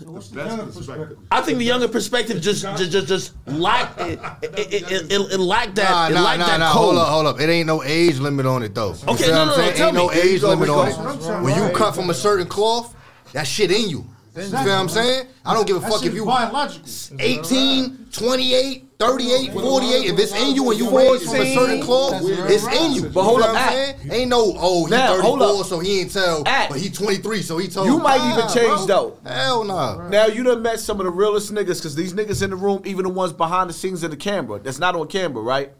[0.05, 0.87] What's the That's younger perspective.
[0.87, 1.17] perspective?
[1.29, 5.33] I think the younger perspective just just just, just lack it, it, it, it, it,
[5.33, 6.69] it lack that Nah, it nah, nah, that nah.
[6.69, 7.39] Hold up, hold up.
[7.39, 8.93] It ain't no age limit on it though.
[8.93, 11.43] You Okay, no, no, no, tell Ain't no age limit on That's what I'm it.
[11.43, 12.95] When you cut from a certain cloth,
[13.33, 14.07] that shit in you.
[14.37, 15.27] You feel what I'm saying?
[15.45, 16.87] I don't give a That fuck if you biological.
[17.19, 20.05] 18, 28, 38, 48.
[20.11, 23.09] If it's in you and you raised from a certain cloth, it's in you.
[23.09, 24.01] But hold up, feel what I'm act.
[24.01, 24.11] saying?
[24.11, 26.71] Ain't no, oh, he Now, 34, so he ain't tell, Act.
[26.71, 27.87] but he 23, so he told.
[27.87, 28.85] You might Nah, even change, bro.
[28.85, 29.17] though.
[29.29, 30.07] Hell no.
[30.09, 32.81] Now you done met some of the realest niggas because these niggas in the room,
[32.85, 35.71] even the ones behind the scenes of the camera, that's not on camera, right?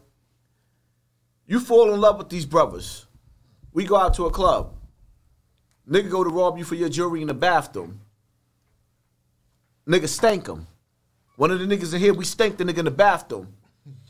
[1.46, 3.06] You fall in love with these brothers.
[3.72, 4.74] We go out to a club.
[5.88, 8.00] Nigga go to rob you for your jewelry in the bathroom.
[9.88, 10.66] Nigga stank him.
[11.36, 13.48] One of the niggas in here, we stank the nigga in the bathroom.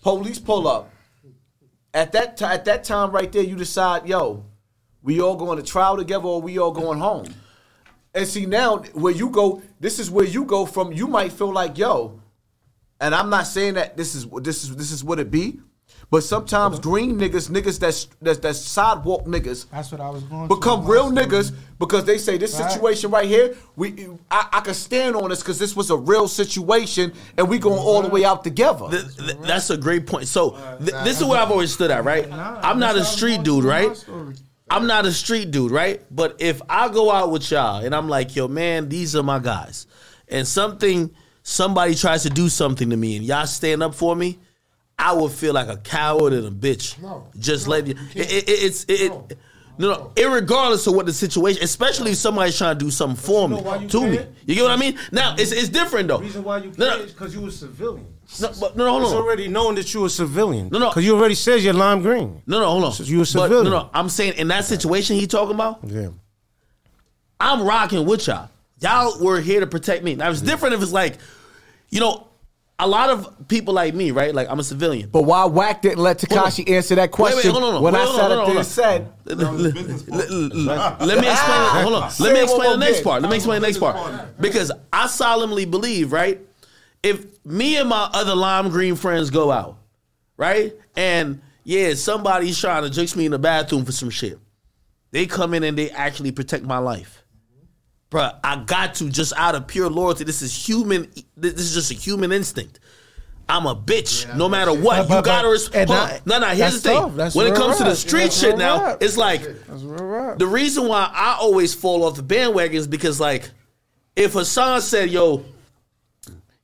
[0.02, 0.90] Police pull up.
[1.94, 4.44] At that ti- at that time right there, you decide, yo,
[5.02, 7.26] we all going to trial together or we all going home.
[8.14, 10.92] And see now where you go, this is where you go from.
[10.92, 12.20] You might feel like yo,
[13.00, 15.60] and I'm not saying that this is this is this is what it be,
[16.10, 20.48] but sometimes green niggas, niggas that's that's, that's sidewalk niggas, That's what I was going
[20.48, 20.54] to.
[20.54, 22.70] become real niggas because they say this Right.
[22.70, 26.26] situation right here, we I, I can stand on this because this was a real
[26.28, 28.88] situation and we going all the way out together.
[28.90, 30.28] Th- th- that's a great point.
[30.28, 32.30] So th- this is where I've always stood at, right?
[32.32, 33.92] I'm not a street dude, right?
[34.70, 36.02] I'm not a street dude, right?
[36.10, 39.38] But if I go out with y'all and I'm like, yo, man, these are my
[39.38, 39.86] guys,
[40.28, 41.10] and something,
[41.42, 44.38] somebody tries to do something to me and y'all stand up for me,
[44.98, 47.00] I would feel like a coward and a bitch.
[47.00, 47.26] No.
[47.38, 47.94] Just No, let you.
[48.14, 48.22] you.
[48.22, 49.00] It, it, it's it.
[49.30, 49.38] it
[49.78, 49.92] no.
[49.92, 53.56] no, irregardless of what the situation, especially if somebody's trying to do something for me,
[53.56, 54.18] know why you to me.
[54.44, 54.98] You get what I mean?
[55.12, 56.16] Now it's it's different though.
[56.18, 56.90] The reason why you No, no.
[56.96, 58.06] can't is because you a civilian.
[58.40, 59.18] No, but no, no, hold It's on.
[59.18, 60.68] already known that you a civilian.
[60.70, 60.88] No, no.
[60.90, 62.42] Because you already said you're lime green.
[62.46, 62.92] No, no, hold on.
[62.92, 63.64] So you a But, civilian.
[63.64, 63.90] no, no.
[63.94, 66.08] I'm saying in that situation he talking about, Yeah.
[67.40, 68.50] I'm rocking with y'all.
[68.80, 70.14] Y'all were here to protect me.
[70.16, 71.18] Now it's different if it's like,
[71.90, 72.27] you know,
[72.80, 74.34] a lot of people like me, right?
[74.34, 75.08] Like I'm a civilian.
[75.08, 78.16] But why Wack didn't let Tekashi answer that Wait, wait, question on, when Wait, I
[78.16, 80.12] sat up there and said, Let me explain.
[81.82, 82.12] Hold on.
[82.20, 83.22] Let me explain the next part.
[83.22, 84.40] Let me explain the next part.
[84.40, 86.40] Because I solemnly believe, right?
[87.02, 89.78] If me and my other lime green friends go out,
[90.36, 94.38] right, and yeah, somebody's trying to jukes me in the bathroom for some shit,
[95.10, 97.24] they come in and they actually protect my life.
[98.10, 100.24] Bruh, I got to just out of pure loyalty.
[100.24, 101.10] This is human.
[101.36, 102.80] This is just a human instinct.
[103.50, 104.96] I'm a bitch, no matter what.
[104.96, 105.90] But- you but- gotta respect.
[106.26, 106.46] No, no.
[106.48, 107.02] Here's the thing.
[107.34, 109.02] When it comes to the street That's shit now, rap.
[109.02, 110.38] it's like rap.
[110.38, 113.50] the reason why I always fall off the bandwagon is because, like,
[114.16, 115.44] if Hassan said, "Yo,"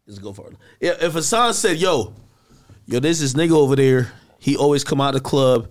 [0.07, 0.57] let's go for it.
[1.03, 2.13] If Hassan said, "Yo,
[2.87, 4.13] yo, there's this nigga over there.
[4.39, 5.69] He always come out of the club.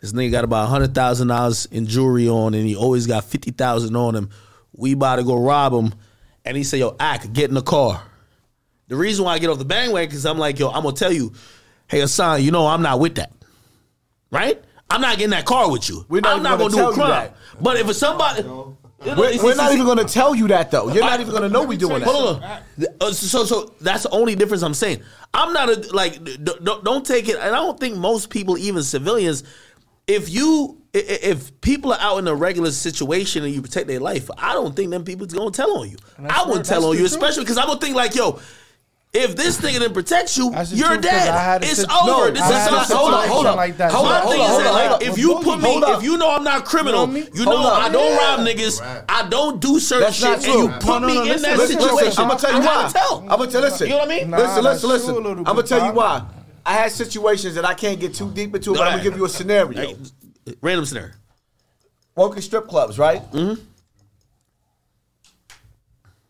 [0.00, 3.50] This nigga got about hundred thousand dollars in jewelry on, and he always got fifty
[3.52, 4.30] thousand on him.
[4.76, 5.94] We about to go rob him."
[6.44, 8.02] And he said, "Yo, act, get in the car."
[8.88, 11.12] The reason why I get off the bandwagon because I'm like, "Yo, I'm gonna tell
[11.12, 11.32] you."
[11.88, 13.30] hey Hassan, you know I'm not with that,
[14.30, 14.62] right?
[14.90, 16.04] I'm not getting that car with you.
[16.08, 17.30] We're not I'm not gonna gonna do a crime.
[17.60, 20.12] But if it's somebody, you know, We're, it's- we're it's- not it's- even going to
[20.12, 20.92] tell you that though.
[20.92, 22.08] You're not even going to know we're doing that.
[22.08, 22.58] Hold on.
[23.00, 25.02] Uh, So, so that's the only difference I'm saying.
[25.34, 26.22] I'm not a like.
[26.44, 27.36] Don't, don't take it.
[27.36, 29.42] And I don't think most people, even civilians,
[30.06, 33.86] if you i- i- if people are out in a regular situation and you protect
[33.86, 35.96] their life, I don't think them people's gonna tell on you.
[36.28, 38.40] I wouldn't tell on you, especially because I'm gonna think like, yo.
[39.12, 41.62] If this nigga didn't protect you, you're dead.
[41.62, 42.26] It's sit- over.
[42.26, 42.86] No, this I is not.
[42.90, 43.56] Hold on, hold on.
[43.56, 43.90] like that.
[43.90, 45.02] Hold on, hold on, hold on.
[45.02, 48.36] If you put me, if you know I'm not criminal, You know I don't Yeah.
[48.36, 49.04] rob niggas.
[49.08, 51.80] I don't do certain shit, and you put no, me no, in listen, that Listen,
[51.80, 52.06] situation.
[52.08, 52.84] listen, I'm gonna tell you I why.
[53.22, 53.60] I'm gonna tell.
[53.62, 54.30] Listen, You know what I mean?
[54.30, 55.08] Listen, listen, listen.
[55.14, 56.22] true a little I'm gonna tell you why.
[56.66, 59.24] I had situations that I can't get too deep into, but I'm gonna give you
[59.24, 59.96] a scenario.
[60.46, 61.12] Hey, random scenario.
[62.14, 63.20] Working strip clubs, right?
[63.32, 63.60] Mm-hmm.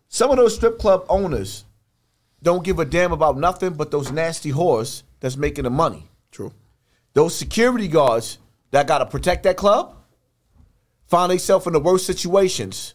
[0.08, 1.64] Some of those strip club owners
[2.42, 6.08] don't give a damn about nothing but those nasty whores that's making the money.
[6.32, 6.52] True.
[7.12, 8.38] Those security guards
[8.70, 9.94] that got to protect that club
[11.06, 12.94] find themselves in the worst situations.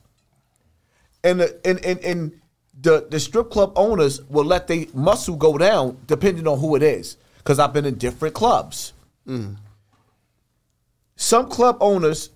[1.24, 2.42] And the, and, and, and
[2.80, 6.84] the, the strip club owners will let their muscle go down depending on who it
[6.84, 7.18] is.
[7.38, 8.94] Because I've been in different clubs.
[11.22, 12.32] Some club owners,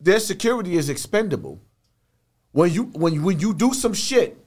[0.00, 1.60] their security is expendable.
[2.52, 4.38] When you when you, when you do some shit,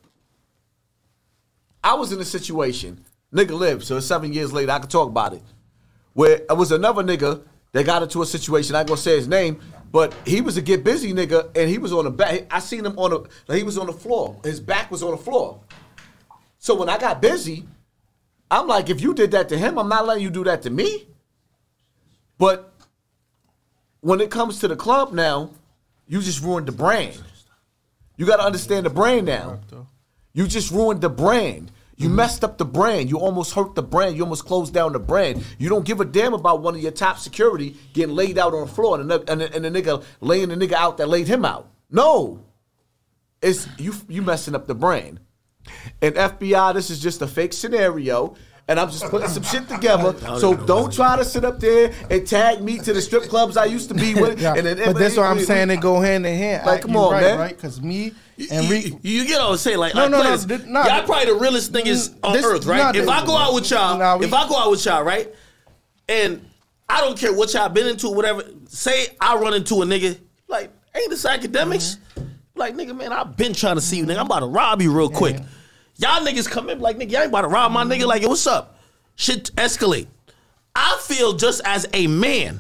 [1.84, 3.04] I was in a situation,
[3.34, 5.44] nigga lived, so seven years later I could talk about it.
[6.14, 7.42] Where it was another nigga
[7.74, 8.74] that got into a situation.
[8.74, 9.60] I ain't gonna say his name,
[9.92, 12.48] but he was a get busy nigga, and he was on the back.
[12.50, 13.54] I seen him on the.
[13.54, 14.40] He was on the floor.
[14.46, 15.60] His back was on the floor.
[16.58, 17.66] So when I got busy,
[18.50, 20.70] I'm like, if you did that to him, I'm not letting you do that to
[20.70, 21.10] me.
[22.38, 22.72] But
[24.06, 25.50] when it comes to the club now,
[26.06, 27.20] you just ruined the brand.
[28.18, 29.62] You got to understand the brand now.
[30.32, 31.72] You just ruined the brand.
[31.98, 32.18] You mm-hmm.
[32.18, 33.10] messed up the brand.
[33.10, 34.16] You almost hurt the brand.
[34.16, 35.44] You almost closed down the brand.
[35.58, 38.68] You don't give a damn about one of your top security getting laid out on
[38.68, 41.28] the floor and the, and the, and the nigga laying the nigga out that laid
[41.28, 41.68] him out.
[41.90, 42.46] No,
[43.42, 43.96] it's you.
[44.08, 45.20] You messing up the brand.
[46.00, 48.36] And FBI, this is just a fake scenario.
[48.68, 50.16] And I'm just putting some shit together.
[50.40, 53.66] So don't try to sit up there and tag me to the strip clubs I
[53.66, 54.42] used to be with.
[54.46, 55.68] Yeah, and then, but that's what I'm we- saying.
[55.68, 56.66] They go hand in hand.
[56.66, 57.40] Like, I- come you on, right, man.
[57.40, 57.56] Right?
[57.56, 58.14] Because me
[58.52, 58.94] and you, Rick.
[59.04, 59.78] you get what I'm saying?
[59.78, 62.34] Like, No, like no, no, players, th- nah, y'all probably the realest thing is on
[62.34, 62.78] this- earth, right?
[62.80, 64.84] nah, if this- I go out with y'all, Nah, we- if I go out with
[64.84, 65.32] y'all, right,
[66.10, 66.44] and
[66.90, 68.44] I don't care what y'all been into, whatever.
[68.68, 70.18] Say I run into a nigga,
[70.48, 71.98] like, ain't this Akademiks?
[72.16, 72.24] Mm-hmm.
[72.56, 74.18] Like, nigga, man, I've been trying to see you, nigga.
[74.20, 75.38] I'm about to rob you real quick.
[75.98, 78.06] Y'all niggas come in like, nigga, y'all ain't about to rob my nigga.
[78.06, 78.78] Like, yo, what's up?
[79.16, 80.08] Shit escalate.
[80.76, 82.60] I feel just as a man.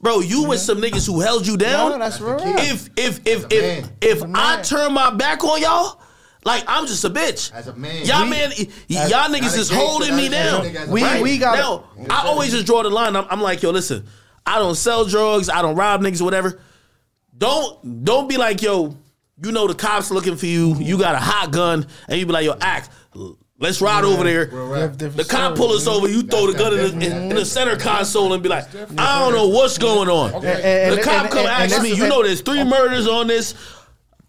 [0.00, 1.90] Bro, you with some niggas who held you down.
[1.92, 2.36] No, that's real.
[2.40, 3.90] If if if a if man.
[4.00, 4.64] if a I man.
[4.64, 6.00] turn my back on y'all,
[6.44, 7.52] like I'm just a bitch.
[7.54, 8.04] As a man.
[8.04, 10.64] y'all We- man, y- y- y'all niggas not is holding me down.
[10.64, 11.22] nigga as a We- man.
[11.22, 11.84] we gotta- now.
[12.10, 13.14] I always just draw the line.
[13.16, 14.04] I'm, I'm like, yo, listen,
[14.44, 15.48] I don't sell drugs.
[15.48, 16.60] I don't rob niggas, whatever.
[17.38, 18.96] Don't don't be like, yo,
[19.42, 20.74] you know the cops looking for you.
[20.76, 22.90] You got a hot gun, and you be like, yo, act.
[23.60, 24.46] Let's ride over there.
[24.46, 26.08] The cop pull us over.
[26.08, 28.66] You throw the gun in the, in, in the center console and be like,
[28.98, 30.34] I don't know what's going on.
[30.34, 32.60] And- and- the cop and- come and- and ask this me, you know, there's three
[32.60, 32.64] oh.
[32.64, 33.54] murders on this.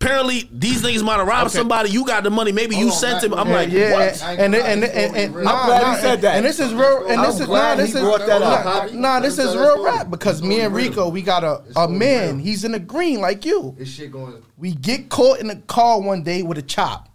[0.01, 1.89] Apparently, these niggas might have robbed somebody.
[1.89, 2.51] You got the money.
[2.51, 3.33] Maybe you Hold on, sent him.
[3.33, 4.23] I'm Yeah, like, yeah, what?
[4.23, 6.35] I ain't and and and, this and, and nah, I'm glad he said that.
[6.35, 7.05] And this is real.
[7.07, 8.91] And I'm this is nah, this is brought that up.
[8.93, 12.39] nah, Nah, this is real rap because me and Rico, we got a a man.
[12.39, 13.73] He's in the green like you.
[13.77, 14.43] This shit going.
[14.57, 17.09] We get caught in a car one day with a chop.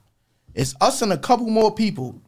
[0.55, 2.21] It's us and a couple more people.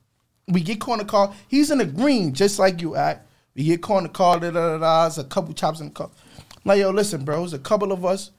[0.49, 1.33] We get caught in a car.
[1.49, 3.27] He's in the green, just like you act.
[3.55, 4.39] We get caught in the car.
[4.39, 5.03] Da, da, da, da.
[5.05, 6.11] There's a couple chops in the car.
[6.65, 7.43] Like, yo, listen, bro.
[7.43, 8.31] It's a couple of us.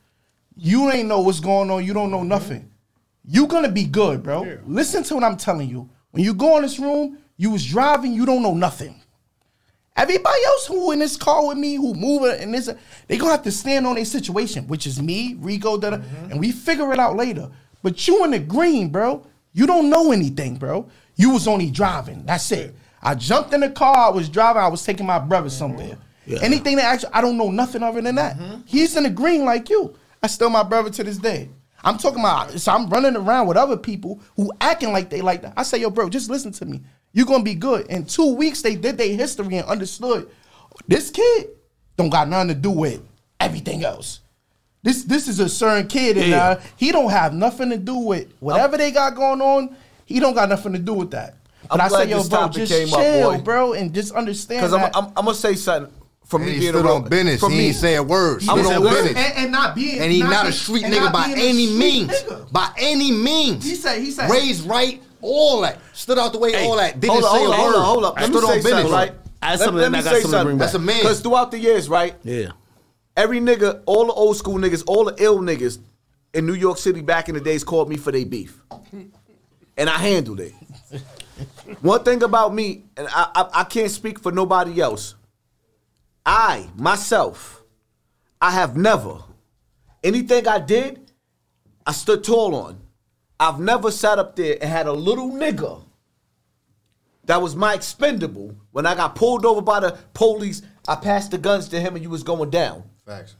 [0.55, 1.85] You ain't know what's going on.
[1.85, 2.71] You don't know nothing.
[3.25, 4.57] You gonna be good, bro.
[4.65, 5.89] Listen to what I'm telling you.
[6.11, 8.13] When you go in this room, you was driving.
[8.13, 9.01] You don't know nothing.
[9.95, 12.69] Everybody else who in this car with me, who moving and this,
[13.07, 16.31] they gonna have to stand on their situation, which is me, Rico, da, da, mm-hmm.
[16.31, 17.49] and we figure it out later.
[17.83, 19.25] But you in the green, bro.
[19.53, 20.89] You don't know anything, bro.
[21.15, 22.25] You was only driving.
[22.25, 22.75] That's it.
[23.03, 23.95] I jumped in the car.
[23.95, 24.63] I was driving.
[24.63, 25.97] I was taking my brother somewhere.
[26.27, 26.43] Mm-hmm.
[26.43, 28.37] Anything that actually, I don't know nothing other than that.
[28.37, 28.61] Mm-hmm.
[28.65, 29.95] He's in the green like you.
[30.23, 31.49] I still my brother to this day.
[31.83, 32.51] I'm talking about.
[32.59, 35.53] So I'm running around with other people who acting like they like that.
[35.57, 36.81] I say, yo, bro, just listen to me.
[37.11, 37.87] You're gonna be good.
[37.87, 40.29] In two weeks, they did their history and understood.
[40.87, 41.49] This kid
[41.97, 43.01] don't got nothing to do with
[43.39, 44.21] everything else.
[44.81, 46.43] This this is a certain kid, and Yeah.
[46.43, 49.75] uh, he don't have nothing to do with whatever they got going on.
[50.05, 51.35] He don't got nothing to do with that.
[51.69, 54.73] But I'm I say, yo, bro, just came up, chill, bro, and just understand Because
[54.73, 54.89] I'm.
[54.93, 55.93] I'm, I'm gonna say something
[56.25, 57.03] from And me he being stood around.
[57.03, 57.39] on business.
[57.39, 58.47] From He me, ain't saying words.
[58.49, 59.15] I'm Stood on business.
[59.25, 62.11] and, and not being, And he not, a being- street nigga by any means.
[62.11, 62.51] nigga.
[62.51, 63.63] By any means.
[63.65, 65.79] He said, he said, Raised right, all that.
[65.93, 66.99] Stood out the way, Hey, all that.
[66.99, 67.55] Didn't hold say hold a on, word.
[67.57, 68.13] hold on, hold on.
[68.15, 68.71] Let Stood me on say business.
[68.73, 69.13] something, right?
[69.41, 70.65] Add something, then I got something to bring back.
[70.67, 70.99] That's a man.
[71.01, 72.15] Because throughout the years, right?
[72.23, 72.51] Yeah.
[73.17, 75.79] Every nigga, all the old school niggas, all the ill niggas
[76.33, 78.59] in New York City back in the days called me for their beef.
[79.77, 80.53] And I handled it.
[81.81, 85.15] One thing about me, and I, I, I can't speak for nobody else.
[86.25, 87.63] I, myself,
[88.41, 89.19] I have never,
[90.03, 91.11] anything I did,
[91.85, 92.79] I stood tall on.
[93.39, 95.83] I've never sat up there and had a little nigga
[97.25, 98.55] that was my expendable.
[98.71, 102.03] When I got pulled over by the police, I passed the guns to him and
[102.03, 102.83] you was going down.
[103.05, 103.35] Facts.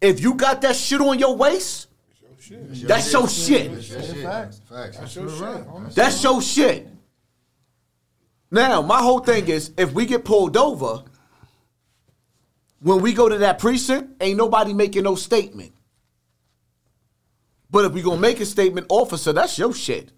[0.00, 1.88] If you got that shit on your waist,
[2.86, 3.72] that's your shit.
[3.72, 4.60] That's Facts.
[4.68, 4.96] Facts.
[5.94, 6.88] That's your shit.
[8.50, 11.02] Now, my whole thing is if we get pulled over,
[12.80, 15.72] when we go to that precinct, ain't nobody making no statement.
[17.70, 20.10] But if we gonna make a statement, officer, that's your shit.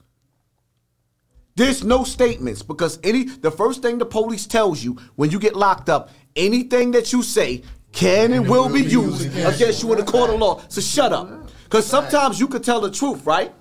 [1.57, 5.57] There's no statements because any the first thing the police tells you when you get
[5.57, 7.63] locked up, anything that you say
[7.93, 10.63] can and will be used against you in the court of law.
[10.69, 11.51] So shut up.
[11.65, 13.53] Because sometimes you could tell the truth, right?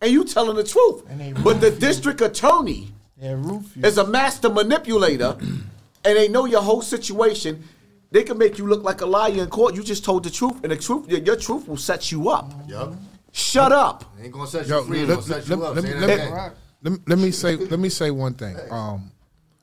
[0.00, 1.02] And you telling the truth.
[1.42, 7.64] But the district attorney is a master manipulator and they know your whole situation.
[8.10, 9.74] They can make you look like a liar in court.
[9.74, 12.52] You just told the truth, and the truth, your, your truth will set you up.
[12.66, 12.94] Yup.
[13.32, 14.04] Shut up.
[14.22, 15.00] Ain't gonna set you Yo, free.
[15.00, 15.74] Ain't let, gonna set let- up.
[15.74, 16.52] let- Say let- let-
[16.82, 18.56] let me- let me say let me say one thing.
[18.70, 19.10] Um,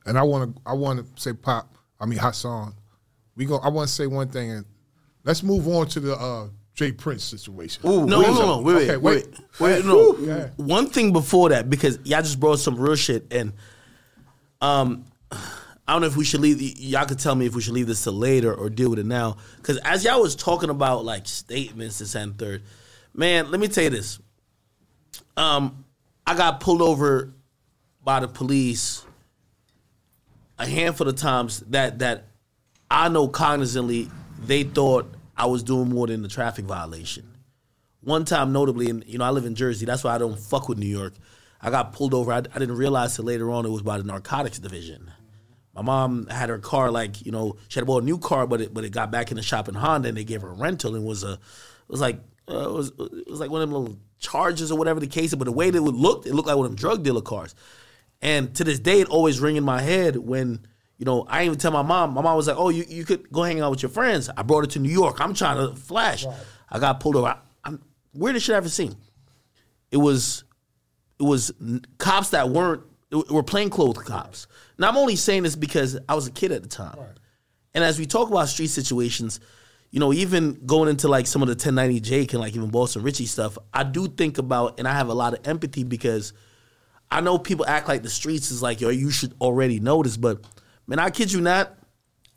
[0.05, 1.75] and I want to I want to say pop.
[1.99, 2.73] I mean Hassan.
[3.35, 3.57] We go.
[3.57, 4.65] I want to say one thing, and
[5.23, 7.81] let's move on to the uh, Jay Prince situation.
[7.89, 8.27] Ooh, No, wait.
[8.27, 9.39] no, no, wait, wait, Okay, wait, wait.
[9.59, 10.15] wait, no.
[10.19, 10.49] Yeah.
[10.57, 13.53] One thing before that, because y'all just brought some real shit, and
[14.61, 15.05] um,
[15.87, 16.61] I don't know if we should leave.
[16.79, 19.05] Y'all could tell me if we should leave this to later or deal with it
[19.05, 19.37] now.
[19.57, 22.63] Because as y'all was talking about like statements this and third,
[23.13, 24.19] man, let me tell you this.
[25.37, 25.85] Um,
[26.25, 27.33] I got pulled over
[28.03, 29.05] by the police
[30.57, 32.25] a handful of times that that
[32.89, 34.09] I know cognizantly
[34.39, 37.29] they thought I was doing more than the traffic violation.
[38.01, 39.85] One time, notably, and you know, I live in Jersey.
[39.85, 41.13] That's why I don't fuck with New York.
[41.61, 42.31] I got pulled over.
[42.31, 45.11] I, I didn't realize till later on it was by the narcotics division.
[45.75, 48.61] My mom had her car like you know she had bought a new car, but
[48.61, 50.53] it but it got back in the shop in Honda, and they gave her a
[50.53, 51.39] rental, and it was a it
[51.89, 52.19] was like
[52.49, 55.31] uh, it was it was like one of them little Chargers or whatever the case.
[55.31, 57.21] is, But the way that it looked, it looked like one of them drug dealer
[57.21, 57.53] cars.
[58.21, 60.65] And to this day, it always ring in my head when
[60.97, 62.13] you know I didn't even tell my mom.
[62.13, 64.43] My mom was like, "Oh, you, you could go hang out with your friends." I
[64.43, 65.19] brought her to New York.
[65.19, 66.25] I'm trying to flash.
[66.69, 67.27] I got pulled over.
[67.27, 67.81] I, I'm
[68.13, 68.95] weirdest shit I ever seen.
[69.91, 70.45] It was
[71.19, 74.47] it was n- cops that weren't it were plainclothes cops.
[74.77, 76.97] Now I'm only saying this because I was a kid at the time,
[77.73, 79.39] and as we talk about street situations,
[79.91, 83.03] you know, even going into like some of the 1090 Jake and like even Boston
[83.03, 86.33] Richie stuff, I do think about and I have a lot of empathy because
[87.09, 90.17] I know people act like the streets is like yo, you should already know this,
[90.17, 90.45] but
[90.87, 91.77] man, I kid you not,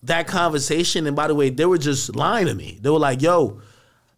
[0.05, 2.79] that conversation and by the way, they were just lying to me.
[2.81, 3.61] They were like, yo,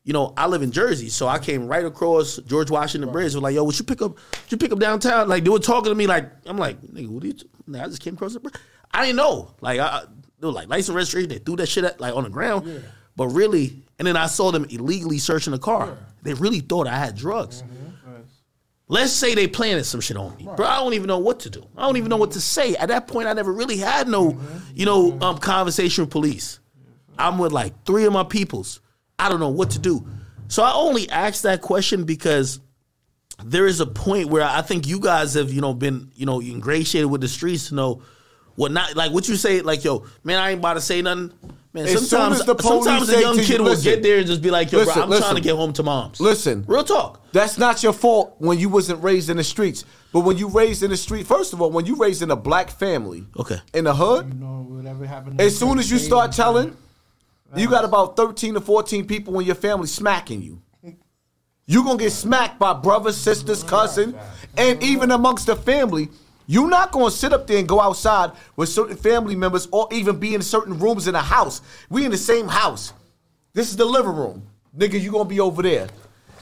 [0.04, 3.32] you know, I live in Jersey, so I came right across George Washington Bridge.
[3.32, 5.28] They're like, yo, would you pick up would you pick up downtown?
[5.28, 7.34] Like they were talking to me like I'm like, nigga, what are you
[7.66, 8.54] nah, I just came across the bridge.
[8.92, 9.54] I didn't know.
[9.60, 10.04] Like I,
[10.40, 12.84] they were like license registration, they threw that shit at, like on the ground.
[13.16, 15.98] But really, and then I saw them illegally searching the car.
[16.22, 17.62] They really thought I had drugs.
[17.62, 17.90] Mm-hmm.
[18.88, 20.66] Let's say they planted some shit on me, bro.
[20.66, 21.64] I don't even know what to do.
[21.76, 22.74] I don't even know what to say.
[22.74, 24.58] At that point, I never really had no, mm-hmm.
[24.74, 25.22] you know, mm-hmm.
[25.22, 26.58] um, conversation with police.
[27.16, 28.80] I'm with like three of my peoples.
[29.20, 30.06] I don't know what to do.
[30.48, 32.58] So I only asked that question because
[33.44, 36.40] there is a point where I think you guys have, you know, been, you know,
[36.40, 38.02] ingratiated with the streets to know
[38.56, 41.32] what not like what you say, like, yo, man, I ain't about to say nothing.
[41.72, 43.84] Man, As soon sometimes as the police sometimes a young to you, kid will listen,
[43.84, 45.22] get there and just be like, yo, listen, bro, I'm listen.
[45.22, 46.20] trying to get home to mom's.
[46.20, 46.64] Listen.
[46.66, 47.24] Real talk.
[47.30, 49.84] That's not your fault when you wasn't raised in the streets.
[50.12, 52.36] But when you raised in the street, first of all, when you raised in a
[52.36, 53.60] black family, Okay.
[53.72, 55.40] in the hood, You know, whatever happened.
[55.40, 56.76] as soon as you start telling,
[57.56, 60.62] you got about 13 to 14 people in your family smacking you.
[61.66, 64.16] You're to get smacked by brothers, sisters, cousin,
[64.56, 66.08] and even amongst the family.
[66.46, 70.18] You're not to sit up there and go outside with certain family members or even
[70.18, 71.62] be in certain rooms in a house.
[71.88, 72.92] We in the same house.
[73.52, 74.46] This is the living room.
[74.76, 75.86] Nigga, you to be over there.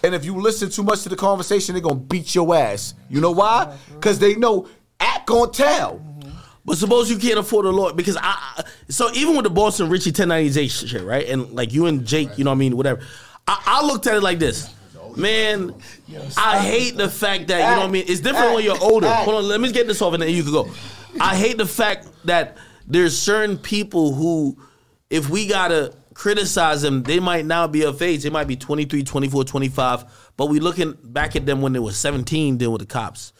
[0.02, 2.94] And if you listen too much to the conversation, they're to beat your ass.
[3.10, 3.76] You know why?
[3.92, 4.66] Because they know
[4.98, 6.00] act to tell.
[6.68, 10.10] But suppose you can't afford a lawyer because I, so even with the Boston Richie
[10.10, 11.26] 1090 shit, right?
[11.26, 13.00] And like you and Jake, you know what I mean, whatever.
[13.46, 14.68] I, I looked at it like this.
[15.16, 15.74] Man,
[16.36, 18.04] I hate the fact that, you know what I mean?
[18.06, 19.08] It's different when you're older.
[19.08, 20.68] Hold on, let me get this off and then you can go.
[21.18, 24.58] I hate the fact that there's certain people who,
[25.08, 28.24] if we gotta criticize them, they might now be of age.
[28.24, 31.92] They might be 23, 24, 25, but we looking back at them when they were
[31.92, 33.32] 17 dealing with the cops.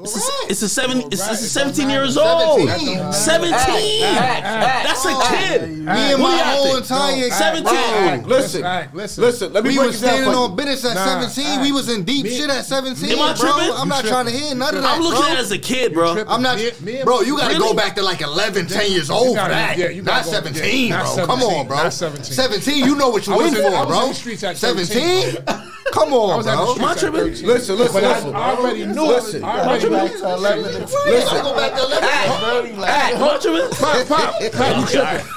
[0.00, 0.20] It's a,
[0.50, 0.98] it's a seven.
[1.12, 1.32] It's, right.
[1.32, 2.68] it's a seventeen not- years old.
[3.12, 3.52] 17.
[3.52, 5.68] That's a kid.
[5.70, 6.78] Me and What do my you whole think?
[6.78, 8.22] entire Seventeen.
[8.22, 9.22] Bro, Listen, Alright, listen.
[9.24, 9.52] listen.
[9.52, 10.44] Let me we break was it down standing for you.
[10.44, 11.60] on business at Nah, 17.
[11.60, 13.52] We was in deep Me- shit at 17, Am I bro.
[13.52, 13.72] tripping?
[13.76, 14.46] I'm not You trying to tripping.
[14.48, 15.28] hear none of that, I'm looking bro.
[15.28, 16.24] at it as a kid, bro.
[16.26, 17.20] I'm not, Me- me bro.
[17.20, 17.68] You got to Really?
[17.68, 19.76] go back to like 11, 10 years old You for that.
[19.78, 21.26] yeah, not 17, bro.
[21.26, 21.90] Come on, bro.
[21.90, 22.24] 17.
[22.24, 25.02] 17, you know what you I was in in- for, I was bro.
[25.02, 25.44] in
[25.92, 26.08] the streets at 17.
[26.08, 26.74] Come on, I was at the bro.
[26.74, 27.32] streets at tripping?
[27.34, 27.46] 13.
[27.46, 28.34] Listen, listen, listen.
[28.34, 29.42] I already knew Listen.
[29.42, 29.46] it.
[29.46, 30.64] I already knew Back to 11.
[30.64, 32.08] You gotta go back to 11.
[32.08, 33.08] Am I?
[33.78, 34.78] Pop, pop, pop.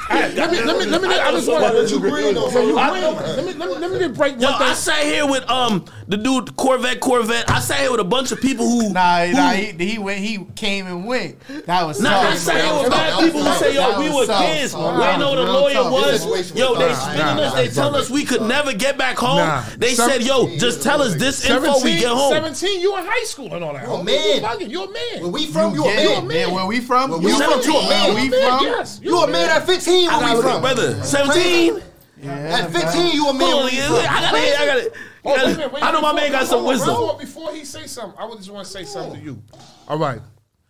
[0.10, 1.94] Hey, Let me, let me, let me, I just want to.
[1.94, 3.04] you green on, so you I- green.
[3.36, 6.18] Let me, let me, let me break Yo, one I sat here with um the
[6.18, 7.50] dude Corvette Corvette.
[7.50, 10.20] I sat here with a bunch of people who Nah, who, nah, he, he went.
[10.20, 11.40] He came and went.
[11.66, 14.00] That was Nah, I sat here with mad That was people who say, yo, That
[14.00, 14.46] we were tough.
[14.46, 14.74] kids.
[14.74, 15.92] Nah, we didn't know what a lawyer tough.
[15.92, 16.26] was.
[16.26, 17.02] This Yo, they tough.
[17.02, 17.54] spinning Nah, us.
[17.56, 19.38] They nah, tell us we could never get back home.
[19.38, 19.64] Nah.
[19.78, 22.32] They said, yo, just tell us this info, we get home.
[22.34, 23.84] 17, you in high school and all that.
[23.88, 24.36] You a man.
[24.36, 24.70] You bugging.
[24.70, 25.22] You a man.
[25.24, 26.28] Where we from, you a man.
[26.28, 27.12] man, where we from?
[27.12, 27.62] You we from?
[27.62, 28.14] from, you a man.
[28.14, 28.64] Where we from?
[28.64, 29.00] yes.
[29.02, 30.62] You a man at 15, where we from?
[30.62, 31.04] brother.
[31.04, 31.82] 17?
[32.28, 34.08] At 15, you a man Hold where on, we yeah.
[34.10, 34.92] I gotta, I gotta.
[35.26, 36.96] Oh, wait a minute, wait a I know my man got some Hold on, wisdom.
[36.96, 39.42] hold on, Before he say something, I would just want to say something to you.
[39.88, 40.22] All right.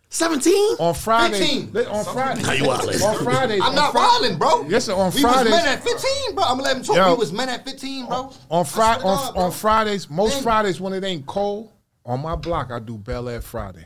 [0.08, 0.76] 17?
[0.78, 1.72] On Friday, 15.
[1.72, 3.02] li- on Friday, How you wildin'?
[3.02, 4.64] on Friday, I'm not wilding, bro.
[4.68, 6.44] Yes, sir, on we was Fridays- men at 15, bro.
[6.44, 6.96] I'm gonna let him talk.
[6.96, 7.12] Yo.
[7.12, 8.32] We was men at 15, bro.
[8.50, 9.42] on I Friday, swear on, God, bro.
[9.42, 10.42] on Fridays, most Man.
[10.44, 11.70] Fridays when it ain't cold,
[12.04, 13.84] on my block I do Bel Air Friday.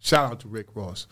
[0.00, 1.06] Shout out to Rick Ross.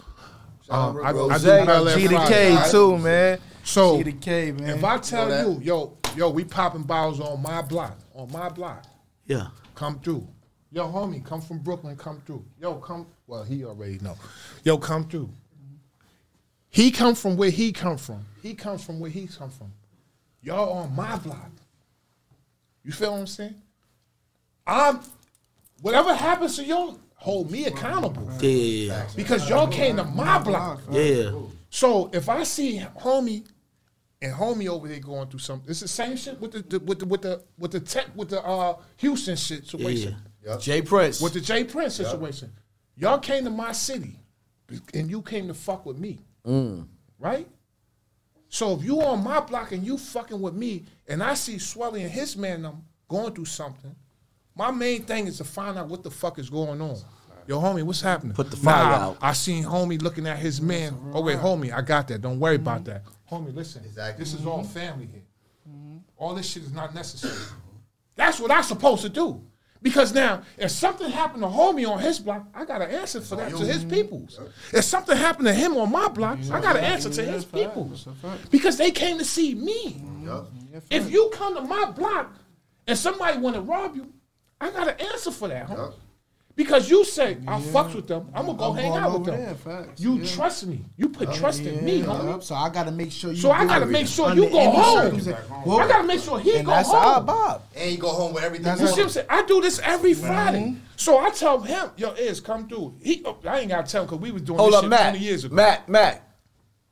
[0.70, 2.56] Um, I, I do Bel Air G to Friday.
[2.56, 3.38] K too, man.
[3.64, 4.70] So G to K, man.
[4.78, 8.84] if I tell you, yo, yo, we popping bottles on my block, on my block,
[9.26, 9.48] Yeah.
[9.74, 10.26] come through.
[10.70, 12.44] Yo, homie, come from Brooklyn, come through.
[12.60, 13.06] Yo, come.
[13.26, 14.16] Well, he already know.
[14.64, 15.28] Yo, come through.
[16.70, 18.24] He come from where he come from.
[18.42, 19.70] He comes from where he come from.
[20.40, 21.50] Y'all on my block.
[22.82, 23.54] You feel what I'm saying?
[24.66, 25.00] I'm.
[25.82, 29.06] Whatever happens to y'all, hold me accountable Yeah, yeah, yeah.
[29.16, 30.80] because y'all came to my block.
[30.90, 31.30] Yeah, yeah.
[31.70, 33.44] So if I see homie
[34.22, 37.00] and homie over here going through something, it's the same shit with the, the with
[37.00, 40.16] the with the with the tech with the uh Houston situation.
[40.44, 41.20] Yeah, Jay Prince.
[41.20, 42.52] With the Jay Prince situation.
[42.96, 44.16] Y'all came to my city
[44.94, 46.20] and you came to fuck with me.
[47.18, 47.46] Right?
[48.48, 52.02] So if you on my block and you fucking with me and I see Swelly
[52.02, 53.94] and his man them going through something,
[54.54, 56.96] my main thing is to find out what the fuck is going on.
[57.46, 58.34] Yo, homie, what's happening?
[58.34, 59.18] Put the fire Nah, out.
[59.20, 60.96] I seen homie looking at his man.
[61.12, 62.20] Oh wait, homie, I got that.
[62.20, 63.02] Don't worry about that.
[63.32, 63.82] Homie, listen.
[63.84, 64.22] Exactly.
[64.22, 65.22] This is all family here.
[66.18, 67.34] All this shit is not necessary.
[68.14, 69.42] That's what I'm supposed to do.
[69.80, 73.36] Because now, if something happened to homie on his block, I got to answer for
[73.36, 74.38] that to his peoples.
[74.72, 78.06] If something happened to him on my block, I got to answer to his peoples.
[78.50, 80.04] Because they came to see me.
[80.90, 82.32] If you come to my block
[82.86, 84.12] and somebody want to rob you,
[84.60, 85.94] I got to answer for that, homie.
[86.54, 89.24] Because you say, I fucks with them, I'm going to go I'm hang out with
[89.24, 89.56] them.
[89.64, 90.34] there, You yeah.
[90.34, 90.84] trust me.
[90.98, 92.42] You put trust in me, Yeah, homie.
[92.42, 93.38] So I gotta make sure you.
[93.38, 95.34] So I gotta make sure under you go any home.
[95.64, 96.96] Well, I gotta make sure he and go that's home.
[97.04, 97.62] our Bob.
[97.74, 98.70] And you go home with everything.
[98.78, 99.26] You see what I'm saying?
[99.30, 100.60] I do this every Friday.
[100.60, 100.78] Mm-hmm.
[100.96, 102.96] So I tell him, yo, Iz, come through.
[103.02, 104.90] He, oh, I ain't gotta tell him because we was doing Hold this up, shit
[104.90, 105.10] Matt.
[105.14, 105.54] 20 years ago.
[105.54, 106.28] Matt, Matt.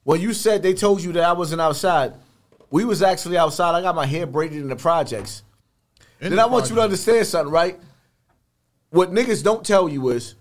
[0.04, 2.14] When you said they told you that I wasn't outside,
[2.70, 3.74] we was actually outside.
[3.74, 5.42] I got my hair braided in the projects.
[6.20, 7.78] In then the I want you to understand something, right?
[8.90, 10.34] What niggas don't tell you is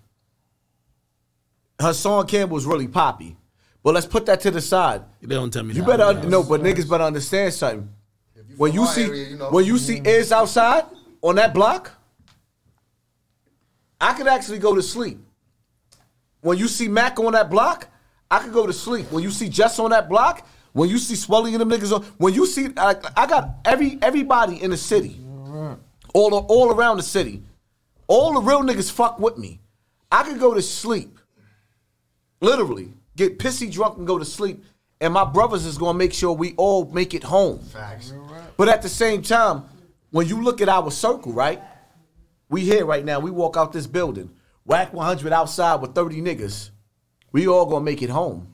[1.80, 3.36] Hassan Campbell's really poppy.
[3.82, 5.02] But let's put that to the side.
[5.22, 7.88] They don't tell me You better un- no, but niggas better understand something.
[8.56, 9.50] When you see area, you know.
[9.50, 10.84] when you see Iz outside
[11.22, 11.92] on that block,
[14.00, 15.18] I could actually go to sleep.
[16.42, 17.88] When you see Mac on that block,
[18.30, 19.10] I could go to sleep.
[19.10, 22.02] When you see Jess on that block, when you see Swelly and them niggas on,
[22.18, 25.20] when you see I, I got every everybody in the city,
[26.12, 27.42] all all around the city,
[28.10, 29.60] all the real niggas fuck with me.
[30.10, 31.18] I could go to sleep,
[32.40, 34.64] literally get pissy drunk and go to sleep,
[35.00, 37.60] and my brothers is gonna make sure we all make it home.
[37.60, 38.12] Facts.
[38.56, 39.62] But at the same time,
[40.10, 41.62] when you look at our circle, right?
[42.48, 43.20] We here right now.
[43.20, 44.30] We walk out this building,
[44.64, 46.70] Wack 100 outside with 30 niggas.
[47.30, 48.48] We all gonna make it home.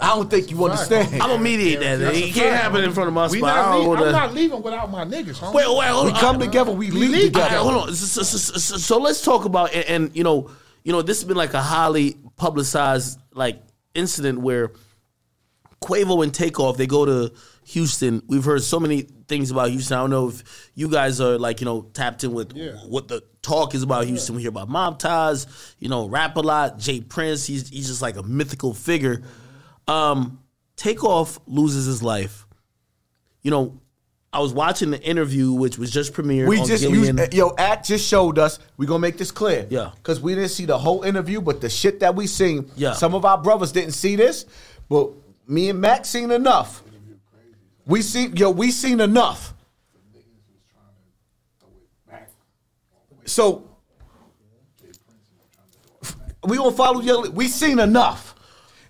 [0.00, 1.12] I don't think you understand.
[1.14, 1.96] I'm gonna mediate that.
[1.96, 2.62] That's It can't fact.
[2.64, 3.50] happen in front of my We spot.
[3.50, 5.54] I not don't leave, I'm not leaving without my niggas, homie.
[5.54, 6.18] Wait, wait, hold we on.
[6.18, 7.40] come together, we leave All together.
[7.56, 7.94] right, hold on.
[7.94, 10.50] So, so- so- so- so let's talk about and, and you know,
[10.82, 13.62] you know, this has been like a highly publicized like
[13.94, 14.72] incident where
[15.82, 17.32] Quavo and Takeoff they go to
[17.66, 18.22] Houston.
[18.26, 19.96] We've heard so many things about Houston.
[19.96, 22.52] I don't know if you guys are like you know tapped in with
[22.88, 24.34] what the talk is about Houston.
[24.34, 25.46] We hear about Mob Ties,
[25.78, 26.78] you know, Rap-A-Lot.
[26.78, 29.22] Jay Prince, he's he's just like a mythical figure.
[29.86, 30.40] Um,
[30.76, 32.46] Takeoff loses his life.
[33.42, 33.80] You know,
[34.32, 36.48] I was watching the interview, which was just premiered.
[36.48, 37.18] We on just Gillian.
[37.18, 38.58] used, yo, Act just showed us.
[38.76, 39.66] We gonna make this clear.
[39.70, 39.92] Yeah.
[40.02, 42.70] Cause we didn't see the whole interview, but the shit that we seen.
[42.74, 42.94] Yeah.
[42.94, 44.46] Some of our brothers didn't see this,
[44.88, 45.10] but
[45.46, 46.82] me and Mac seen enough.
[47.86, 49.54] We seen yo, we seen enough.
[53.26, 53.68] So
[56.42, 57.30] we gonna follow your.
[57.30, 58.34] We seen enough.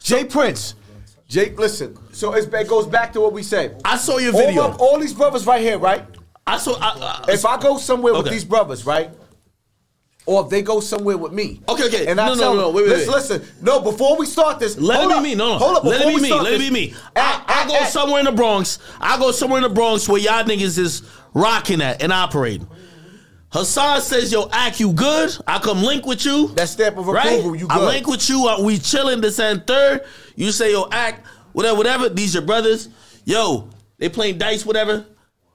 [0.01, 0.75] Jay Prince,
[1.29, 1.97] Jake, listen.
[2.13, 3.81] So it's, it goes back to what we said.
[3.85, 4.65] I saw your All, video.
[4.69, 6.05] of- all these brothers right here, right?
[6.47, 6.77] I saw.
[6.79, 9.11] I, I, If I go somewhere with these brothers, right?
[10.27, 11.61] Or if they go somewhere with me.
[11.69, 12.07] Okay, okay.
[12.07, 13.15] And I No, no, tell no, them, wait, wait, listen, wait.
[13.43, 13.43] listen.
[13.63, 15.35] No, before we start this, Let hold it be up, me.
[15.35, 15.59] No, no.
[15.59, 15.85] Hold up.
[15.85, 16.33] Let it be me.
[16.33, 16.95] Let it be me.
[17.15, 18.79] Act- I, I act- go act- somewhere in the Bronx.
[19.01, 21.03] I go somewhere in the Bronx where y'all niggas is
[21.35, 22.67] rocking at and operating.
[23.55, 25.31] Hassan says, "Yo, act you good?
[25.47, 26.49] I come link with you.
[26.57, 27.25] That stamp of right?
[27.25, 27.79] approval, you good.
[27.79, 28.49] I link with you.
[28.49, 30.05] uh, We chilling this and third.
[30.35, 32.09] You say, yo, act whatever, whatever.
[32.09, 32.89] These your brothers.
[33.25, 35.07] Yo, they playing dice, whatever.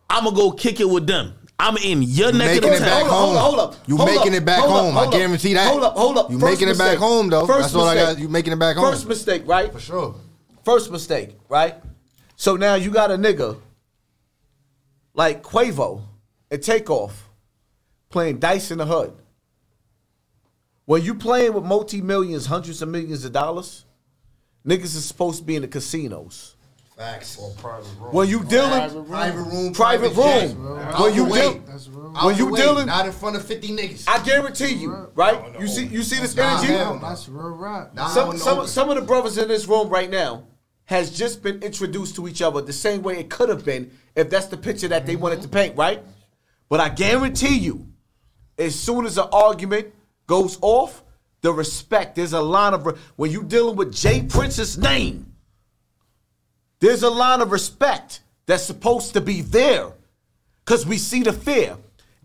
[0.09, 1.33] I'm gonna go kick it with them.
[1.59, 3.09] I'm in your neck of making the it back town.
[3.09, 3.35] Hold home.
[3.35, 4.97] up, hold up, You hold making up, it back hold up, home.
[4.97, 5.67] I guarantee that.
[5.69, 6.31] Hold up, hold up.
[6.31, 7.45] You First making it back home though.
[7.45, 8.15] First That's what I mistake.
[8.15, 8.21] got.
[8.21, 8.89] You making it back home.
[8.91, 9.73] First mistake, right?
[9.73, 10.15] For sure.
[10.63, 11.75] First mistake, right?
[12.37, 13.57] So now you got a nigga
[15.13, 16.01] like Quavo
[16.49, 17.28] and Takeoff
[18.09, 19.13] playing dice in the hood.
[20.85, 23.85] When you playing with multi millions, hundreds of millions of dollars,
[24.65, 26.55] niggas is supposed to be in the casinos.
[26.97, 27.37] Facts.
[28.11, 29.73] When you dealing Private room.
[29.73, 30.53] private jet.
[30.57, 31.39] room, Out when you way.
[31.53, 31.63] deal,
[32.13, 32.59] Out when the you way.
[32.61, 34.03] dealing, Not in front of 50 niggas.
[34.05, 35.57] I guarantee you, right?
[35.61, 36.73] You see, you see this Nah, energy.
[36.73, 36.99] hell no.
[37.07, 37.93] That's real rap.
[37.93, 40.43] Nah, some in the some some of the brothers in this room right now
[40.85, 44.29] has just been introduced to each other the same way it could have been if
[44.29, 46.03] that's the picture that they wanted to paint, right?
[46.67, 47.87] But I guarantee you,
[48.59, 49.87] as soon as an argument
[50.27, 51.03] goes off,
[51.41, 55.33] the respect there's a line of re- when you dealing with Jay Prince's name,
[56.79, 59.91] there's a line of respect that's supposed to be there,
[60.65, 61.77] cause we see the fear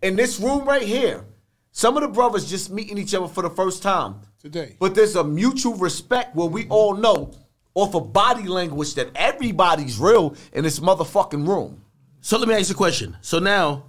[0.02, 1.24] in this room right here.
[1.70, 4.76] Some of the brothers just meeting each other for the first time Today.
[4.78, 7.32] but there's a mutual respect where we all know
[7.74, 11.82] off of body language that everybody's real in this motherfucking room.
[12.20, 13.16] So let me ask you a question.
[13.20, 13.84] So now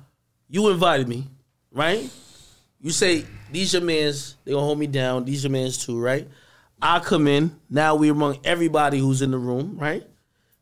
[0.49, 1.27] you invited me,
[1.72, 2.09] right?
[2.86, 5.26] You say these your mans, they gonna hold me down.
[5.26, 6.28] These your mans too, right?
[6.80, 7.60] I come in.
[7.68, 10.06] Now we among everybody who's in the room, right?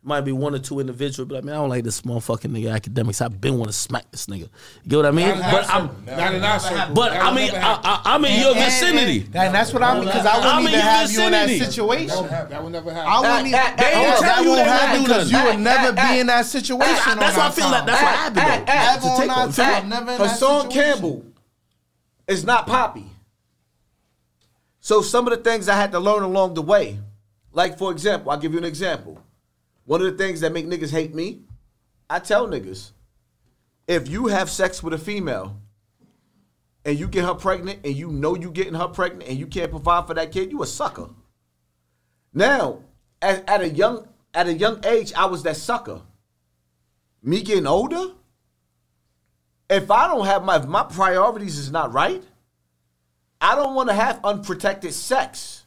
[0.01, 2.79] Might be one or two individuals, but I mean, I don't like this motherfucking nigga
[2.79, 3.21] Akademiks.
[3.21, 4.47] I've been want to smack this nigga.
[4.83, 5.37] You get what I mean?
[5.37, 6.95] But I'm, Not in our circle.
[6.95, 7.81] but I mean, I, happen.
[7.83, 9.25] I, I'm in your vicinity.
[9.33, 11.31] And that's what I mean, because I wouldn't I'm in even your have you in
[11.33, 12.27] that situation.
[12.29, 13.11] That will never happen.
[13.11, 13.51] I wouldn't even.
[13.51, 15.55] That, that, tell you won't that happen because you nothing.
[15.57, 16.87] would never be in that situation.
[16.87, 18.73] That's, on that's our why I feel like that's what happened though.
[18.73, 20.93] Ever To on take our never in that Hassan situation.
[20.93, 21.32] Campbell
[22.27, 23.05] is not Poppy.
[24.79, 26.99] So some of the things I had to learn along the way,
[27.51, 29.23] like for example, I'll give you an example.
[29.85, 31.41] One of the things that make niggas hate me,
[32.09, 32.91] I tell niggas,
[33.87, 35.59] if you have sex with a female
[36.85, 39.71] and you get her pregnant and you know you getting her pregnant and you can't
[39.71, 41.09] provide for that kid, you a sucker.
[42.33, 42.79] Now,
[43.21, 46.01] at, at a young at a young age, I was that sucker.
[47.21, 48.13] Me getting older,
[49.73, 52.23] if I don't have my my priorities is not right,
[53.41, 55.65] I don't want to have unprotected sex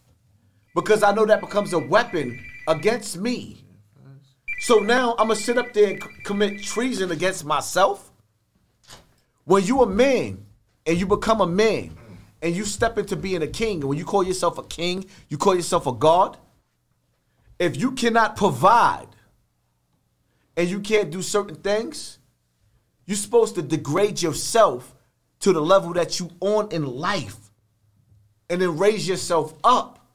[0.75, 3.65] because I know that becomes a weapon against me.
[4.61, 8.11] So now I'm gonna sit up there and c- commit treason against myself.
[9.45, 10.47] When you a man
[10.87, 11.97] and you become a man
[12.43, 15.37] and you step into being a king, and when you call yourself a king, you
[15.37, 16.37] call yourself a god.
[17.59, 19.09] If you cannot provide
[20.57, 22.19] and you can't do certain things,
[23.07, 24.95] you're supposed to degrade yourself
[25.41, 27.37] to the level that you on in life
[28.51, 30.07] and then raise yourself up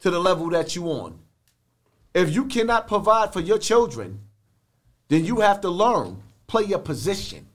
[0.00, 1.18] to the level that you on.
[2.12, 4.20] If you cannot provide for your children,
[5.08, 7.46] then you have to learn, play your position.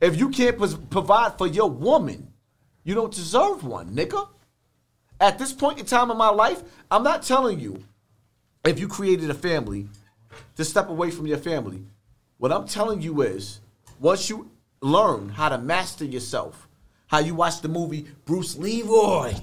[0.00, 2.32] If you can't provide for your woman,
[2.84, 4.28] you don't deserve one, nigga.
[5.20, 7.82] At this point in time in my life, I'm not telling you
[8.64, 9.88] if you created a family
[10.56, 11.82] to step away from your family.
[12.38, 13.60] What I'm telling you is
[14.00, 14.50] once you
[14.80, 16.68] learn how to master yourself,
[17.06, 19.34] how you watch the movie Bruce Leroy,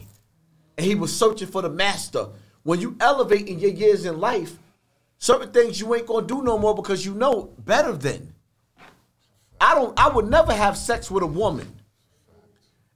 [0.77, 2.27] and he was searching for the master.
[2.63, 4.57] When you elevate in your years in life,
[5.17, 8.33] certain things you ain't gonna do no more because you know better than.
[9.59, 11.75] I don't I would never have sex with a woman.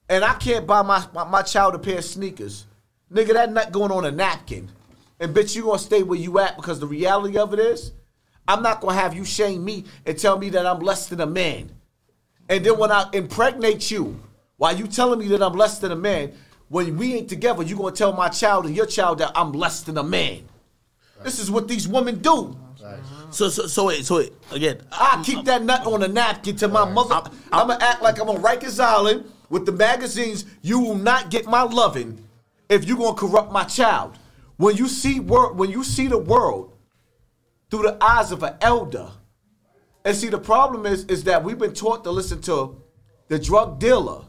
[0.08, 2.66] And I can't buy my, my, my child a pair of sneakers.
[3.12, 4.70] Nigga, that not going on a napkin.
[5.20, 7.92] And bitch, you gonna stay where you at because the reality of it is,
[8.48, 11.26] I'm not gonna have you shame me and tell me that I'm less than a
[11.26, 11.72] man.
[12.48, 14.20] And then when I impregnate you,
[14.58, 16.34] while you telling me that I'm less than a man,
[16.70, 19.82] when we ain't together, you gonna tell my child and your child that I'm less
[19.82, 20.44] than a man.
[21.24, 22.56] This is what these women do.
[23.32, 26.68] So so so wait, so wait, again, I keep that nut on a napkin to
[26.68, 27.30] my mother.
[27.52, 30.46] I'm, gonna act like I'm on Rikers Island with the magazines.
[30.62, 32.24] You will not get my loving
[32.70, 34.18] if you gonna corrupt my child.
[34.58, 36.75] When you see wor- when you see the world
[37.76, 39.10] through the eyes of an elder,
[40.06, 42.82] and see the problem is is that we've been taught to listen to
[43.28, 44.22] the drug dealer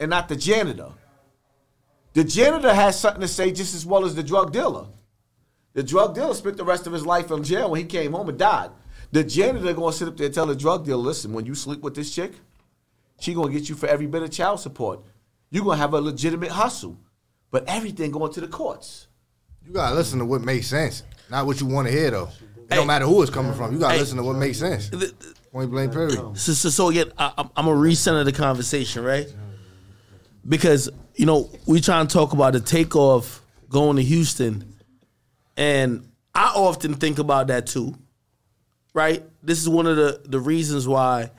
[0.00, 0.90] and not the janitor.
[2.14, 4.86] The janitor has something to say just as well as the drug dealer.
[5.74, 8.28] The drug dealer spent the rest of his life in jail when he came home
[8.28, 8.70] and died.
[9.12, 11.82] The janitor gonna sit up there and tell the drug dealer, listen, when you sleep
[11.82, 12.32] with this chick,
[13.20, 15.00] she gonna get you for every bit of child support.
[15.50, 16.98] you gonna have a legitimate hustle.
[17.50, 19.08] But everything going to the courts.
[19.66, 22.30] You gotta listen to what makes sense, not what you want to hear though.
[22.64, 22.76] It Hey.
[22.76, 23.72] don't matter who it's coming from.
[23.72, 24.00] You gotta Hey.
[24.00, 24.90] listen to what makes sense.
[25.52, 25.92] Point blank.
[25.92, 26.38] Period.
[26.38, 29.26] So, so, so again, I, I'm, gonna recenter the conversation, right?
[30.48, 34.74] Because you know we trying to talk about the takeoff going to Houston,
[35.56, 37.94] and I often think about that too,
[38.94, 39.22] right?
[39.42, 41.30] This is one of the the reasons why,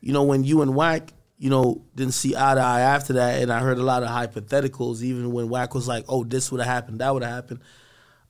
[0.00, 3.42] you know, when you and Wack, you know, didn't see eye to eye after that,
[3.42, 6.60] and I heard a lot of hypotheticals, even when Wack was like, "Oh, this would
[6.60, 7.60] have happened, that would have happened."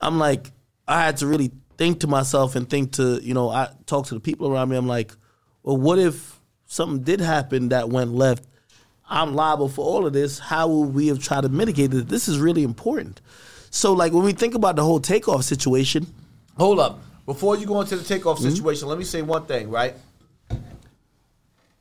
[0.00, 0.50] I'm like,
[0.88, 1.50] I had to really
[1.82, 4.76] think to myself and think to, you know, I talk to the people around me.
[4.76, 5.10] I'm like,
[5.64, 8.44] well, what if something did happen that went left?
[9.10, 10.38] I'm liable for all of this.
[10.38, 12.08] How would we have tried to mitigate it?
[12.08, 13.20] This is really important.
[13.70, 16.06] So, like, when we think about the whole takeoff situation,
[16.56, 17.00] Hold up.
[17.26, 18.50] Before you go into the takeoff Mm-hmm.
[18.50, 19.94] situation, let me say one thing, right?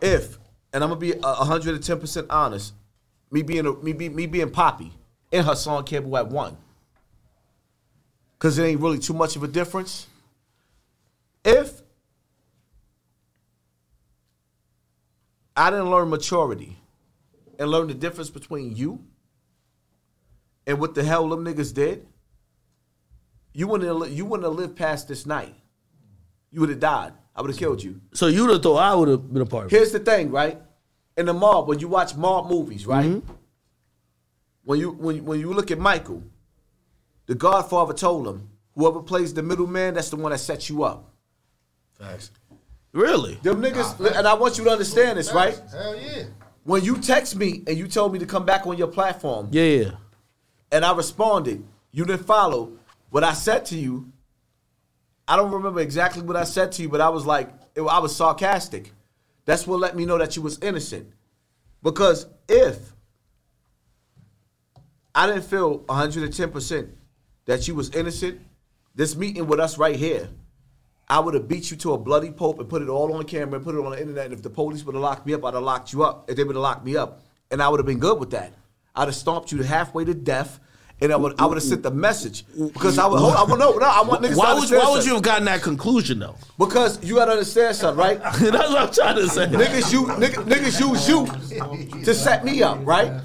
[0.02, 0.40] If,
[0.74, 2.74] and I'm gonna be a 110 percent honest,
[3.30, 4.94] me being a, me be, me being Poppy
[5.32, 6.58] in Hassan Campbell at one,
[8.42, 10.08] because it ain't really too much of a difference.
[11.46, 11.84] If
[15.56, 16.80] I didn't learn maturity
[17.60, 19.06] and learn the difference between you
[20.66, 22.08] and what the hell them niggas did,
[23.54, 25.54] you wouldn't have, you wouldn't have lived past this night.
[26.50, 27.14] You would have died.
[27.36, 28.02] I would have killed you.
[28.14, 29.76] so you'd have thought I would have been a part of it.
[29.76, 30.60] Here's the thing, right?
[31.16, 33.06] In the mob, when you watch mob movies, right?
[33.06, 33.34] Mm-hmm.
[34.64, 36.24] When you when when you look at Michael,
[37.28, 41.10] the Godfather told him, whoever plays the middleman, that's the one that sets you up.
[41.98, 42.32] Facts.
[42.94, 43.36] Really?
[43.36, 45.60] Them niggas, and I want you to understand this, right?
[45.72, 46.24] Hell yeah.
[46.64, 49.64] When you text me and you told me to come back on your platform, Yeah,
[49.64, 49.92] yeah.
[50.72, 52.74] and I responded, you didn't follow
[53.10, 54.12] what I said to you.
[55.28, 58.00] I don't remember exactly what I said to you, but I was like, it- I
[58.00, 58.94] was sarcastic.
[59.46, 61.08] That's what let me know that you was innocent.
[61.82, 62.94] Because if
[65.16, 66.90] I didn't feel 110%
[67.52, 68.40] that you was innocent,
[68.96, 70.30] this meeting with us right here,
[71.10, 73.56] I would have beat you to a bloody pulp and put it all on camera
[73.56, 74.26] and put it on the internet.
[74.28, 76.30] And if the police would have locked me up, I'd have locked you up.
[76.30, 77.20] If they would have locked me up,
[77.52, 78.54] and I would have been good with that.
[78.96, 80.62] I'd have stomped you halfway to death,
[81.02, 83.20] and I would I would have sent the message because I would.
[83.20, 83.86] Hold, I would no, no.
[83.86, 84.30] I want niggas.
[84.30, 86.38] to Why would, why would you have gotten that conclusion though?
[86.58, 88.20] Because you gotta understand something, right?
[88.24, 89.48] That's what I'm trying to say.
[89.48, 93.22] niggas you niggas, niggas use you to set me up, right?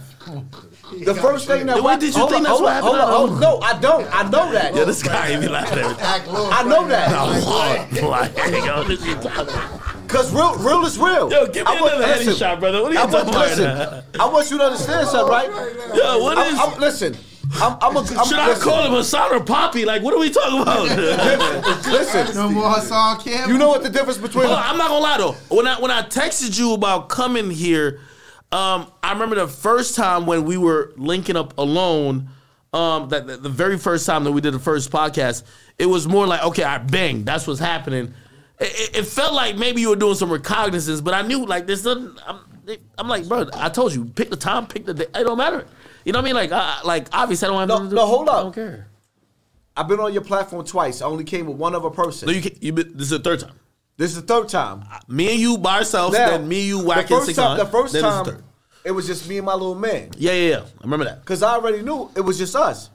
[0.92, 2.96] The first thing that Then what did you hold think up, that's what happened?
[2.96, 3.40] hold up, hold up.
[3.40, 4.14] No, I don't.
[4.14, 4.74] I know that.
[4.74, 7.10] Yeah, this guy ain't be laughing at Act little I know that.
[8.02, 9.14] Like, yo, this is
[10.06, 11.30] Cause real, real is real.
[11.30, 12.82] Yo, give me I want- another heady listen, shot, brother.
[12.82, 13.48] What are you I want, talking about?
[13.48, 15.48] listen, I want you to understand something, right?
[15.96, 16.58] Yo, what I'm.
[16.60, 17.16] I'm, listen,
[17.60, 17.98] I'm, I'm a.
[17.98, 19.84] I'm, should I listen, call him Hassan or Poppy?
[19.84, 20.84] Like, what are we talking about?
[21.86, 23.52] Listen, No more Hassan Campbell.
[23.52, 24.44] you know what the difference between?
[24.44, 25.32] Well, I'm not gonna lie though.
[25.54, 28.00] When I when I texted you about coming here,
[28.56, 32.28] um, I remember the first time when we were linking up alone.
[32.72, 35.44] Um, that that- the very first time that we did the first podcast,
[35.78, 38.12] it was more like, okay, I bang, that's what's happening.
[38.58, 38.64] It,
[38.94, 41.82] it- it felt like maybe you were doing some recognizance, but I knew like this
[41.82, 42.18] doesn't.
[42.26, 42.40] I'm,
[42.98, 45.04] I'm like, bro, I told you, pick the time, pick the day.
[45.04, 45.64] It don't matter.
[46.04, 46.34] You know what I mean?
[46.34, 48.54] Like, I, like obviously, I don't have No, nothing to no, do- hold I don't
[48.54, 48.88] care.
[49.76, 51.00] I've been on your platform twice.
[51.00, 52.26] I only came with one other person.
[52.26, 53.52] No, you you been, this is the third time.
[53.96, 54.84] this is the third time.
[55.08, 57.66] Me and you by ourselves, Now, then me, you, the Wack, and first time, the
[57.66, 58.44] first then this is time.
[58.86, 60.10] It was just me and my little man.
[60.16, 60.60] Yeah, yeah, yeah.
[60.60, 61.24] I remember that.
[61.24, 62.88] Cause I already knew it was just us.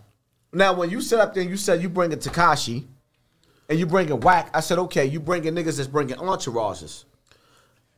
[0.54, 2.86] Now, when you set up there, and you said you bringing Tekashi,
[3.72, 4.50] and you bringing Wack.
[4.54, 7.06] I said, okay, you bringing niggas that's bringing entourages.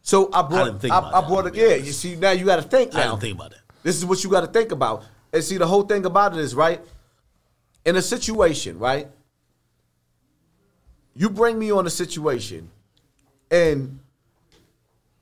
[0.04, 1.56] So I brought, didn't think I, about I that, brought it.
[1.56, 2.94] Yeah, you see, now you got to think.
[2.94, 3.00] Now.
[3.00, 3.62] I don't think about that.
[3.82, 5.04] This is what you got to think about.
[5.32, 6.80] And see, the whole thing about it is right.
[7.86, 9.08] In a situation, right?
[11.16, 12.70] You bring me on a situation,
[13.52, 14.00] and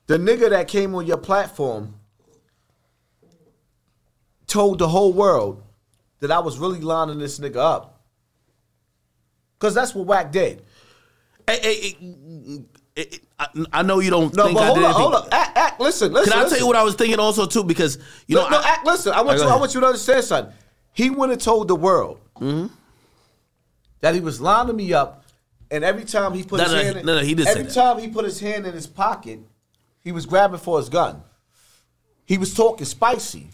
[0.06, 1.94] the nigga that came on your platform
[4.52, 5.62] told the whole world
[6.20, 8.00] that I was really lining this nigga up.
[9.58, 10.62] Cause that's what Wack did.
[11.48, 11.94] I,
[13.72, 15.02] I know you don't No, think but I hold did up, anything.
[15.02, 15.28] hold up.
[15.32, 16.30] Act, act, listen, listen.
[16.32, 16.58] Can I listen.
[16.58, 17.64] tell you what I was thinking also too?
[17.64, 19.12] Because you know, no, no, I- act, listen.
[19.14, 19.44] I want you.
[19.46, 20.54] go I want you to understand something.
[20.92, 22.66] He went and told the world Mm-hmm.
[24.00, 25.24] that he was lining me up
[25.70, 27.60] and every time he put No, his no, hand, in, no, no, he did say
[27.60, 29.38] every time he put his hand in his pocket,
[30.00, 31.22] he was grabbing for his gun.
[32.26, 33.48] He was talking spicy.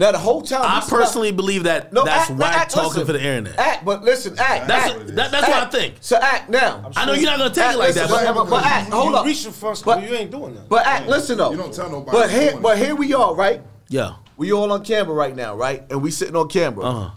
[0.00, 2.70] Now the whole time, I he smelled- personally believe that No, that's act, whack act,
[2.70, 3.06] talking listen.
[3.06, 3.58] for the internet.
[3.58, 4.66] Act, but listen, act.
[4.66, 5.96] That's act, that, that's what I think.
[6.00, 6.90] So act now.
[6.96, 8.90] I know you're not gonna take Act, it like listen, that, but but, but act,
[8.90, 9.26] hold you up.
[9.26, 10.70] reaching for us, But- but you ain't doing that.
[10.70, 11.50] But act, listen though.
[11.50, 13.60] You don't tell nobody But here, but here we are, right?
[13.88, 14.14] yeah.
[14.38, 15.84] We all on camera right now, right?
[15.90, 16.82] And we sitting on camera.
[16.86, 17.10] Uh huh.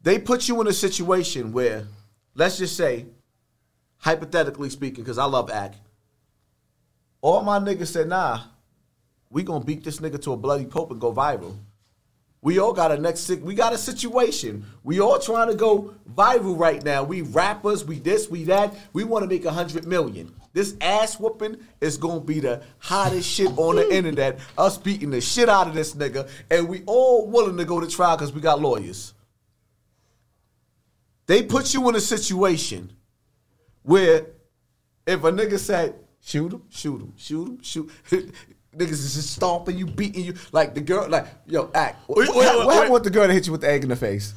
[0.00, 1.86] They put you in a situation where,
[2.34, 3.04] let's just say,
[3.98, 5.76] hypothetically speaking, because I love act.
[7.20, 8.40] All my niggas said, nah,
[9.30, 11.56] we gonna beat this nigga to a bloody pope and go viral.
[12.42, 14.64] We all got a next si- we got a situation.
[14.84, 17.02] We all trying to go viral right now.
[17.02, 18.74] We rappers, we this, we that.
[18.92, 20.32] We want to make a hundred million.
[20.52, 24.38] This ass whooping is gonna be the hottest shit on the internet.
[24.56, 27.88] Us beating the shit out of this nigga, and we all willing to go to
[27.88, 29.12] trial because we got lawyers.
[31.26, 32.92] They put you in a situation
[33.82, 34.26] where
[35.06, 37.90] if a nigga said, shoot him, shoot him, shoot him, shoot
[38.76, 40.34] Niggas is just stomping you, beating you.
[40.52, 42.08] Like the girl, like, yo, act.
[42.08, 43.82] Wait, what wait, what wait, happened with the girl that hit you with the egg
[43.84, 44.34] in the face?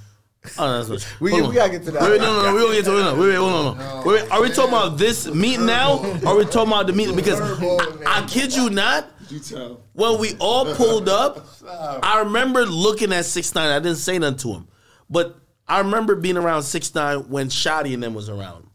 [0.57, 1.05] Oh, that's what.
[1.19, 2.01] We- we gotta get to that.
[2.01, 3.03] Wait, wait, no, no, no, we gonna get to it.
[3.03, 3.77] No, wait, wait, hold on.
[3.77, 4.03] No.
[4.05, 5.97] Wait, wait, are we talking about this meeting now?
[5.99, 7.15] Or are we talking about the meeting?
[7.15, 9.81] Because I, I kid you not, You tell.
[9.91, 13.57] when we all pulled up, I remember looking at 6ix9ine.
[13.75, 14.67] I didn't say nothing to him,
[15.09, 15.37] but
[15.67, 18.67] I remember being around 6ix9ine when Shotti and them was around,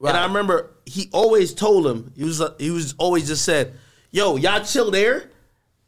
[0.00, 3.74] and I remember he always told him he was he was always just said,
[4.12, 5.30] "Yo, y'all chill there.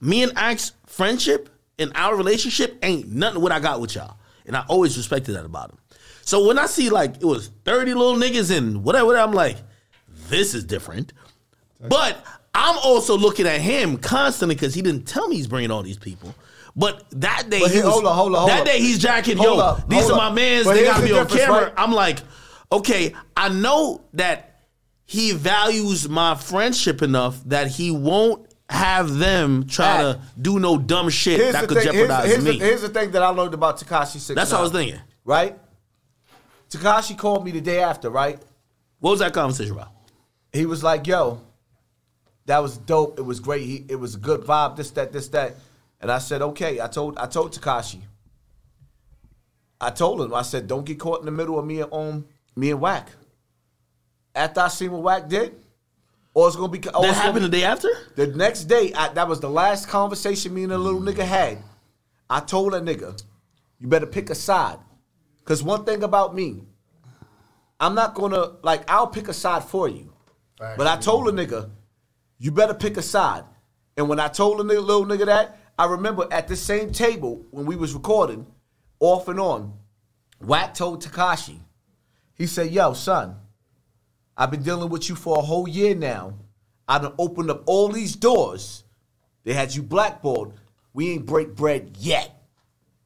[0.00, 1.48] Me and Axe friendship
[1.78, 5.44] and our relationship ain't nothing what I got with y'all." And I always respected that
[5.44, 5.78] about him.
[6.22, 9.58] So when I see like it was thirty little niggas and whatever, whatever I'm like,
[10.28, 11.12] this is different.
[11.86, 12.24] But
[12.54, 15.98] I'm also looking at him constantly because he didn't tell me he's bringing all these
[15.98, 16.34] people.
[16.76, 18.66] But that day, But he here- was, hold on, hold on, hold that on.
[18.66, 19.36] day he's jacking.
[19.36, 20.66] Hold Yo, up, these are my mans.
[20.66, 21.64] But They gotta the be on camera.
[21.66, 21.72] right?
[21.76, 22.18] I'm like,
[22.72, 24.53] okay, I know that
[25.06, 31.10] he values my friendship enough that he won't have them try to do no dumb
[31.10, 31.92] shit Here's that the could thing.
[31.92, 32.58] Here's, jeopardize here's me.
[32.58, 34.34] The, here's the thing that I learned about Tekashi Six.
[34.34, 35.00] That's what I was thinking.
[35.24, 35.58] Right?
[36.70, 38.08] Tekashi called me the day after.
[38.08, 38.40] Right?
[39.00, 39.90] What was that conversation about?
[40.52, 41.42] He was like, "Yo,
[42.46, 43.18] that was dope.
[43.18, 43.62] It was great.
[43.62, 44.76] He, it was a good vibe.
[44.76, 45.56] This, that, this, that."
[46.00, 48.00] And I said, "Okay." I told I told Tekashi.
[49.80, 50.32] I told him.
[50.32, 52.24] I said, "Don't get caught in the middle of me and um
[52.56, 53.10] me and Wack."
[54.34, 55.54] After I seen what Wack did,
[56.34, 56.78] or it's gonna be.
[56.78, 57.88] Or That it's gonna happened the day after?
[58.16, 61.58] The next day, I, that was the last conversation me and the little nigga had.
[62.28, 63.22] I told that nigga,
[63.78, 64.78] you better pick a side.
[65.44, 66.62] Cause one thing about me,
[67.78, 70.12] I'm not gonna like I'll pick a side for you.
[70.58, 71.70] But I told a nigga,
[72.38, 73.44] you better pick a side.
[73.96, 77.44] And when I told the nigga, little nigga that, I remember at the same table
[77.50, 78.46] when we was recording,
[79.00, 79.74] off and on,
[80.40, 81.58] Wack told Tekashi,
[82.34, 83.36] he said, yo, son,
[84.36, 86.34] I've been dealing with you for a whole year now.
[86.88, 88.84] I done opened up all these doors.
[89.44, 90.54] They had you blackballed.
[90.92, 92.30] We ain't break bread yet.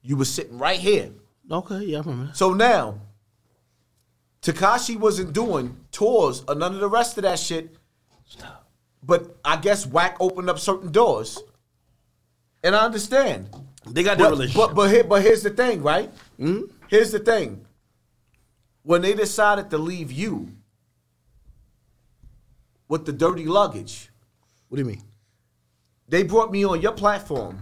[0.02, 1.10] You was sitting right here.
[1.50, 2.32] Okay, yeah, I remember.
[2.34, 3.00] So now,
[4.42, 7.74] Tekashi wasn't doing tours or none of the rest of that shit.
[9.02, 11.38] But I guess Wack opened up certain doors.
[12.62, 13.48] And I understand.
[13.86, 14.66] They got their But, relationship.
[14.68, 16.10] but, but, here, but here's the thing, right?
[16.36, 16.62] Hmm?
[16.88, 17.64] Here's the thing.
[18.82, 20.48] When they decided to leave you
[22.89, 24.10] with the dirty luggage,
[24.69, 25.02] what do you mean?
[26.10, 27.60] they brought me on your platform.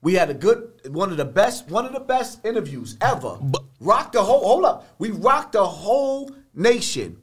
[0.00, 3.38] We had a good, one of the best, one of the best interviews ever.
[3.78, 4.40] rocked the whole.
[4.44, 7.18] Hold up, we rocked the whole nation.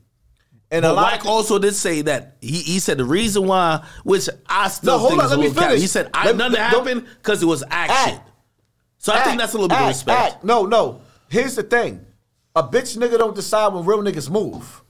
[0.71, 3.45] And a But lot Wack of, also did say that he, he said the reason
[3.47, 5.69] why, which I still No, hold think on, is a let me little cap.
[5.71, 5.81] finish.
[5.81, 8.15] He said I, Let- nothing let- happened because it was action.
[8.19, 8.29] Act.
[8.99, 10.35] So I think that's a little bit of respect.
[10.35, 10.43] act.
[10.45, 11.01] No, no.
[11.29, 12.05] Here's the thing:
[12.55, 14.83] a bitch nigga don't decide when real niggas move.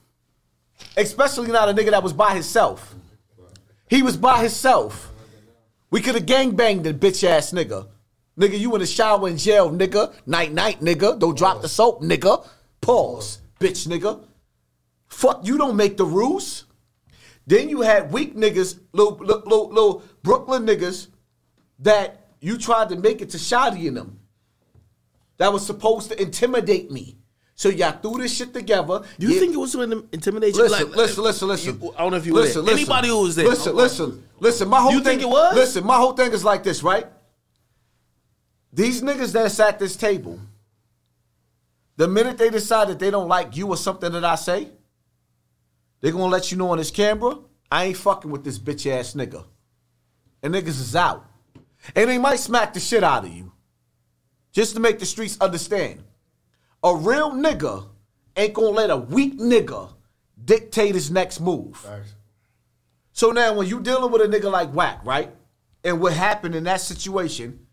[0.96, 2.94] Especially not a nigga that was by himself.
[3.88, 5.12] He was by himself.
[5.90, 7.88] We could have gangbanged the bitch ass nigga.
[8.38, 10.14] Nigga, you in the shower in jail, nigga.
[10.26, 11.18] Night night, nigga.
[11.18, 12.46] Don't drop the soap, nigga.
[12.80, 14.24] Pause, bitch nigga.
[15.08, 16.64] Fuck, you don't make the rules.
[17.46, 21.08] Then you had weak niggas, little, little, little, Brooklyn niggas
[21.80, 24.20] that you tried to make it to Shotti in them.
[25.38, 27.16] That was supposed to intimidate me.
[27.60, 29.02] So y'all threw this shit together.
[29.18, 29.40] Do you Yeah.
[29.40, 29.82] think it was to
[30.12, 30.62] intimidate you?
[30.62, 31.78] Listen, Like, listen, listen, listen.
[31.82, 32.74] you- I don't know if you were listen, there.
[32.74, 32.78] listen.
[32.90, 33.46] Anybody who was there.
[33.46, 34.66] Listen, listen, listen.
[34.66, 35.54] My whole You thing, think it was?
[35.54, 37.06] Listen, my whole thing is like this, right?
[38.72, 40.40] These niggas that's at this table,
[41.98, 44.70] the minute they decide that they don't like you or something that I say,
[46.00, 49.12] they're gonna let you know on this camera, I ain't fucking with this bitch ass
[49.12, 49.44] nigga.
[50.42, 51.26] And niggas is out.
[51.94, 53.52] And they might smack the shit out of you.
[54.50, 56.04] Just to make the streets understand.
[56.82, 57.86] A real nigga
[58.36, 59.90] ain't gonna let a weak nigga
[60.42, 61.86] dictate his next move.
[63.12, 65.30] So now when you dealing with a nigga like Wack, right?
[65.84, 67.66] And what happened in that situation,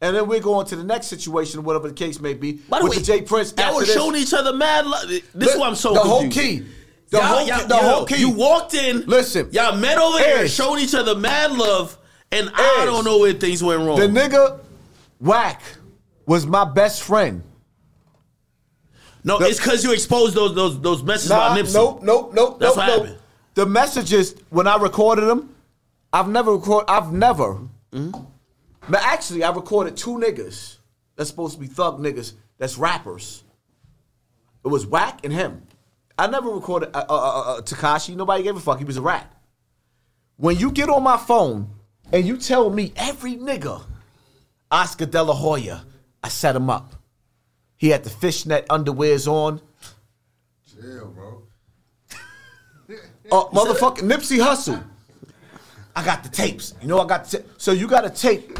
[0.00, 2.84] and then we're going to the next situation, whatever the case may be, By the
[2.84, 3.52] with way, the Jay Prince.
[3.56, 5.08] y'all after were showing each other mad love.
[5.08, 6.64] This is why I'm so the whole confused.
[6.66, 6.66] key.
[7.10, 8.16] The Y'all- whole, y'all- the yo, whole key.
[8.16, 9.06] You walked in.
[9.06, 10.50] Listen, y'all met over here, Edge.
[10.50, 11.96] showing each other mad love,
[12.32, 13.98] and I don't know where things went wrong.
[13.98, 14.58] The nigga
[15.20, 15.62] Wack
[16.26, 17.42] was my best friend.
[19.26, 21.74] No, the- it's because you exposed those those those messages Nah, about Nipsey.
[21.74, 23.06] nope, nope, nope, That's nope, what nope.
[23.06, 23.22] happened.
[23.54, 25.54] The messages when I recorded them,
[26.12, 26.88] I've never recorded.
[26.90, 27.58] I've never.
[27.92, 28.22] Mm-hmm.
[28.88, 30.76] But actually, I recorded two niggas
[31.16, 32.34] that's supposed to be thug niggas.
[32.58, 33.42] That's rappers.
[34.64, 35.62] It was Wack and him.
[36.18, 38.16] I never recorded uh, uh, uh, uh, Tekashi.
[38.16, 38.78] Nobody gave a fuck.
[38.78, 39.30] He was a rat.
[40.36, 41.70] When you get on my phone
[42.12, 43.82] and you tell me every nigga,
[44.70, 45.84] Oscar De La Hoya,
[46.22, 46.94] I set him up.
[47.86, 49.60] He had the fishnet underwears on.
[50.68, 51.44] Chill, bro.
[53.30, 54.82] Uh, motherfucking Nipsey Hussle.
[55.94, 56.74] I got the tapes.
[56.82, 58.58] You know I got the ta- so you got a tape.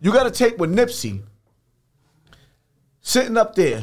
[0.00, 1.22] You got a tape with Nipsey
[3.00, 3.82] sitting up there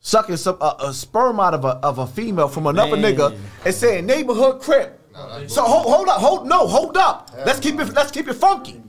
[0.00, 3.14] sucking some uh, a sperm out of a of a female from another Man.
[3.16, 5.00] nigga and saying neighborhood crip.
[5.46, 7.30] So hold, hold up, hold no, hold up.
[7.46, 8.82] let's keep it let's keep it funky.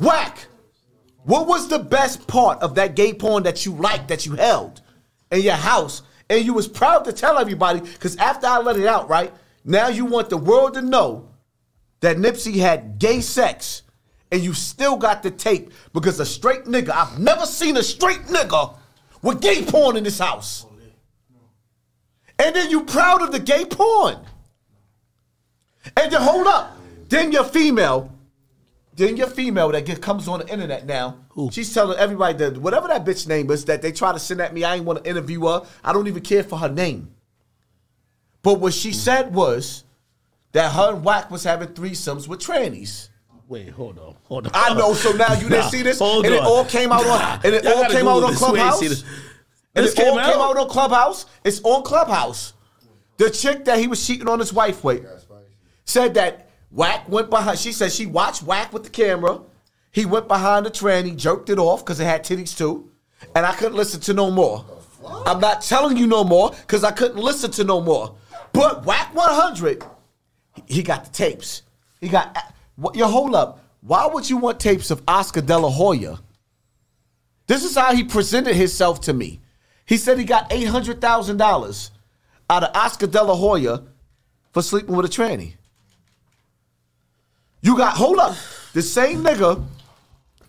[0.00, 0.46] Wack.
[1.26, 4.80] What was the best part of that gay porn that you liked that you held
[5.32, 7.80] in your house and you was proud to tell everybody?
[7.80, 9.32] Because after I let it out, right
[9.64, 11.28] now you want the world to know
[11.98, 13.82] that Nipsey had gay sex
[14.30, 18.22] and you still got the tape because a straight nigga, I've never seen a straight
[18.26, 18.76] nigga
[19.20, 20.64] with gay porn in this house.
[22.38, 24.18] And then you proud of the gay porn.
[25.96, 26.76] And then hold up.
[27.08, 28.12] Then your female,
[28.96, 31.18] then your female that get, comes on the internet now,
[31.52, 34.54] she's telling everybody that whatever that bitch name is that they try to send at
[34.54, 35.62] me, I ain't want to interview her.
[35.84, 37.14] I don't even care for her name.
[38.42, 38.94] But what she hmm.
[38.94, 39.84] said was
[40.52, 43.10] that her and Wack was having threesomes with trannies.
[43.48, 44.52] Wait, hold on, hold on.
[44.54, 44.94] I know.
[44.94, 47.54] So now you didn't Nah, see this, hold and it all came out on, and
[47.54, 48.38] it Y'all all came out on this.
[48.38, 48.80] Clubhouse.
[48.80, 49.04] see this.
[49.74, 50.50] And This it all came came out?
[50.50, 51.26] out on Clubhouse.
[51.44, 52.54] It's on Clubhouse.
[53.18, 55.06] The chick that he was cheating on his wife with
[55.84, 57.58] said that Wack went behind.
[57.58, 59.40] She said she watched Wack with the camera.
[59.92, 62.90] He went behind the tranny, jerked it off because it had titties too,
[63.34, 64.64] and I couldn't listen to no more.
[65.24, 68.16] I'm not telling you no more because I couldn't listen to no more.
[68.52, 69.84] But Wack 100,
[70.66, 71.62] he got the tapes.
[72.00, 72.36] He got.
[72.36, 72.40] Uh,
[72.76, 72.94] what?
[72.94, 73.60] Yo, hold up.
[73.80, 76.18] Why would you want tapes of Oscar De La Hoya?
[77.46, 79.40] This is how he presented himself to me.
[79.84, 81.92] He said he got eight hundred thousand dollars
[82.50, 83.84] out of Oscar De La Hoya
[84.52, 85.54] for sleeping with a tranny.
[87.66, 88.36] You got hold up.
[88.74, 89.60] The same nigga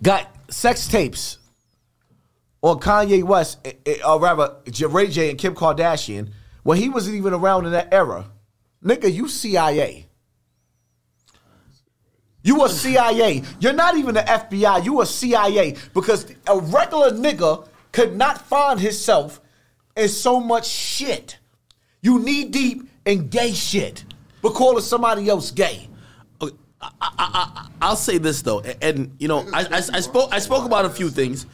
[0.03, 1.39] got sex tapes
[2.61, 4.57] on Kanye West, eh, eh, or rather
[4.87, 6.29] Ray J and Kim Kardashian
[6.61, 8.29] when he wasn't even around in that era.
[8.85, 10.05] Nigga, you CIA.
[12.43, 13.41] You a CIA.
[13.59, 14.85] You're not even the FBI.
[14.85, 19.41] You a CIA because a regular nigga could not find himself
[19.95, 21.39] in so much shit.
[21.99, 24.05] You knee deep in gay shit,
[24.43, 25.89] but calling somebody else gay.
[27.81, 30.85] I'll say this though, and, and, you know, I, I, I spoke I spoke about
[30.85, 31.45] a few things.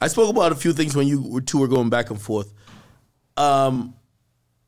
[0.00, 2.52] I spoke about a few things when you two were going back and forth.
[3.36, 3.94] Um,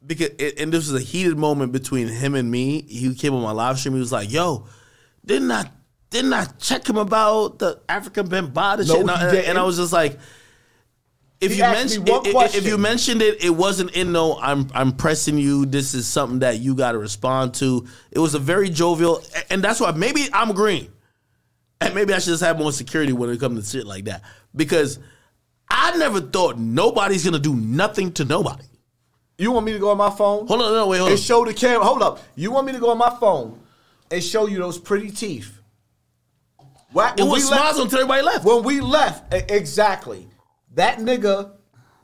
[0.05, 2.83] because and this was a heated moment between him and me.
[2.83, 3.95] He came on my live stream.
[3.95, 4.67] He was like, "Yo,
[5.25, 5.71] didn't I
[6.11, 9.77] didn't I check him about the Afrika Bambaataa No, shit?" And I, and I was
[9.77, 10.19] just like.
[11.41, 14.39] If He you mentioned if- if, you mentioned it, it wasn't in no.
[14.41, 15.67] I'm I'm pressing you.
[15.67, 17.87] This is something that you got to respond to.
[18.11, 20.91] It was a very jovial, and that's why maybe I'm green,
[21.81, 24.23] and maybe I should just have more security when it comes to shit like that
[24.55, 24.99] because
[25.69, 28.65] I never thought nobody's gonna do nothing to nobody.
[29.37, 30.47] You want me to go on my phone?
[30.47, 31.23] Hold on, no, wait, hold and on.
[31.23, 31.85] show the camera.
[31.85, 32.21] Hold up.
[32.35, 33.61] You want me to go on my phone
[34.11, 35.53] and show you those pretty teeth?
[36.93, 38.45] Why- It when was we left- until everybody left.
[38.47, 40.27] When we left, exactly.
[40.77, 41.51] That nigga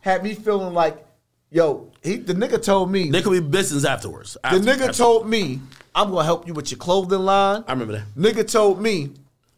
[0.01, 1.07] had me feeling like,
[1.51, 4.35] yo, he the nigga told me There could be business afterwards.
[4.43, 5.61] the After- nigga after- told me
[5.94, 7.65] I'm gonna help you with your clothing line.
[7.69, 8.05] I remember that.
[8.19, 9.11] Nigga told me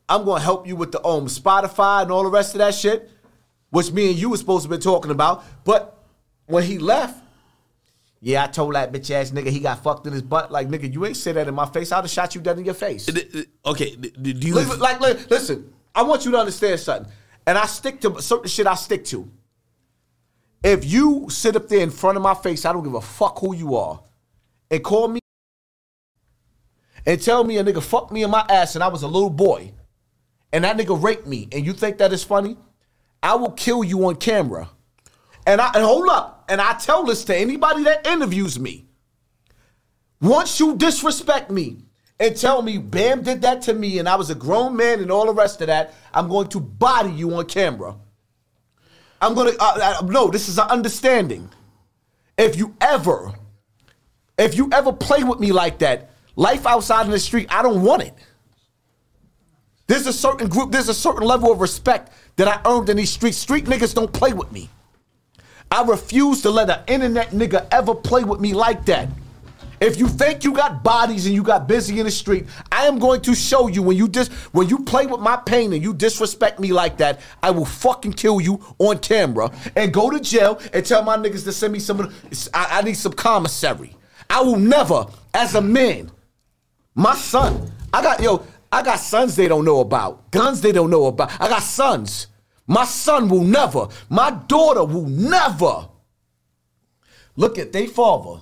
[0.08, 3.10] I'm gonna help you with the um Spotify and all the rest of that shit,
[3.70, 5.44] which me and you were supposed to be talking about.
[5.64, 5.96] But
[6.46, 7.22] when he left,
[8.20, 10.50] yeah, I told that bitch ass nigga he got fucked in his butt.
[10.50, 11.92] Like nigga, you ain't said that in my face.
[11.92, 13.08] I'd have shot you dead in your face.
[13.64, 14.54] Okay, do you?
[14.56, 17.10] Li- like, li- listen, I want you to understand something,
[17.46, 18.66] and I stick to certain shit.
[18.66, 19.30] I stick to.
[20.62, 23.38] If you sit up there in front of my face, I don't give a fuck
[23.38, 24.02] who you are,
[24.70, 25.20] and call me
[27.06, 29.30] and tell me a nigga fucked me in my ass and I was a little
[29.30, 29.72] boy,
[30.52, 32.56] and that nigga raped me, and you think that is funny?
[33.22, 34.68] I will kill you on camera,
[35.46, 38.86] And I and hold up, and I tell this to anybody that interviews me.
[40.20, 41.83] Once you disrespect me
[42.20, 45.10] and tell me Bam did that to me and I was a grown man and
[45.10, 47.96] all the rest of that, I'm going to body you on camera.
[49.20, 50.28] I'm gonna uh, uh, no.
[50.28, 51.48] This is an understanding.
[52.36, 53.32] If you ever,
[54.36, 57.82] if you ever play with me like that, life outside in the street, I don't
[57.82, 58.14] want it.
[59.86, 63.10] There's a certain group, there's a certain level of respect that I earned in these
[63.10, 63.36] streets.
[63.36, 64.68] Street niggas don't play with me.
[65.70, 69.08] I refuse to let an internet nigga ever play with me like that.
[69.80, 72.98] If you think you got bodies and you got busy in the street, I am
[72.98, 75.94] going to show you when you dis when you play with my pain and you
[75.94, 80.60] disrespect me like that, I will fucking kill you on camera and go to jail
[80.72, 82.12] and tell my niggas to send me some
[82.52, 83.96] I, I need some commissary.
[84.30, 86.10] I will never, as a man,
[86.94, 90.90] my son, I got yo, I got sons they don't know about, guns they don't
[90.90, 91.30] know about.
[91.40, 92.28] I got sons.
[92.66, 95.88] My son will never, my daughter will never
[97.36, 98.40] look at they father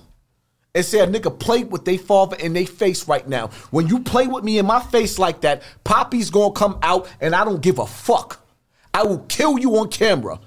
[0.75, 3.47] and say a nigga played with they father in they face right now.
[3.71, 7.35] When you play with me in my face like that, Poppy's gonna come out and
[7.35, 8.43] I don't give a fuck.
[8.93, 10.39] I will kill you on camera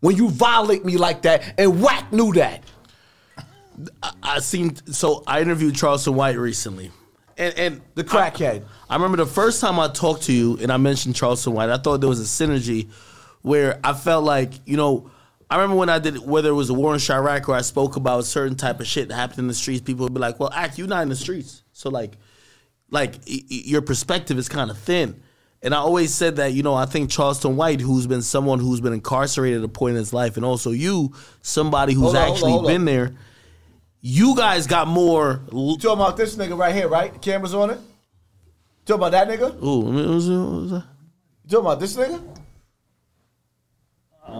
[0.00, 2.62] when you violate me like that, and Wack knew that.
[4.22, 6.90] I seen so I interviewed Charleston White recently,
[7.36, 8.64] and and The crackhead.
[8.88, 11.68] I remember the first time I talked to you and I mentioned Charleston White.
[11.68, 12.88] I thought there was a synergy
[13.42, 15.10] where I felt like you know.
[15.48, 17.96] I remember when I did whether it was a war in Chiraq or I spoke
[17.96, 19.80] about certain type of shit that happened in the streets.
[19.80, 22.16] People would be like, "Well, act, you're not in the streets, so like,
[22.90, 25.20] like y- y- your perspective is kind of thin."
[25.62, 28.80] And I always said that you know I think Charleston White, who's been someone who's
[28.80, 31.12] been incarcerated at a point in his life, and also you,
[31.42, 32.72] somebody who's Hold on, hold on, actually hold on.
[32.72, 33.14] been there.
[34.00, 35.40] You guys got more.
[35.52, 37.20] You talking about this nigga right here, right?
[37.22, 37.78] Camera's on it.
[37.78, 39.60] You talking about that nigga?
[39.62, 40.84] You Ooh, I mean, what was it- what was that?
[41.48, 42.20] talking about this nigga?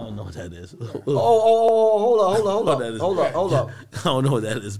[0.07, 0.73] I don't know what that is.
[0.79, 3.73] Oh, oh, oh, oh, hold on, hold on, hold Oh, on, hold on, hold on.
[3.93, 4.79] I don't know what that is.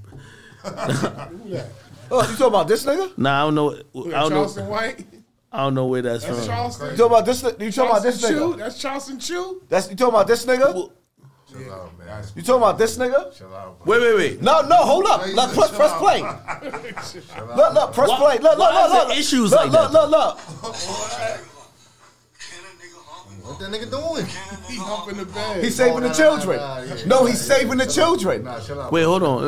[2.09, 3.11] Oh, you talking about this nigga?
[3.17, 3.71] Nah, I don't know.
[4.15, 4.63] I don't know.
[4.63, 5.05] White.
[5.51, 6.47] I don't know where that's, That's from.
[6.47, 6.91] Charleston.
[6.91, 7.43] You talking about this?
[7.43, 8.53] You talking about this Charleston Chew.
[8.53, 8.57] nigga?
[8.59, 9.61] That's Charleston Chew.
[9.67, 10.91] That's you talking about this nigga?
[11.53, 13.85] You talking about this nigga?
[13.85, 14.41] Wait, wait, wait.
[14.41, 15.27] No, no, hold up.
[15.27, 16.21] Look, press, press play.
[16.21, 18.37] Look, look, press Why- play.
[18.37, 19.17] Look, look, look, look.
[19.17, 20.09] issues look, like look, that?
[20.09, 21.39] look, look.
[23.47, 24.25] What that nigga doing?
[24.67, 25.63] He humping the bed.
[25.63, 26.59] He's saving the children.
[27.07, 28.43] No, he's saving the children.
[28.91, 29.39] Wait, hold on.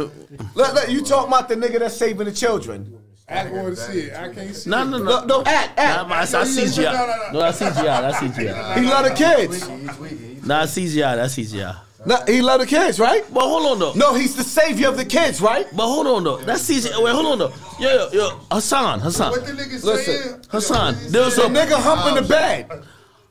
[0.55, 2.97] Look, look, you talking about the nigga that's saving the children?
[3.27, 4.15] I want to see it.
[4.15, 4.85] I can't see No, it.
[4.85, 5.03] no, no.
[5.03, 6.33] No, no, act, Nah, act.
[6.33, 7.33] I, I CGI.
[7.33, 7.83] No, that's CGI.
[7.83, 8.77] That's CGI.
[8.81, 9.67] He love the kids.
[10.47, 11.15] Nah, CGI.
[11.17, 11.75] That's CGI.
[12.05, 13.23] No, he love the kids, right?
[13.33, 13.93] But hold on though.
[13.93, 15.67] No, he's the savior of the kids, right?
[15.75, 16.37] But hold on though.
[16.37, 17.03] That's CGI.
[17.03, 17.53] Wait, hold on though.
[17.79, 18.39] Yo, yo, yo.
[18.49, 19.97] Hassan, Hassan, What the nigga Listen.
[20.23, 20.41] saying?
[20.49, 20.95] Hassan.
[21.09, 22.69] There was a nigga humping the bed.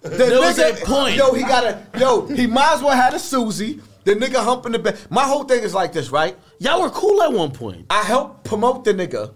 [0.02, 1.16] The There was a point.
[1.16, 2.26] Yo, he got a yo.
[2.26, 3.80] He might as well had a Susie.
[4.04, 4.98] The nigga humping the bed.
[5.10, 6.36] My whole thing is like this, right?
[6.58, 7.86] y'all were cool at one point.
[7.90, 9.34] I helped promote the nigga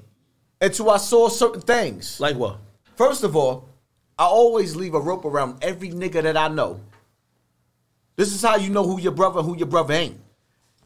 [0.60, 2.20] until I saw certain things.
[2.20, 2.58] Like what?
[2.96, 3.68] First of all,
[4.18, 6.80] I always leave a rope around every nigga that I know.
[8.16, 10.20] This is how you know who your brother and who your brother ain't.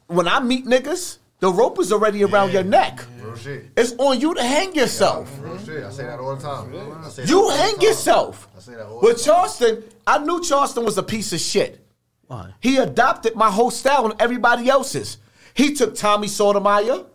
[0.06, 3.04] When I meet niggas, the rope is already around your neck.
[3.36, 3.70] Real shit.
[3.76, 5.30] It's on you to hang yourself.
[5.40, 5.84] Real shit.
[5.84, 6.70] I say that all the time.
[6.74, 7.80] I You hang time.
[7.82, 8.48] yourself.
[8.56, 9.24] I say that all the But time.
[9.24, 11.86] Charleston, I knew Charleston was a piece of shit.
[12.26, 12.54] Why?
[12.60, 15.18] He adopted my whole style and everybody else's.
[15.54, 17.06] He took Tommy Sotomayor.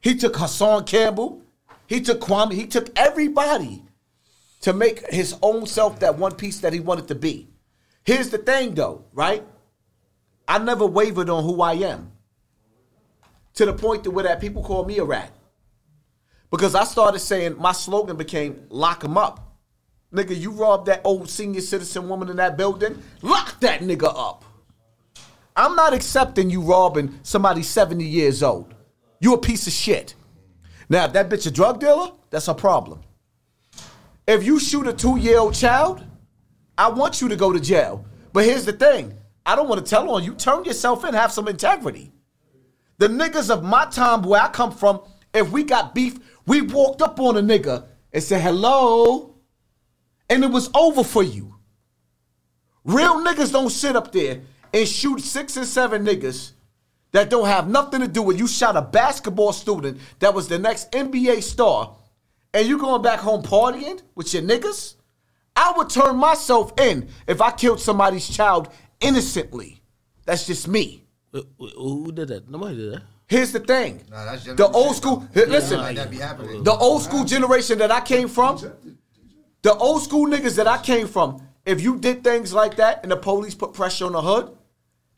[0.00, 1.42] He took Hassan Campbell.
[1.86, 2.52] He took Kwame.
[2.52, 3.82] He took everybody
[4.62, 7.48] to make his own self that one piece that he wanted to be.
[8.04, 9.44] Here's the thing, though, right?
[10.46, 12.12] I never wavered on who I am.
[13.54, 15.30] To the point to where that people call me a rat.
[16.54, 19.56] Because I started saying my slogan became lock him up.
[20.12, 24.44] Nigga, you robbed that old senior citizen woman in that building, lock that nigga up.
[25.56, 28.72] I'm not accepting you robbing somebody 70 years old.
[29.18, 30.14] You a piece of shit.
[30.88, 33.00] Now, if that bitch a drug dealer, that's a problem.
[34.28, 36.06] If you shoot a two-year-old child,
[36.78, 38.06] I want you to go to jail.
[38.32, 39.12] But here's the thing.
[39.44, 40.34] I don't want to tell on you.
[40.34, 42.12] Turn yourself in, have some integrity.
[42.98, 45.00] The niggas of my time where I come from,
[45.34, 49.34] if we got beef, we walked up on a nigga and said, hello,
[50.28, 51.54] and it was over for you.
[52.84, 54.40] Real niggas don't sit up there
[54.72, 56.52] and shoot six and seven niggas
[57.12, 60.58] that don't have nothing to do with you shot a basketball student that was the
[60.58, 61.96] next NBA star
[62.52, 64.94] and you going back home partying with your niggas?
[65.56, 68.68] I would turn myself in if I killed somebody's child
[69.00, 69.80] innocently.
[70.26, 71.04] That's just me.
[71.32, 72.50] Wh- wh- Who did that?
[72.50, 73.02] Nobody did that.
[73.26, 74.02] Here's the thing.
[74.10, 75.16] Nah, that's the old school.
[75.32, 75.40] though.
[75.40, 76.62] here, listen, Like that be happening.
[76.62, 78.58] the old school generation that I came from,
[79.62, 83.10] the old school niggas that I came from, if you did things like that and
[83.10, 84.56] the police put pressure on the hood,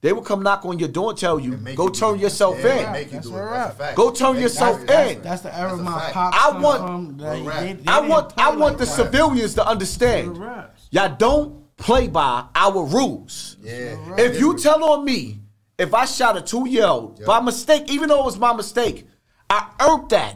[0.03, 2.95] They will come knock on your door and tell you, go you turn yourself Yeah,
[2.95, 3.07] in.
[3.07, 3.47] you That's do where it.
[3.47, 3.97] we're That's a fact.
[3.97, 5.23] Go turn Make- yourself that's- in.
[5.23, 6.15] That's the era That's my fact.
[6.15, 6.37] pops.
[6.39, 7.17] I want- from.
[7.17, 8.95] They- they- they I want play I want like the that.
[8.95, 10.39] civilians to understand.
[10.91, 13.57] Y'all don't play by our rules.
[13.63, 13.97] Yeah.
[14.19, 15.41] If you tell on me,
[15.79, 19.07] if I shot a two year old by mistake, even though it was my mistake,
[19.49, 20.35] I earned that.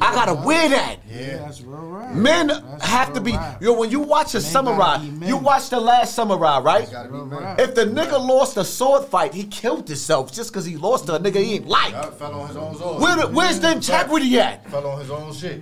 [0.00, 0.98] I gotta wear that.
[1.10, 2.14] Yeah, that's real rap.
[2.14, 3.32] Men That's have to be.
[3.32, 3.60] rap.
[3.60, 5.28] Yo, when you watch a Men samurai, gotta be men.
[5.28, 6.88] you watch the last samurai, right?
[6.90, 7.42] Gotta be Real man.
[7.42, 7.58] rap.
[7.60, 11.14] If the nigga lost a sword fight, he killed himself just because he lost to
[11.14, 11.92] a nigga he ain't like.
[11.92, 13.02] Yeah, fell on his own sword.
[13.02, 14.68] Where the, where's the integrity at?
[14.70, 15.60] Fell on his own shit.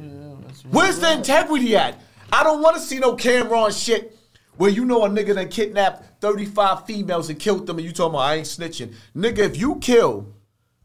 [0.71, 1.99] Where's the integrity at?
[2.33, 4.15] I don't want to see no camera on shit
[4.61, 8.11] where you know a nigga that kidnapped 35 females and killed them and you talking
[8.11, 8.93] about I ain't snitching.
[9.17, 10.35] Nigga, if you kill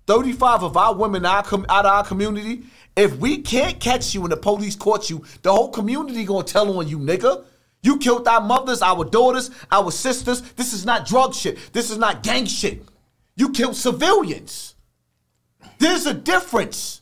[0.07, 2.64] 35 of our women out com- out of our community,
[2.95, 6.80] if we can't catch you and the police caught you, the whole community gonna tell
[6.80, 7.43] on you, nigga.
[7.84, 10.41] You killed our mothers, our daughters, our sisters.
[10.53, 11.57] This is not drug shit.
[11.73, 12.81] This is not gang shit.
[13.35, 14.76] You killed civilians.
[15.80, 17.02] There's a difference.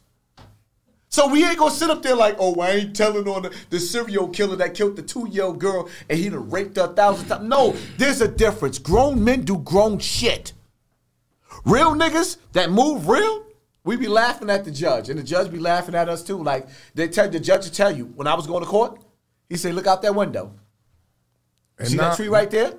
[1.13, 3.79] So we ain't gonna sit up there like, oh, I ain't telling on the, the
[3.79, 7.47] serial killer that killed the two-year-old girl and he done raped her a thousand times.
[7.47, 8.79] No, there's a difference.
[8.79, 10.53] Grown men do grown shit.
[11.65, 13.45] Real niggas that move real,
[13.83, 16.41] we be laughing at the judge, and the judge be laughing at us too.
[16.41, 18.99] Like they tell the judge to tell you when I was going to court,
[19.49, 20.55] he said, look out that window.
[21.77, 22.73] And see now- that tree right there?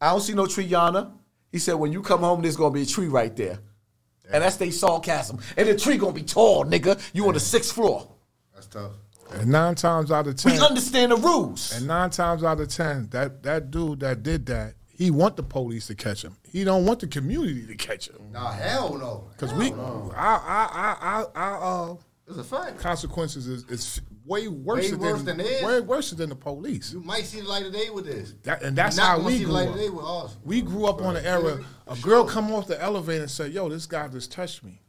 [0.00, 1.12] I don't see no tree yonder.
[1.52, 3.60] He said, when you come home, there's gonna be a tree right there.
[4.32, 5.38] And that's they sarcasm.
[5.56, 7.00] And the tree gonna be tall, nigga.
[7.12, 8.08] You on the sixth floor.
[8.54, 8.92] That's tough.
[9.32, 11.72] And nine times out of ten, We ten, understand the rules.
[11.76, 15.42] and nine times out of ten, that that dude that did that, he want the
[15.42, 16.36] police to catch him.
[16.48, 18.16] He don't want the community to catch him.
[18.32, 19.28] Nah, hell no.
[19.36, 19.76] Cause we, I,
[20.16, 21.94] I, I, I, I, uh,
[22.28, 22.78] It's a fact.
[22.78, 25.62] consequences is, is way worse, Way worse than, than theirs.
[25.64, 26.92] way worse than the police.
[26.92, 28.34] You might see the light of day with this.
[28.42, 29.68] That, and that's not how we grew up.
[29.68, 30.36] of day with ours.
[30.44, 31.64] We grew up on an era.
[31.86, 34.80] A girl come off the elevator and say, "Yo, this guy just touched me."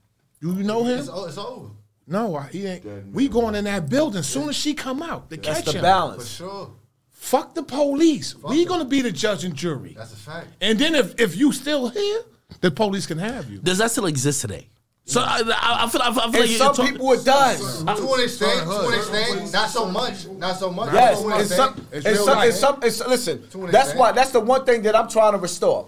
[0.42, 1.00] Do you know him?
[1.00, 1.70] It's, it's over.
[2.08, 3.14] No, I- he ain't.
[3.14, 4.24] We going in that building.
[4.24, 5.78] Soon as she come out, they That's catch the him.
[5.78, 6.28] For balance.
[6.30, 6.72] sure.
[7.12, 8.36] Fuck the police.
[8.36, 8.68] we them.
[8.70, 9.94] gonna be the judge and jury.
[9.98, 10.48] That's a fact.
[10.62, 12.22] And then if if you still here,
[12.62, 13.60] the police can have you.
[13.60, 14.70] Does that still exist today?
[15.10, 17.24] So I, I, I feel, I feel, I feel And like some talking- people it
[17.24, 17.84] does.
[17.84, 20.28] To an extent, to an extent, not so much.
[20.28, 20.94] Not so much.
[20.94, 22.46] Yes, and some, It's and real some, life.
[22.50, 23.48] and some, and so- listen.
[23.72, 24.12] That's why.
[24.12, 25.88] That's the one thing that I'm trying to restore.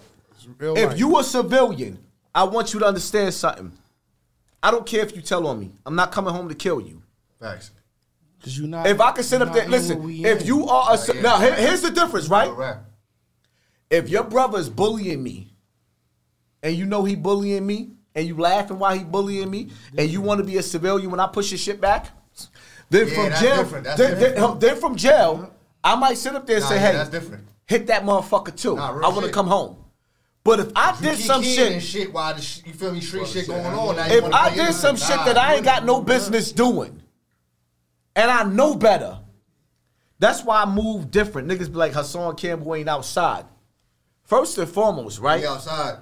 [0.61, 0.97] If life.
[0.99, 1.99] you a civilian,
[2.33, 3.73] I want you to understand something.
[4.63, 5.71] I don't care if you tell on me.
[5.85, 7.01] I'm not coming home to kill you.
[7.41, 7.71] Facts.
[8.41, 8.87] Cause you not.
[8.87, 10.09] If I can sit up there, listen.
[10.25, 10.47] If in.
[10.47, 11.21] you are a ci- yeah.
[11.21, 12.49] now, here- here's the difference, right?
[12.55, 12.79] Real.
[13.89, 15.51] If your brother is bullying me,
[16.63, 20.19] and you know he bullying me, and you laughing while he bullying me, and you
[20.21, 22.11] want to be a civilian when I push your shit back,
[22.89, 23.83] then Yeah, from jail, different.
[23.85, 26.81] That's then, then- then from jail, I might sit up there and Nah, say, yeah,
[26.87, 27.47] "Hey, that's different.
[27.65, 28.75] hit that motherfucker too.
[28.75, 29.77] Nah, I want to come home."
[30.43, 33.01] But if I You did some shit, and shit while the sh- you feel me
[33.01, 33.95] street shit going on.
[33.95, 37.01] Now if I did some Nah, shit that I ain't got no business doing,
[38.15, 39.19] and I know better,
[40.17, 41.47] that's why I move different.
[41.47, 43.45] Niggas be like Hassan Campbell ain't outside.
[44.23, 45.41] First and foremost, right?
[45.41, 45.97] Be outside.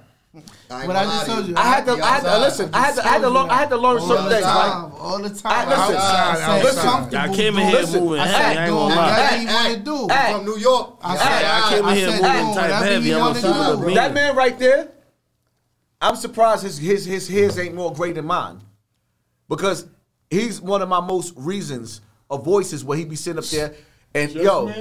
[0.70, 1.56] I What I just told you.
[1.56, 2.70] I had to, I had to listen.
[2.74, 3.48] I had to, I had to learn.
[3.50, 4.82] I had to learn All certain things, time.
[4.84, 5.00] right?
[5.00, 5.68] all the I- time.
[5.68, 7.14] listen, outside, outside, listen, outside.
[7.30, 8.58] I came in here Listen, moving I heavy.
[8.58, 9.10] I ain't gonna lie.
[9.10, 10.08] whatever Hey, you want to hey, do.
[10.14, 10.32] hey.
[10.34, 10.98] From New York.
[11.02, 13.14] I Yeah, said, I came in I here said, moving type heavy.
[13.14, 13.94] I'm gonna keep it a do.
[13.94, 14.88] That man right there,
[16.00, 18.60] I'm surprised his his his his ain't more great than mine,
[19.48, 19.86] because
[20.30, 23.74] he's one of my most reasons of voices where he be sitting up there
[24.14, 24.72] and yo, the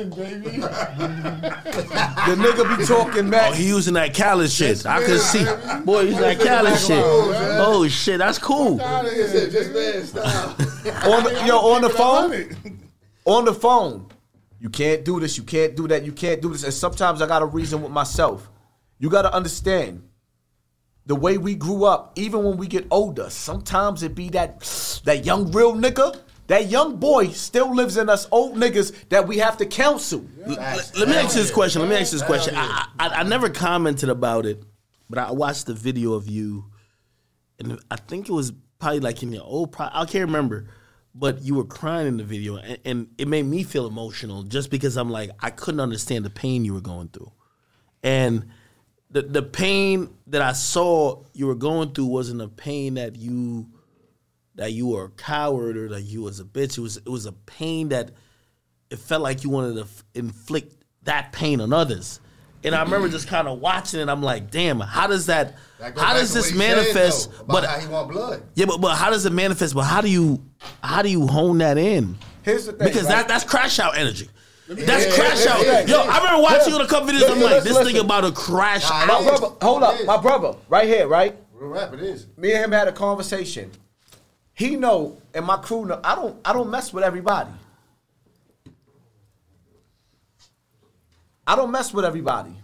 [2.38, 4.86] nigga be talking Oh, he using that Khaled shit.
[4.86, 5.44] I could see.
[5.84, 7.04] Boy, he's using that Khaled shit.
[7.04, 8.78] Oh shit, that's cool.
[8.78, 10.60] Just man, stop.
[11.06, 12.56] on the, yo on the phone,
[13.26, 14.08] on the phone.
[14.60, 15.38] You can't do this.
[15.38, 16.04] You can't do that.
[16.04, 16.64] You can't do this.
[16.64, 18.50] And sometimes I got to reason with myself.
[18.98, 20.08] You got to understand
[21.06, 22.14] the way we grew up.
[22.16, 24.62] Even when we get older, sometimes it be that
[25.06, 26.20] that young real nigga.
[26.48, 30.26] That young boy still lives in us old niggas that we have to counsel.
[30.46, 31.82] Let me ask you this question.
[31.82, 32.56] Let me ask you this question.
[32.56, 34.64] I, I, I never commented about it,
[35.10, 36.66] but I watched the video of you,
[37.60, 39.74] and I think it was probably like in your old.
[39.74, 40.70] Pro- I can't remember,
[41.14, 44.72] but you were crying in the video, and, and it made me feel emotional just
[44.72, 47.32] because I'm like I couldn't understand the pain you were going through,
[48.04, 48.48] and
[49.12, 53.68] the the pain that I saw you were going through wasn't a pain that you
[54.58, 56.78] that you were a coward or that you was a bitch.
[56.78, 58.12] It was it was a pain that
[58.90, 62.20] it felt like you wanted to f- inflict that pain on others.
[62.64, 64.10] And I remember just kind of watching it.
[64.10, 65.56] I'm like, damn, how does that?
[65.80, 67.32] That how does this what he said, manifest?
[67.32, 68.44] though, but how he want blood.
[68.56, 69.74] yeah, but but how does it manifest?
[69.76, 70.44] But how do you
[70.84, 72.18] how do you hone that in?
[72.44, 73.10] Here's the thing, because right?
[73.18, 74.28] that that's crash out energy.
[74.68, 75.66] That's Yeah, crash yeah, out.
[75.66, 76.12] yeah, Yo, yeah.
[76.12, 76.80] I remember watching Yeah.
[76.80, 77.20] on a couple videos.
[77.22, 79.08] Listen, I'm like, this thing about to crash Nah, out.
[79.08, 81.38] My brother, hold up, my brother, right here, right?
[81.54, 82.28] Real rap, it is.
[82.38, 83.72] Me and him had a conversation.
[84.58, 86.02] He know, and my crew know.
[86.04, 87.52] I don't, I don't mess with everybody.
[91.46, 92.56] I don't mess with everybody.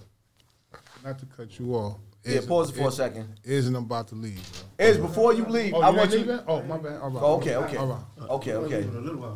[1.03, 1.97] Not to cut you off.
[2.25, 3.27] Yeah, Is- pause it for a second.
[3.43, 4.41] Isn't I'm about to leave,
[4.77, 4.87] bro.
[4.87, 6.17] Is before you leave, Oh, I you want you.
[6.19, 6.39] leaving?
[6.47, 6.99] Oh, my bad.
[6.99, 7.21] All right.
[7.23, 8.29] Oh, okay, okay, All right.
[8.29, 8.87] okay, okay.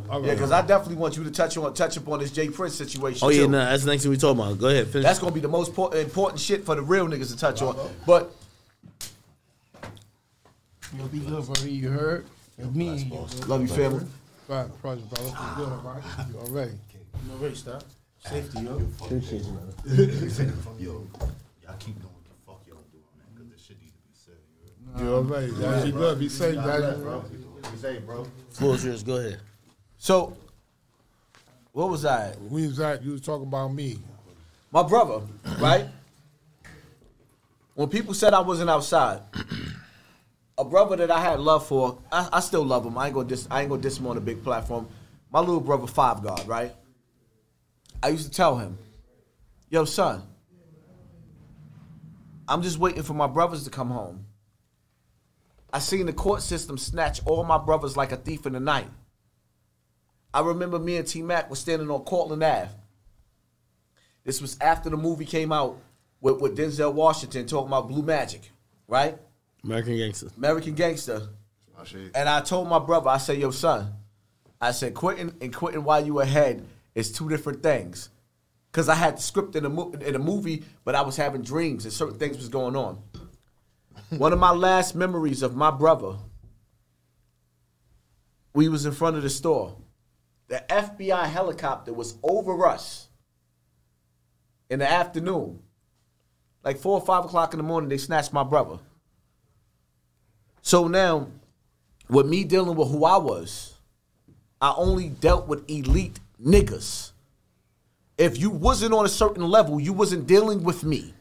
[0.10, 2.74] All Yeah, because I definitely want you to touch on touch upon this Jay Prince
[2.76, 3.20] situation.
[3.24, 3.50] Oh yeah, too.
[3.50, 4.58] no, that's the next thing we talking about.
[4.58, 5.04] Go ahead, finish.
[5.06, 7.76] That's gonna be the most po- important shit for the real niggas to touch on.
[7.76, 7.88] Uh-huh.
[8.08, 8.32] But
[10.98, 11.70] You'll be good, brother.
[11.70, 12.26] You heard?
[12.58, 12.88] It's me.
[12.90, 13.28] and you.
[13.48, 14.06] love you, family.
[14.48, 15.28] Right, project, brother.
[15.30, 16.28] You good, all right?
[16.32, 16.72] You all ready?
[17.28, 17.84] No race, stop.
[18.20, 18.70] Safety, yo.
[20.80, 21.08] Yo,
[21.64, 24.14] y'all keep doing what the fuck y'all doing, man, because this shit need to be
[24.14, 24.36] said.
[24.80, 25.02] You heard?
[25.04, 25.52] You all ready?
[25.60, 26.20] Yeah, be good.
[26.20, 26.98] Be safe, guys.
[26.98, 27.24] bro.
[27.72, 28.26] Be safe, bro.
[28.52, 29.04] Full yours.
[29.04, 29.40] Go ahead.
[29.98, 30.36] So,
[31.74, 32.34] what was I?
[32.50, 34.00] We was at, you was talking about me.
[34.72, 35.22] My brother,
[35.60, 35.86] right?
[37.76, 39.22] When people said I wasn't outside,
[40.58, 42.98] a brother that I had love for, I, I still love him.
[42.98, 44.88] I ain't gonna dis, I ain't gonna diss him on a big platform.
[45.32, 46.74] My little brother, Five God, right?
[48.02, 48.78] I used to tell him,
[49.70, 50.24] "Yo, son,
[52.48, 54.26] I'm just waiting for my brothers to come home.
[55.72, 58.90] I seen the court system snatch all my brothers like a thief in the night.
[60.34, 62.72] I remember me and T Mac was standing on Courtlandt Ave.
[64.24, 65.80] This was after the movie came out
[66.22, 68.52] with, with Denzel Washington talking about Blue Magic,
[68.88, 69.18] right?
[69.64, 70.30] American Gangster.
[70.38, 71.30] American Gangster.
[71.78, 72.12] My shit.
[72.16, 73.94] And I told my brother, I said, yo, son,
[74.60, 76.66] I said, quitting and quitting while you ahead
[76.96, 78.10] is two different things.
[78.72, 81.42] Because I had the script in the, mo- in the movie, but I was having
[81.42, 83.02] dreams and certain things was going on.
[84.10, 86.16] One of my last memories of my brother,
[88.54, 89.76] we was in front of the store.
[90.48, 93.10] The FBI helicopter was over us
[94.70, 95.60] in the afternoon.
[96.64, 98.80] Like four or five o'clock in the morning, they snatched my brother.
[100.68, 101.30] So now,
[102.10, 103.76] with me dealing with who I was,
[104.60, 107.14] I only dealt with elite niggas.
[108.18, 111.14] If you wasn't on a certain level, you wasn't dealing with me.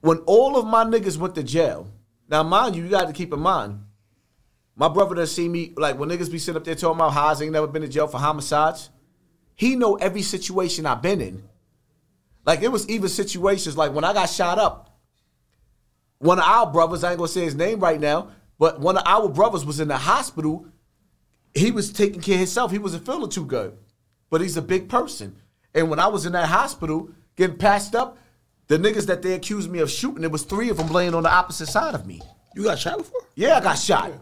[0.00, 1.86] When all of my niggas went to jail,
[2.28, 3.84] now mind you, you got to keep in mind,
[4.74, 7.28] my brother done see me, like when niggas be sitting up there talking about how
[7.28, 8.90] I ain't never been to jail for homicides,
[9.54, 11.44] he know every situation I've been in.
[12.44, 14.87] Like it was even situations like when I got shot up,
[16.18, 19.02] one of our brothers, I ain't gonna say his name right now, but one of
[19.06, 20.66] our brothers was in the hospital.
[21.54, 22.70] He was taking care of himself.
[22.70, 23.76] He wasn't feeling too good,
[24.30, 25.36] but he's a big person.
[25.74, 28.18] And when I was in that hospital getting passed up,
[28.66, 31.22] the niggas that they accused me of shooting, there was three of them laying on
[31.22, 32.20] the opposite side of me.
[32.54, 33.20] You got shot before?
[33.34, 34.12] Yeah, I got shot.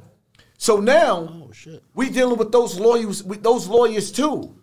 [0.59, 1.83] So now Oh shit.
[1.95, 4.55] we dealing with those lawyers, with those lawyers too.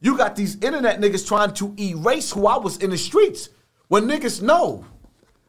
[0.00, 3.48] You got these internet niggas trying to erase who I was in the streets.
[3.88, 4.84] When niggas know.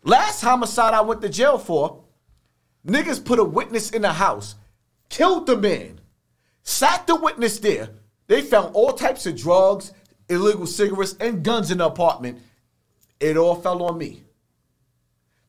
[0.03, 2.03] Last homicide I went to jail for,
[2.85, 4.55] niggas put a witness in the house,
[5.09, 5.99] killed the man,
[6.63, 7.89] sat the witness there.
[8.27, 9.93] They found all types of drugs,
[10.29, 12.39] illegal cigarettes, and guns in the apartment.
[13.19, 14.23] It all fell on me.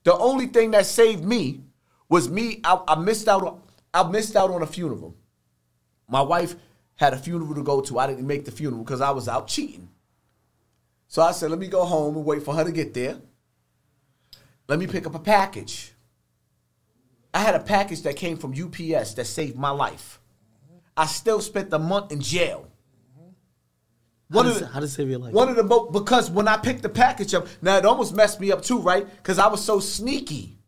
[0.04, 1.60] The only thing that saved me
[2.08, 2.60] was me.
[2.64, 3.60] I, I missed out on.
[3.92, 5.16] I missed out on a funeral.
[6.08, 6.54] My wife
[6.94, 7.98] had a funeral to go to.
[7.98, 9.88] I didn't make the funeral because I was out cheating.
[11.08, 13.18] So I said, let me go home and wait for her to get there.
[14.68, 15.92] Let me pick up a package.
[17.32, 20.20] I had a package that came from UPS that saved my life.
[20.96, 22.66] I still spent the month in jail.
[24.30, 25.32] How does, of the- how save your life?
[25.32, 28.40] one of the most because when I picked the package up, now it almost messed
[28.40, 29.08] me up too, right?
[29.16, 30.58] Because I was so sneaky.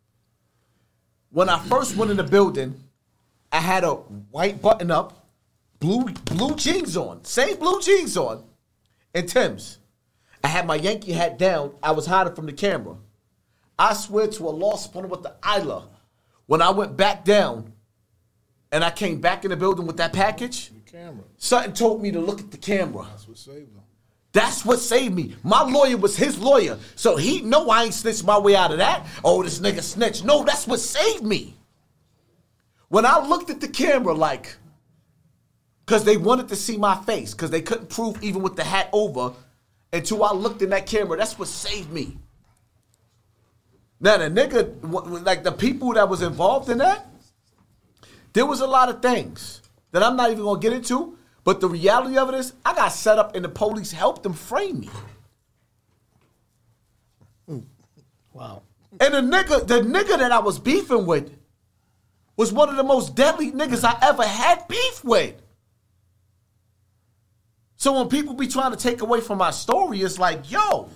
[1.30, 2.82] When I first went in the building,
[3.52, 5.26] I had a white button up,
[5.78, 8.44] blue blue jeans on, same blue jeans on,
[9.14, 9.78] and Tim's.
[10.42, 11.74] I had my Yankee hat down.
[11.82, 12.96] I was hiding from the camera.
[13.80, 15.88] I swear to a lost opponent with the Isla.
[16.44, 17.72] When I went back down,
[18.70, 21.24] and I came back in the building with that package, the Camera.
[21.38, 23.06] something told me to look at the camera.
[23.10, 23.82] That's what saved them.
[24.32, 25.34] That's what saved me.
[25.42, 26.78] My lawyer was his lawyer.
[26.94, 29.06] So he know I ain't snitched my way out of that.
[29.24, 30.24] Oh, this nigga snitched.
[30.24, 31.56] No, that's what saved me.
[32.88, 34.56] When I looked at the camera, like,
[35.86, 38.90] because they wanted to see my face, because they couldn't prove even with the hat
[38.92, 39.32] over
[39.92, 41.16] until I looked in that camera.
[41.16, 42.18] That's what saved me.
[44.00, 47.06] Now, the nigga, like the people that was involved in that,
[48.32, 49.60] there was a lot of things
[49.92, 51.16] that I'm not even gonna get into.
[51.42, 54.34] But the reality of it is, I got set up and the police helped them
[54.34, 54.90] frame me.
[57.46, 57.60] Hmm.
[58.32, 58.62] Wow.
[59.00, 61.32] And the nigga, the nigga that I was beefing with
[62.36, 65.34] was one of the most deadly niggas I ever had beef with.
[67.76, 70.90] So when people be trying to take away from my story, it's like, yo,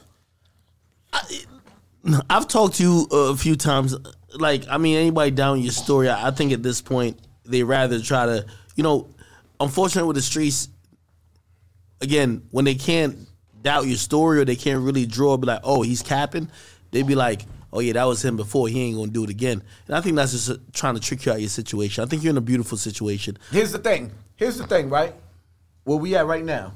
[2.28, 3.96] I've talked to you a few times.
[4.34, 8.26] Like, I mean, anybody down your story, I think at this point they rather try
[8.26, 9.08] to, you know,
[9.60, 10.68] unfortunately with the streets,
[12.00, 13.16] again, when they can't
[13.62, 16.50] doubt your story or they can't really draw, be like, oh, he's capping.
[16.90, 18.68] They'd be like, oh yeah, that was him before.
[18.68, 19.62] He ain't gonna do it again.
[19.86, 22.04] And I think that's just uh, trying to trick you out of your situation.
[22.04, 23.38] I think you're in a beautiful situation.
[23.50, 24.12] Here's the thing.
[24.36, 25.14] Here's the thing, right?
[25.84, 26.74] Where we at right now.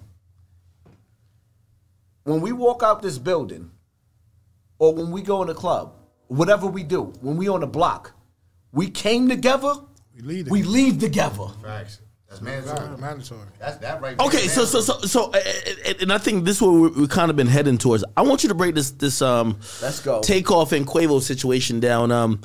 [2.24, 3.70] When we walk out this building,
[4.78, 5.94] or when we go in a club,
[6.28, 8.12] whatever we do, when we on the block,
[8.72, 9.72] we came together.
[10.14, 11.48] We leave We leave together.
[11.62, 12.00] Facts.
[12.28, 12.98] That's mandatory.
[12.98, 13.40] mandatory.
[13.58, 14.20] That's that right.
[14.20, 15.32] Okay, so so so so,
[16.00, 18.04] and I think this is what we- we've kind of been heading towards.
[18.18, 20.20] I want you to break this this um Let's go.
[20.20, 22.12] Takeoff and Quavo situation down.
[22.12, 22.40] Um,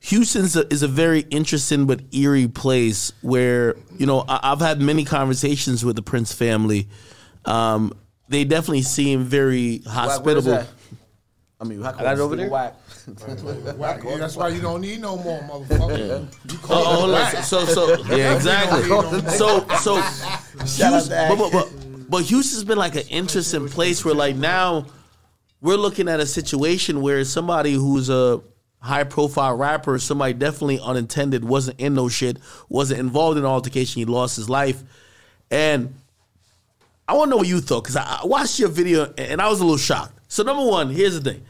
[0.00, 4.82] Houston's a, is a very interesting but eerie place where you know I, I've had
[4.82, 6.86] many conversations with the Prince family.
[7.46, 7.94] Um,
[8.28, 10.64] they definitely seem very Wack, where's hospitable.
[11.58, 11.64] That?
[11.64, 12.50] I mean, how got it over there?
[12.50, 12.74] Wack.
[13.76, 16.52] Wack, yeah, that's why you don't need no more, motherfucker.
[16.52, 17.12] You call Oh, it hold on.
[17.12, 17.44] Wack.
[17.44, 18.82] So, so, yeah, exactly.
[19.30, 21.70] So, so, Houston, but, but, but,
[22.10, 24.86] but Houston's been like an interesting place where, like, now
[25.60, 28.42] we're looking at a situation where somebody who's a
[28.80, 34.00] high profile rapper, somebody definitely unintended, wasn't in no shit, wasn't involved in an altercation,
[34.00, 34.82] he lost his life.
[35.50, 35.94] And
[37.08, 39.48] I want to know what you thought because I, I watched your video and I
[39.48, 40.13] was a little shocked.
[40.28, 41.44] So, number one, here's the thing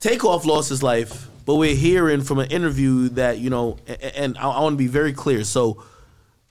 [0.00, 3.78] Takeoff lost his life, but we're hearing from an interview that you know,
[4.14, 5.44] and I, I want to be very clear.
[5.44, 5.82] So,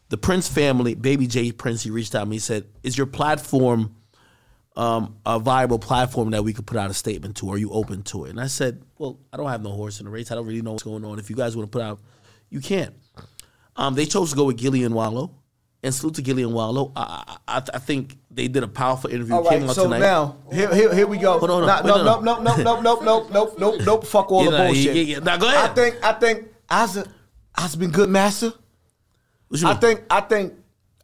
[0.09, 2.37] the Prince family, Baby Jay Prince, he reached out to me.
[2.37, 3.95] He said, "Is your platform
[4.75, 7.51] um, a viable platform that we could put out a statement to?
[7.51, 10.05] Are you open to it?" And I said, "Well, I don't have no horse in
[10.05, 10.31] the race.
[10.31, 11.19] I don't really know what's going on.
[11.19, 11.99] If you guys want to put out,
[12.49, 12.93] you can."
[13.75, 15.31] Um, they chose to go with Gillie and Wallo,
[15.83, 16.91] and salute to Gillie and Wallo.
[16.95, 19.35] I, I, I think they did a powerful interview.
[19.35, 19.99] All Came out so tonight.
[19.99, 21.37] now here, here, here we go.
[21.39, 22.55] Hold on, Nah, no, no, no, no.
[22.55, 24.01] no, no, no, no, no, no, no, no.
[24.01, 24.95] Fuck all Yeah, the nah, bullshit.
[24.95, 25.19] yeah, yeah.
[25.19, 25.69] Nah, go ahead.
[25.69, 27.07] I think, I think, I've
[27.55, 28.53] I've been good, master.
[29.49, 30.53] What you I think, I think,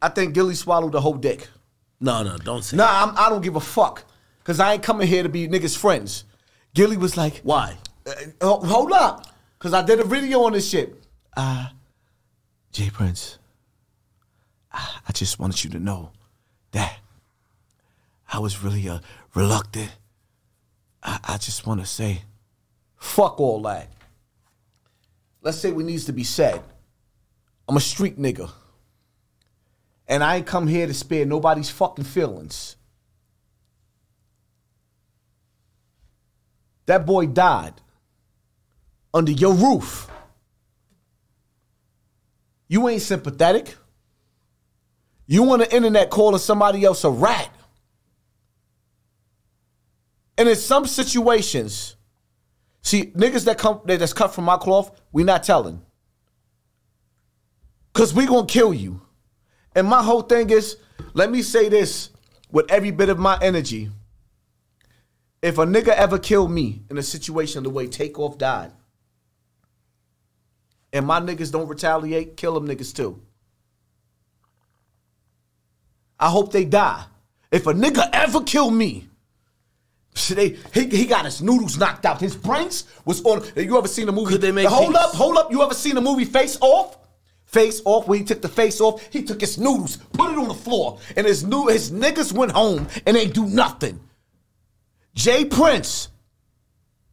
[0.02, 1.46] I think Gillie swallowed the whole dick.
[2.00, 2.76] no, no, don't say.
[2.76, 4.04] Nah, I'm, I don't give a fuck,
[4.44, 6.24] cause I ain't coming here to be niggas' friends.
[6.74, 7.76] Gillie was like, Why?
[8.40, 9.26] uh, hold up,
[9.58, 10.94] cause I did a video on this shit.
[11.36, 11.68] Uh,
[12.72, 13.38] Jay Prince,
[14.72, 16.12] I, just wanted you to know
[16.72, 16.98] that
[18.32, 19.00] I was really uh,
[19.34, 19.90] reluctant.
[21.02, 22.22] I, I just want to say,
[22.96, 23.88] fuck all that.
[25.42, 26.62] Let's say what needs to be said.
[27.68, 28.50] I'm a street nigga.
[30.06, 32.76] And I ain't come here to spare nobody's fucking feelings.
[36.86, 37.74] That boy died
[39.14, 40.10] under your roof.
[42.66, 43.76] You ain't sympathetic.
[45.30, 47.54] You on the internet calling somebody else a rat.
[50.36, 51.94] And in some situations,
[52.82, 55.82] see, niggas that come that's cut from my cloth, we not telling.
[57.92, 59.02] Cause we gonna kill you.
[59.76, 60.78] And my whole thing is,
[61.14, 62.10] let me say this
[62.50, 63.88] with every bit of my energy.
[65.42, 68.72] If a nigga ever killed me in a situation the way Takeoff died,
[70.92, 73.22] and my niggas don't retaliate, kill them niggas too.
[76.20, 77.04] I hope they die.
[77.50, 79.08] If a nigga ever kill me,
[80.28, 82.20] they, he, he got his noodles knocked out.
[82.20, 83.42] His brains was on.
[83.56, 84.32] You ever seen the movie?
[84.32, 84.96] Could they make hold peace?
[84.96, 85.50] up, hold up.
[85.50, 86.98] You ever seen the movie Face Off?
[87.46, 90.46] Face Off, when he took the face off, he took his noodles, put it on
[90.46, 93.98] the floor, and his new his niggas went home and they do nothing.
[95.14, 96.08] Jay Prince,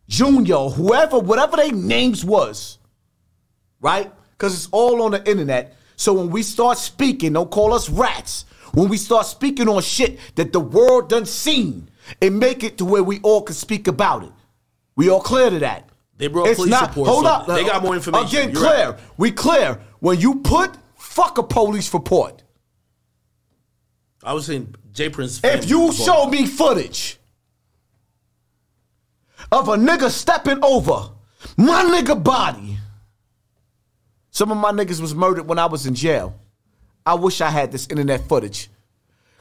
[0.07, 2.77] Junior, whoever, whatever their names was,
[3.81, 4.11] right?
[4.31, 5.75] Because it's all on the internet.
[5.95, 8.45] So when we start speaking, don't call us rats.
[8.77, 11.89] When we start speaking on shit that the world done seen,
[12.21, 14.31] and make it to where we all can speak about it.
[14.95, 15.89] We all clear to that.
[16.17, 17.47] They brought police reports, Hold so up.
[17.47, 18.27] they got more information.
[18.27, 18.91] Again, You're clear.
[18.91, 18.99] right.
[19.17, 19.81] We clear.
[19.99, 22.43] When you put fuck a police report.
[24.23, 25.43] I was saying Jay Prince.
[25.43, 27.17] If you show me footage
[29.51, 31.09] of a nigga stepping over
[31.57, 32.77] my nigga body,
[34.29, 36.39] some of my niggas was murdered when I was in jail.
[37.07, 38.69] I wish I had this internet footage.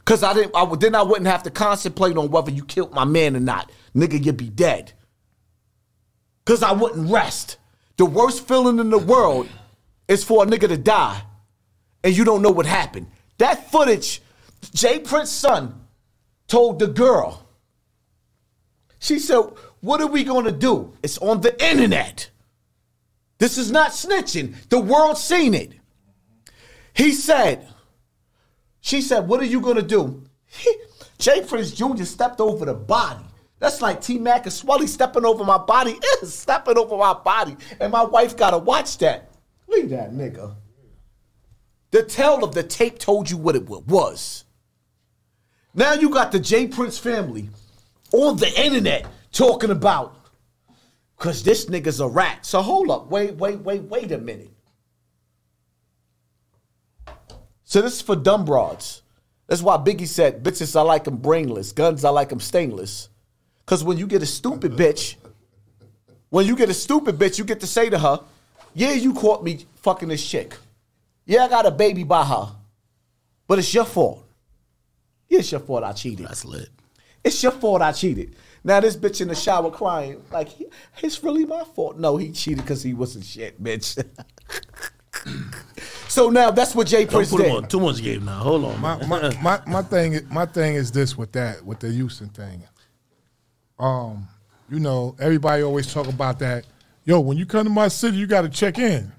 [0.05, 2.93] Cause I didn't I would then I wouldn't have to contemplate on whether you killed
[2.93, 3.69] my man or not.
[3.93, 4.93] Nigga, you'd be dead.
[6.45, 7.57] Cause I wouldn't rest.
[7.97, 9.49] The worst feeling in the world
[10.07, 11.21] is for a nigga to die
[12.05, 13.07] and you don't know what happened.
[13.37, 14.21] That footage,
[14.73, 15.87] Jay Prince's son
[16.47, 17.49] told the girl.
[18.99, 19.41] She said,
[19.81, 20.93] What are we gonna do?
[21.03, 22.29] It's on the internet.
[23.39, 24.55] This is not snitching.
[24.69, 25.73] The world's seen it.
[26.97, 27.67] He said,
[28.81, 30.75] She said, "What are you gonna do?" He,
[31.19, 32.03] Jay Prince Jr.
[32.05, 33.23] stepped over the body.
[33.59, 35.99] That's like T Mac and Swelly stepping over my body.
[36.23, 39.29] Stepping over my body, and my wife gotta watch that.
[39.67, 40.55] Leave that nigga.
[41.91, 44.45] The tale of the tape told you what it was.
[45.75, 47.49] Now you got the Jay Prince family
[48.11, 50.15] on the internet talking about
[51.15, 52.43] because this nigga's a rat.
[52.43, 54.56] So hold up, wait, wait, wait, wait a minute.
[57.67, 59.01] So this is for dumb broads.
[59.47, 61.73] That's why Biggie said, bitches, I like them brainless.
[61.73, 63.09] Guns, I like them stainless.
[63.65, 65.17] Because when you get a stupid bitch,
[66.29, 68.21] when you get a stupid bitch, you get to say to her,
[68.73, 70.55] yeah, you caught me fucking this chick.
[71.25, 72.55] Yeah, I got a baby by her.
[73.49, 74.25] But it's your fault.
[75.27, 76.25] Yeah, it's your fault I cheated.
[76.25, 76.69] That's lit.
[77.21, 78.33] It's your fault I cheated.
[78.63, 80.47] Now this bitch in the shower crying like
[81.03, 81.97] it's really my fault.
[81.97, 84.01] No, he cheated because he wasn't shit, bitch.
[86.17, 87.55] so now that's what Jay Don't Prince put him did.
[87.55, 88.39] on too much game now.
[88.39, 88.81] Hold on.
[88.81, 92.29] my, my, my, my thing is- my thing is this with that with the Houston
[92.29, 92.63] thing.
[93.77, 94.27] Um,
[94.67, 96.65] you know, everybody always talk about that.
[97.05, 99.11] Yo, when you come to my city, you got to check in.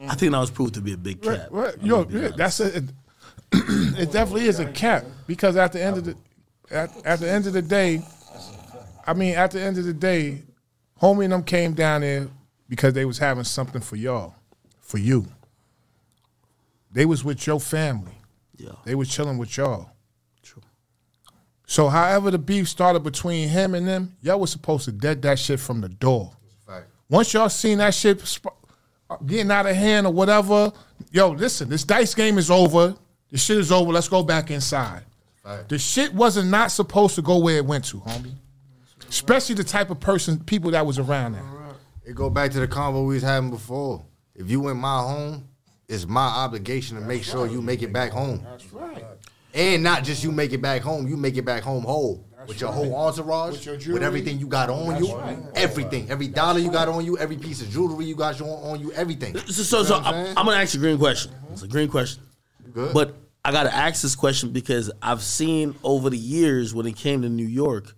[0.00, 1.48] I think that was proved to be a big cap.
[1.50, 1.74] Right, right.
[1.80, 2.84] Yo, yeah, that's a, it,
[3.52, 6.16] it definitely is a cap because at the end of the
[6.72, 8.02] at, at the end of the day,
[9.06, 10.42] I mean, at the end of the day,
[11.00, 12.26] homie and them came down there
[12.68, 14.34] because they was having something for y'all,
[14.80, 15.26] for you.
[16.94, 18.14] They was with your family.
[18.56, 18.70] Yeah.
[18.84, 19.90] They was chilling with y'all.
[20.42, 20.62] True.
[21.66, 25.38] So however the beef started between him and them, y'all was supposed to dead that
[25.38, 26.32] shit from the door.
[27.10, 28.56] Once y'all seen that shit sp-
[29.10, 30.72] uh, getting out of hand or whatever,
[31.10, 32.96] yo, listen, this dice game is over.
[33.30, 33.92] The shit is over.
[33.92, 35.02] Let's go back inside.
[35.68, 38.32] The shit wasn't not supposed to go where it went to, homie.
[39.08, 41.44] Especially the type of person, people that was around there.
[42.06, 44.02] It go back to the convo we was having before.
[44.34, 45.46] If you in my home,
[45.88, 48.40] it's my obligation to make sure you make it back home.
[48.44, 49.04] That's right.
[49.52, 52.26] And not just you make it back home, you make it back home whole.
[52.48, 55.16] with your whole entourage, With your with, everything you got on you,
[55.54, 58.80] everything, every dollar you got on you, every piece of jewelry you got on, on
[58.80, 59.36] you, everything.
[59.38, 61.32] So, so, You know what I'm I'm, gonna ask you a green question.
[61.32, 61.52] Mm-hmm.
[61.52, 62.22] It's a green question.
[62.72, 62.92] good?
[62.92, 67.22] But I gotta ask this question because I've seen over the years when it came
[67.22, 67.94] to New York,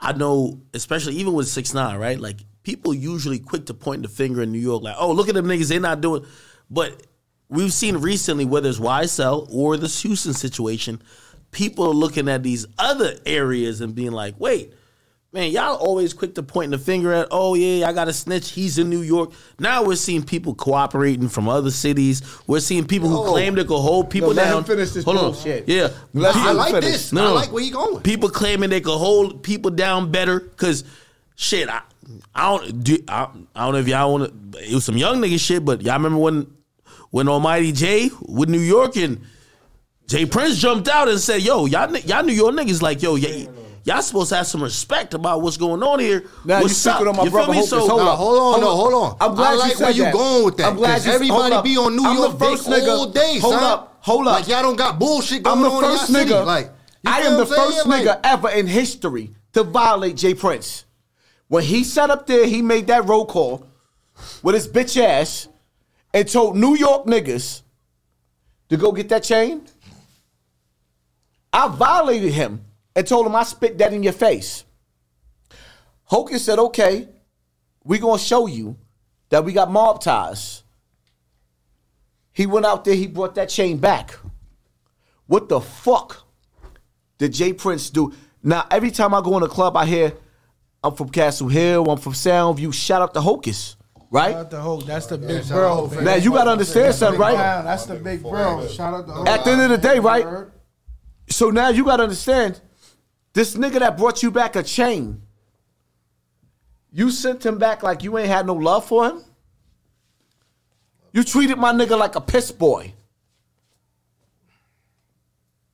[0.00, 2.18] I know, especially even with six nine, right?
[2.18, 5.34] Like people usually quick to point the finger in New York, like, oh, look at
[5.34, 6.26] them niggas, they're not doing.
[6.74, 7.02] But
[7.48, 11.00] we've seen recently, whether it's YSL or this Houston situation,
[11.52, 14.74] people are looking at these other areas and being like, wait.
[15.32, 18.52] Man, y'all always quick to point the finger at, oh yeah, I got a snitch.
[18.52, 19.32] He's in New York.
[19.58, 22.22] Now we're seeing people cooperating from other cities.
[22.46, 24.58] We're seeing people who claim they could hold people Yo, let down.
[24.58, 25.34] him finish this Hold on.
[25.66, 26.84] Yeah, Let I him like finish.
[26.92, 27.12] this.
[27.12, 27.26] No.
[27.26, 28.00] I like where he going.
[28.04, 30.84] people claiming they could hold people down better because
[31.34, 31.80] shit I,
[32.32, 35.16] I don't do I, I don't know if y'all want to it was some young
[35.20, 36.46] nigga shit but y'all remember when
[37.14, 39.20] when Almighty Jay with New York and
[40.08, 43.12] Jay Prince jumped out and said yo y'all ni- y'all New York niggas like yo
[43.14, 43.46] y-
[43.84, 47.02] y'all supposed to have some respect about what's going on here Now, you what's speaking
[47.06, 47.70] up on my you brother feel me Hocus.
[47.70, 48.18] so Hold Nah, up.
[48.18, 49.16] hold on, no, hold on.
[49.20, 50.12] I'm glad I you like said where you that.
[50.12, 50.66] going with that.
[50.66, 53.38] I'm glad you everybody be on New I'm the York first dick nigga- all day,
[53.38, 53.62] hold son.
[53.62, 54.32] up, hold up.
[54.40, 56.34] Like y'all don't got bullshit going I'm the on in first y'all city.
[56.34, 56.72] Like
[57.06, 57.70] I am the what I'm saying?
[57.72, 60.84] first Like, nigga ever in history to violate Jay Prince.
[61.46, 63.66] When he sat up there, he made that roll call
[64.42, 65.46] with his bitch ass
[66.14, 67.62] and told New York niggas
[68.68, 69.66] to go get that chain.
[71.52, 72.64] I violated him
[72.96, 74.64] and told him I spit that in your face.
[76.04, 77.08] Hogan said, okay,
[77.82, 78.76] we gonna show you
[79.28, 80.62] that we got mob ties.
[82.32, 84.16] He went out there, he brought that chain back.
[85.26, 86.26] What the fuck
[87.18, 88.12] did Jay Prince do?
[88.42, 90.12] Now, every time I go in a club, I hear,
[90.82, 92.74] I'm from Castle Hill, I'm from Soundview.
[92.74, 93.76] Shout out to Hocus,
[94.10, 94.32] right?
[94.32, 94.86] Shout out to Hulk.
[94.86, 95.84] That's the big shout bro.
[95.84, 96.04] out man.
[96.04, 97.34] Now, you got to understand something, right?
[97.34, 98.66] Yeah, That's the big bro.
[98.68, 99.28] Shout out to Hulk.
[99.28, 100.46] At the end of the day, right?
[101.28, 102.60] So now you got to understand
[103.32, 105.22] this nigga that brought you back a chain,
[106.92, 109.24] you sent him back like you ain't had no love for him?
[111.12, 112.92] You treated my nigga like a piss boy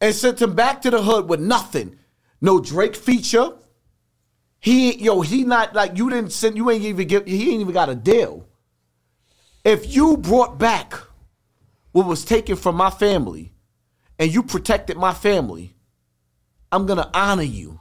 [0.01, 1.99] and sent him back to the hood with nothing.
[2.41, 3.53] No Drake feature.
[4.61, 7.73] He yo, he not like you didn't send you ain't even give he ain't even
[7.73, 8.47] got a deal.
[9.65, 10.95] If you brought back
[11.93, 13.53] what was taken from my family
[14.19, 15.75] and you protected my family,
[16.71, 17.81] I'm gonna honor you.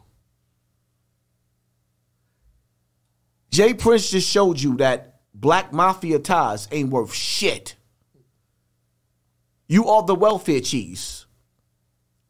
[3.51, 7.75] Jay Prince just showed you that black mafia ties ain't worth shit.
[9.67, 11.25] You are the welfare cheese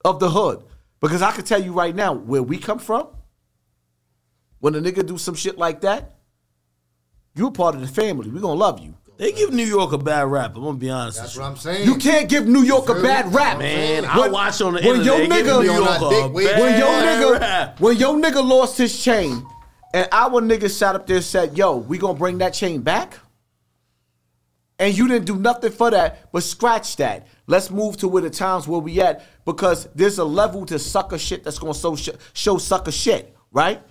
[0.03, 0.63] of the hood.
[0.99, 3.07] Because I can tell you right now, where we come from,
[4.59, 6.15] when a nigga do some shit like that,
[7.35, 8.29] you're part of the family.
[8.29, 8.95] We're gonna love you.
[9.17, 10.55] They give New York a bad rap.
[10.55, 11.17] I'm gonna be honest.
[11.17, 11.51] That's with what you.
[11.51, 11.87] I'm saying.
[11.87, 15.01] You can't give New York a bad rap, Man, I When- watch on the when
[15.01, 15.05] internet.
[15.05, 17.79] your nigga- New York a bad when your nigga rap.
[17.81, 19.45] when your nigga lost his chain
[19.93, 23.19] and our nigga sat up there and said, "Yo, we gonna bring that chain back,"
[24.77, 27.27] and you didn't do nothing for that, but scratch that.
[27.47, 31.17] Let's move to where the times where we at because there's a level to sucker
[31.17, 31.97] shit that's gonna show
[32.33, 33.81] show sucker shit, right?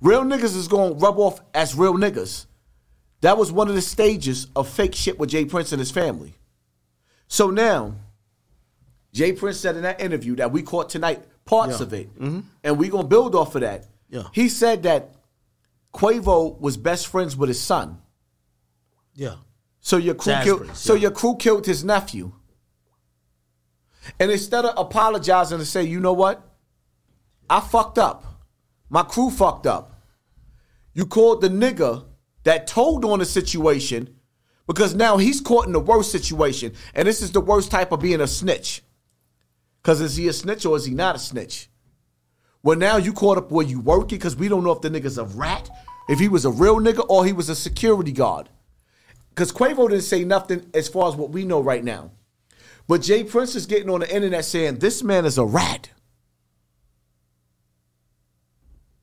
[0.00, 2.46] Real niggas is gonna rub off as real niggas.
[3.20, 6.34] That was one of the stages of fake shit with Jay Prince and his family.
[7.28, 7.96] So now,
[9.12, 12.40] Jay Prince said in that interview that we caught tonight parts of it, mm-hmm.
[12.64, 13.86] and we gonna build off of that.
[14.08, 14.24] Yeah.
[14.32, 15.14] He said that
[15.92, 18.00] Quavo was best friends with his son.
[19.14, 19.36] Yeah.
[19.80, 20.60] So your crew Jazz killed.
[20.60, 21.02] Prince, So yeah.
[21.02, 22.32] your crew killed his nephew.
[24.18, 26.42] And instead of apologizing and say, you know what,
[27.48, 28.24] I fucked up.
[28.88, 29.89] My crew fucked up.
[30.92, 32.04] You called the nigga
[32.44, 34.16] that told on the situation
[34.66, 38.00] because now he's caught in the worst situation, and this is the worst type of
[38.00, 38.82] being a snitch.
[39.82, 41.68] Because is he a snitch or is he not a snitch?
[42.62, 45.18] Well, now you caught up where you working because we don't know if the nigga's
[45.18, 45.70] a rat,
[46.08, 48.48] if he was a real nigga or he was a security guard.
[49.30, 52.10] Because Quavo didn't say nothing as far as what we know right now.
[52.86, 55.90] But Jay Prince is getting on the internet saying this man is a rat.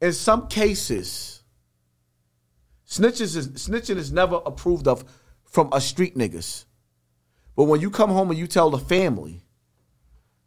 [0.01, 1.36] In some cases,
[2.87, 5.03] snitches is, snitching is never approved of
[5.43, 6.65] from a street niggas.
[7.55, 9.43] But when you come home and you tell the family,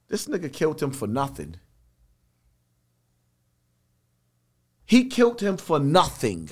[0.09, 1.57] this nigga killed him for nothing.
[4.85, 6.51] He killed him for nothing.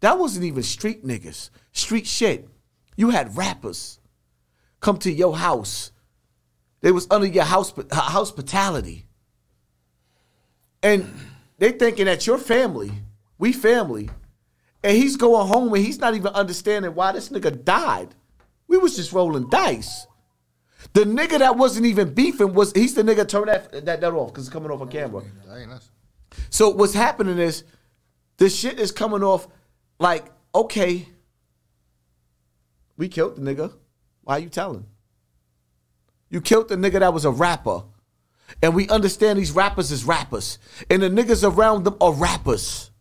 [0.00, 1.50] That wasn't even street niggas.
[1.72, 2.48] Street shit.
[2.96, 3.98] You had rappers
[4.80, 5.92] come to your house.
[6.80, 9.06] They was under your house hospitality.
[10.82, 11.10] And
[11.58, 12.92] they thinking that your family,
[13.38, 14.10] we family,
[14.82, 18.14] and he's going home and he's not even understanding why this nigga died.
[18.68, 20.06] We was just rolling dice.
[20.94, 24.28] The nigga that wasn't even beefing was he's the nigga turn that that, that off
[24.28, 25.22] because it's coming off on camera.
[25.46, 25.90] That ain't us.
[26.50, 27.64] So what's happening is
[28.38, 29.46] the shit is coming off
[29.98, 31.08] like, okay,
[32.96, 33.72] we killed the nigga.
[34.22, 34.86] Why are you telling?
[36.30, 37.82] You killed the nigga that was a rapper.
[38.62, 40.58] And we understand these rappers is rappers.
[40.90, 42.91] And the niggas around them are rappers.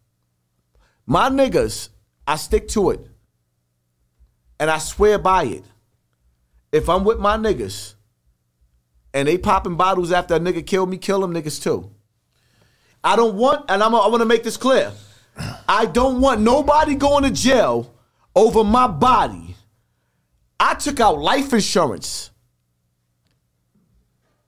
[1.06, 1.90] My niggas,
[2.26, 3.06] I stick to it.
[4.60, 5.64] And I swear by it.
[6.72, 7.96] If I'm with my niggas
[9.14, 11.92] and they popping bottles after a nigga kill me, kill them niggas too.
[13.04, 14.92] I don't want, and I'm, I want to make this clear.
[15.68, 17.94] I don't want nobody going to jail
[18.36, 19.56] over my body.
[20.60, 22.30] I took out life insurance.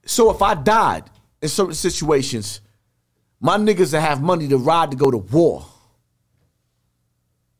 [0.06, 1.10] So if I died
[1.42, 2.62] in certain situations,
[3.40, 5.66] my niggas that have money to ride to go to war.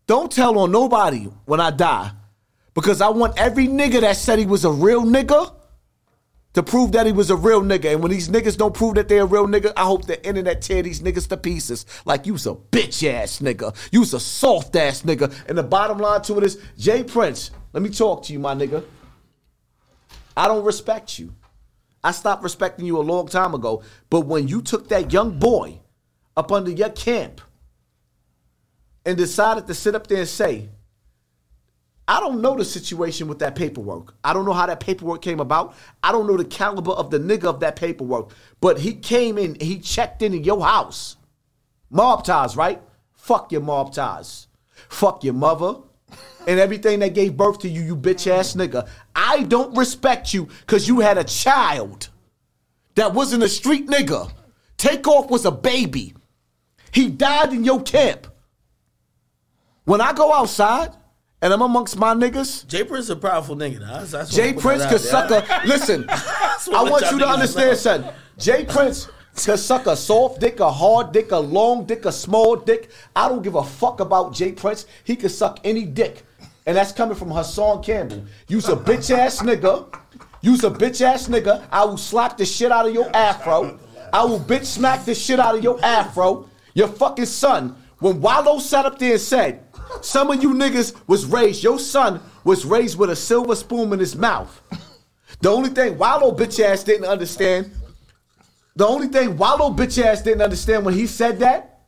[0.06, 2.12] Don't tell on nobody when I die.
[2.74, 5.54] Because I want every nigga that said he was a real nigga
[6.54, 7.94] to prove that he was a real nigga.
[7.94, 10.62] And when these niggas don't prove that they're a real nigga, I hope the internet
[10.62, 11.86] tear these niggas to pieces.
[12.06, 13.76] Like you's a bitch ass nigga.
[13.92, 15.34] You's a soft ass nigga.
[15.48, 18.56] And the bottom line to it is, Jay Prince, let me talk to you, my
[18.56, 18.84] nigga.
[20.36, 21.34] I don't respect you.
[22.04, 23.84] I stopped respecting you a long time ago.
[24.10, 25.80] But when you took that young boy
[26.36, 27.40] up under your camp
[29.06, 30.70] and decided to sit up there and say,
[32.08, 34.16] I don't know the situation with that paperwork.
[34.24, 35.76] I don't know how that paperwork came about.
[36.02, 38.32] I don't know the caliber of the nigga of that paperwork.
[38.60, 41.16] But he came in, he checked into your house.
[41.90, 42.82] Mob ties, right?
[43.14, 44.48] Fuck your mob ties.
[44.90, 45.76] Fuck your mother
[46.48, 48.88] and everything that gave birth to you, you bitch ass nigga.
[49.16, 52.10] I don't respect you because you had a child
[52.96, 54.32] that wasn't a street nigga.
[54.78, 56.14] Takeoff was a baby.
[56.92, 58.28] He died in your camp.
[59.86, 60.92] When I go outside
[61.42, 63.82] and I'm amongst my niggas, Jay Prince is a powerful nigga.
[63.82, 64.00] Now.
[64.00, 65.62] That's, that's Jay Prince could suck a.
[65.68, 68.14] Listen, I want y'all to understand something.
[68.38, 72.56] Jay Prince could suck a soft dick, a hard dick, a long dick, a small
[72.56, 72.92] dick.
[73.16, 74.86] I don't give a fuck about Jay Prince.
[75.04, 76.24] He could suck any dick.
[76.66, 78.24] And that's coming from Hassan Campbell.
[78.48, 79.94] You's a bitch ass nigga.
[80.42, 81.66] You's a bitch ass nigga.
[81.72, 83.80] I will slap the shit out of your afro.
[84.14, 86.50] I will bitch smack the shit out of your afro.
[86.74, 87.76] Your fucking son.
[88.04, 89.64] When Wallo sat up there and said,
[90.02, 94.00] some of you niggas was raised, your son was raised with a silver spoon in
[94.00, 94.62] his mouth.
[95.40, 97.72] The only thing Wallo bitch ass didn't understand,
[98.76, 101.80] the only thing Wallo bitch ass didn't understand when he said that,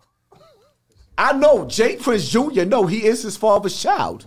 [1.18, 2.64] I know Jay Prince Jr.
[2.64, 4.26] no, he is his father's child.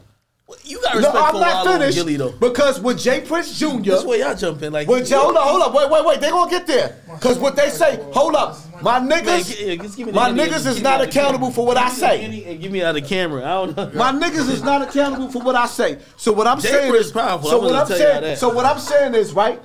[0.65, 2.31] You got No, respect I'm for not Wallo finished Gillie though.
[2.33, 3.81] because with Jay Prince Jr.
[3.83, 4.89] This way y'all jumping like.
[4.89, 6.20] Well, Jay, hold up, hold up, wait, wait, wait.
[6.23, 6.97] They gonna get there.
[7.20, 11.67] Cause what they say, hold up, my niggas, give my niggas is not accountable for
[11.67, 12.44] what I Give me the say.
[12.52, 13.43] And give me out of camera.
[13.44, 13.91] I don't know.
[13.94, 15.99] My niggas is not accountable for what I say.
[16.17, 17.51] So what I'm Jay saying Prince is, powerful.
[17.51, 19.60] so I'm what I'm saying, so what I'm saying is, right?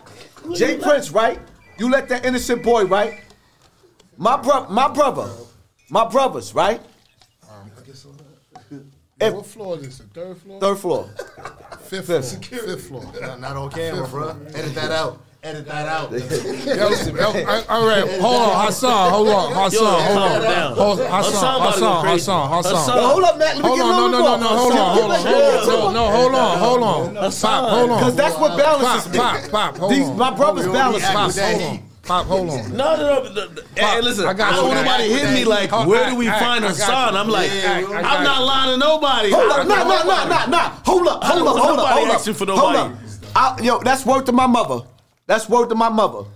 [0.53, 1.39] Jay Prince, right?
[1.77, 3.21] You let that innocent boy, right?
[4.17, 5.29] My bro, my brother,
[5.89, 6.81] my brothers, right?
[9.27, 9.97] If- what floor is this?
[9.99, 10.59] The third floor?
[10.61, 11.09] Third floor.
[11.83, 12.21] Fifth floor.
[12.21, 12.45] Fifth.
[12.47, 13.03] Fifth floor.
[13.21, 14.29] Not, not on camera, bro.
[14.53, 15.19] Edit that out.
[15.43, 16.09] Edit that out.
[16.09, 16.23] Yo, yo,
[17.51, 20.75] I- all right, hold on, Hassan, hold on, Hassan, Yo, hold on, down.
[20.77, 22.05] hold Hassan Hassan, about to Hassan.
[22.07, 22.75] Hassan, Hassan.
[22.75, 23.03] Hassan.
[23.03, 23.55] Hold up, Matt.
[23.55, 25.33] Let me Hold get on, no, no, no, no, hold on, hold on, Give
[25.67, 29.41] hold on, no, hold on, hold on, pop, hold on, Because that's what balances pop,
[29.41, 32.77] pop, pop, hold These, on, my brothers balance pop, hold on, pop, hold on.
[32.77, 33.33] No, no, no.
[33.33, 33.61] no, no.
[33.75, 36.27] Hey, listen, I I, got don't want nobody hitting me like, I- where do we
[36.29, 37.15] I- find I son?
[37.15, 39.31] I'm like, Yeah, I'm not lying to nobody.
[39.31, 40.69] Hold up, nah, nah, nah, nah, nah.
[40.85, 42.57] Hold up, hold up, hold up, hold up.
[42.57, 42.97] Hold up.
[43.35, 44.85] I, yo, that's word to my mother.
[45.25, 46.27] That's word to my mother.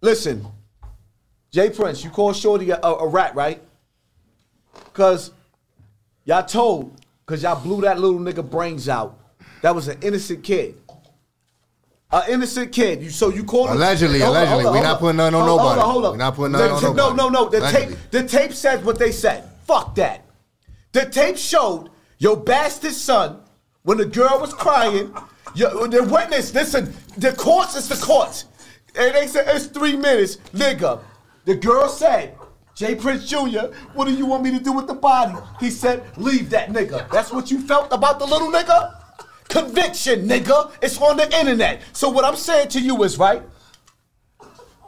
[0.00, 0.46] Listen,
[1.50, 3.60] Jay Prince, you call Shorty a, a, a rat, right?
[4.92, 5.32] Cause
[6.24, 9.18] y'all told, cause y'all blew that little nigga brains out.
[9.62, 10.76] That was an innocent kid.
[12.12, 13.02] An innocent kid.
[13.02, 14.64] You so you called him- Allegedly, on, allegedly.
[14.64, 15.80] We hold not putting nothing on Hold- nobody.
[15.80, 17.16] hold We not putting The- on No, nobody.
[17.16, 17.44] no, no.
[17.44, 17.48] no.
[17.50, 17.86] The Allegedly.
[17.94, 19.44] tape, the tape said what they said.
[19.66, 20.24] Fuck that.
[20.92, 23.36] The tape showed your bastard son
[23.84, 25.14] when the girl was crying.
[25.54, 28.46] Your, the witness, listen, the courts is the courts.
[28.96, 30.98] And they said it's three minutes, nigga.
[31.44, 32.34] The girl said,
[32.74, 35.34] Jay Prince Jr., what do you want me to do with the body?
[35.60, 37.08] He said, leave that nigga.
[37.10, 38.94] That's what you felt about the little nigga?
[39.50, 40.72] Conviction, nigga.
[40.80, 41.82] It's on the internet.
[41.92, 43.42] So what I'm saying to you is, right?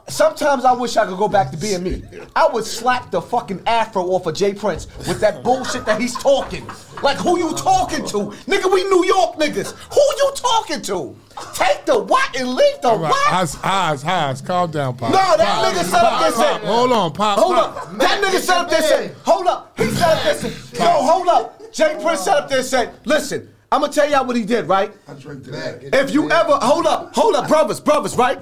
[0.09, 2.03] Sometimes I wish I could go back to being me.
[2.35, 6.15] I would slap the fucking afro off of Jay Prince with that bullshit that he's
[6.15, 6.69] talking.
[7.01, 8.17] Like, who you talking to?
[8.45, 9.71] Nigga, we New York niggas.
[9.93, 11.15] Who you talking to?
[11.53, 13.27] Take the what and leave the All right, what?
[13.33, 15.09] Haas, Haas, Haas, calm down, pop.
[15.11, 16.59] No, that Pop, nigga set up pop, this pop.
[16.59, 16.67] shit.
[16.69, 17.39] Hold on, pop.
[17.39, 17.77] Hold pop.
[17.77, 17.97] up.
[17.97, 19.15] That nigga set up this shit.
[19.25, 19.77] Hold up.
[19.79, 20.79] He set up this shit.
[20.79, 21.73] Yo, hold up.
[21.73, 22.89] Jay Prince set up this shit.
[23.05, 24.93] Listen, I'm gonna tell y'all what he did, right?
[25.07, 25.83] I drink to that.
[25.83, 28.37] If you ever hold up, hold up, brothers, brothers, right?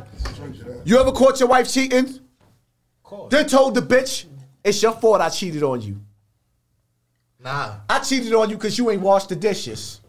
[0.83, 2.19] You ever caught your wife cheating?
[3.01, 3.31] Course.
[3.31, 4.25] Then told the bitch,
[4.61, 6.01] it's your fault I cheated on you.
[7.39, 7.75] Nah.
[7.89, 10.01] I cheated on you because you ain't washed the dishes.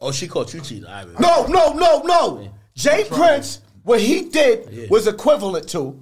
[0.00, 0.84] Oh, she caught you cheating.
[0.84, 1.20] All right.
[1.20, 2.48] No, no, no, no.
[2.76, 6.00] Jay Prince, what he did was equivalent to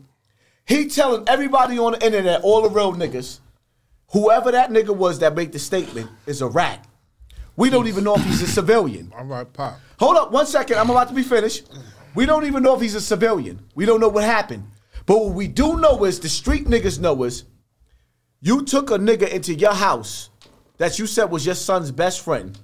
[0.66, 3.40] he telling everybody on the internet, all the real niggas,
[4.08, 6.86] whoever that nigga was that made the statement is a rat.
[7.57, 9.12] We don't even know if he's a civilian.
[9.16, 9.78] All right, pop.
[9.99, 10.78] Hold up one second.
[10.78, 11.68] I'm about to be finished.
[12.15, 13.60] We don't even know if he's a civilian.
[13.74, 14.66] We don't know what happened.
[15.07, 17.44] But what we do know is the street niggas know is
[18.41, 20.31] you took a nigga into your house
[20.78, 22.58] that you said was your son's best friend,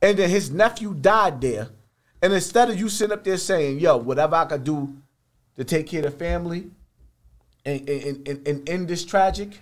[0.00, 1.68] and then his nephew died there.
[2.22, 4.96] And instead of you sitting up there saying, yo, whatever I could do
[5.56, 6.70] to take care of the family
[7.64, 9.58] and, and, and, and end this tragic,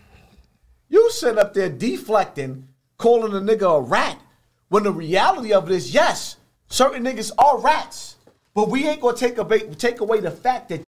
[0.88, 2.68] you sitting up there deflecting,
[3.00, 4.20] calling a nigga a rat.
[4.68, 6.36] When the reality of it is, yes,
[6.68, 8.16] certain niggas are rats,
[8.54, 10.82] but we ain't gonna take away take away the fact that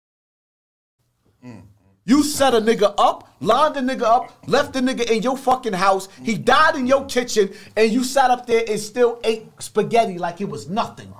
[2.04, 5.72] you set a nigga up, lined a nigga up, left the nigga in your fucking
[5.72, 6.08] house.
[6.22, 10.40] He died in your kitchen, and you sat up there and still ate spaghetti like
[10.40, 11.14] it was nothing.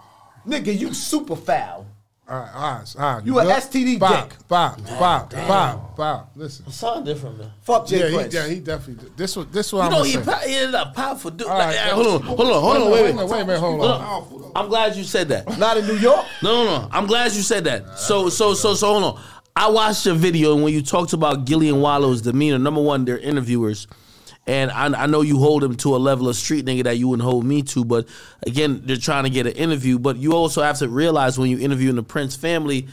[0.47, 1.87] Nigga, you super foul.
[2.31, 3.25] All right, Haas, Haas.
[3.25, 3.45] You a?
[3.45, 4.39] STD pop, dick.
[4.49, 6.31] Pop, pop, pop, pop.
[6.37, 6.71] Listen.
[6.71, 7.51] Sound different, man.
[7.63, 8.35] Fuck Jay Yeah, he, Prince.
[8.35, 9.05] yeah, he definitely.
[9.05, 9.17] Did.
[9.17, 10.23] This was this what You I'm know, gonna he, say.
[10.23, 11.49] po- he ended up powerful dude.
[11.49, 13.15] All Like, hold on, hold on, hold on, wait, wait.
[13.17, 14.01] Wait, wait a minute, hold Hold on.
[14.45, 14.53] on.
[14.55, 15.59] I'm glad you said that.
[15.59, 16.25] Not in New York.
[16.43, 16.89] No, no, no.
[16.93, 17.99] I'm glad you said that.
[17.99, 19.23] So, so, so, so, hold on.
[19.57, 22.61] I watched your video and when you talked about Gillie and Wallo's demeanor.
[22.61, 23.89] Number one, they're interviewers,
[24.51, 27.07] and I, I know you hold him to a level of street nigga that you
[27.07, 27.85] wouldn't hold me to.
[27.85, 28.09] But
[28.45, 29.97] again, they're trying to get an interview.
[29.97, 32.89] But you also have to realize when you interviewing the Prince family,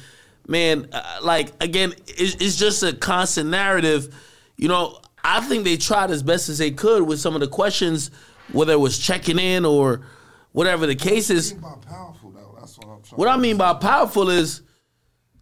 [0.48, 4.14] man, uh, like again, it's, it's just a constant narrative.
[4.56, 7.48] You know, I think they tried as best as they could with some of the
[7.48, 8.12] questions,
[8.52, 10.06] whether it was checking in or
[10.52, 11.54] whatever the case is.
[11.54, 12.56] About powerful though.
[12.60, 13.18] That's what I'm trying.
[13.18, 14.62] What I mean by powerful is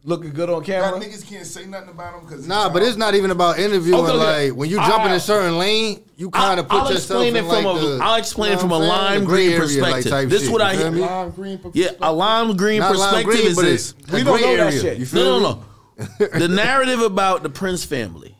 [0.07, 0.99] Looking good on Y'all camera.
[0.99, 3.99] niggas can't say nothing about him because Nah, but it's not even about interviewing.
[4.05, 4.49] Okay, okay.
[4.49, 7.35] Like when you jump in a certain lane, you kind of put I'll yourself explain
[7.35, 9.01] in it from like a- the, I'll explain you it from a what I'm saying?
[9.11, 10.29] lime The green area, like, perspective.
[10.29, 11.01] This shit, what I hear- me?
[11.01, 13.93] Lime green yeah, a lime green Not lime perspective green, is but this.
[14.13, 14.97] We don't gray know that shit.
[14.99, 15.63] You feel No, no,
[16.19, 16.27] no.
[16.39, 18.33] the narrative about the Prince family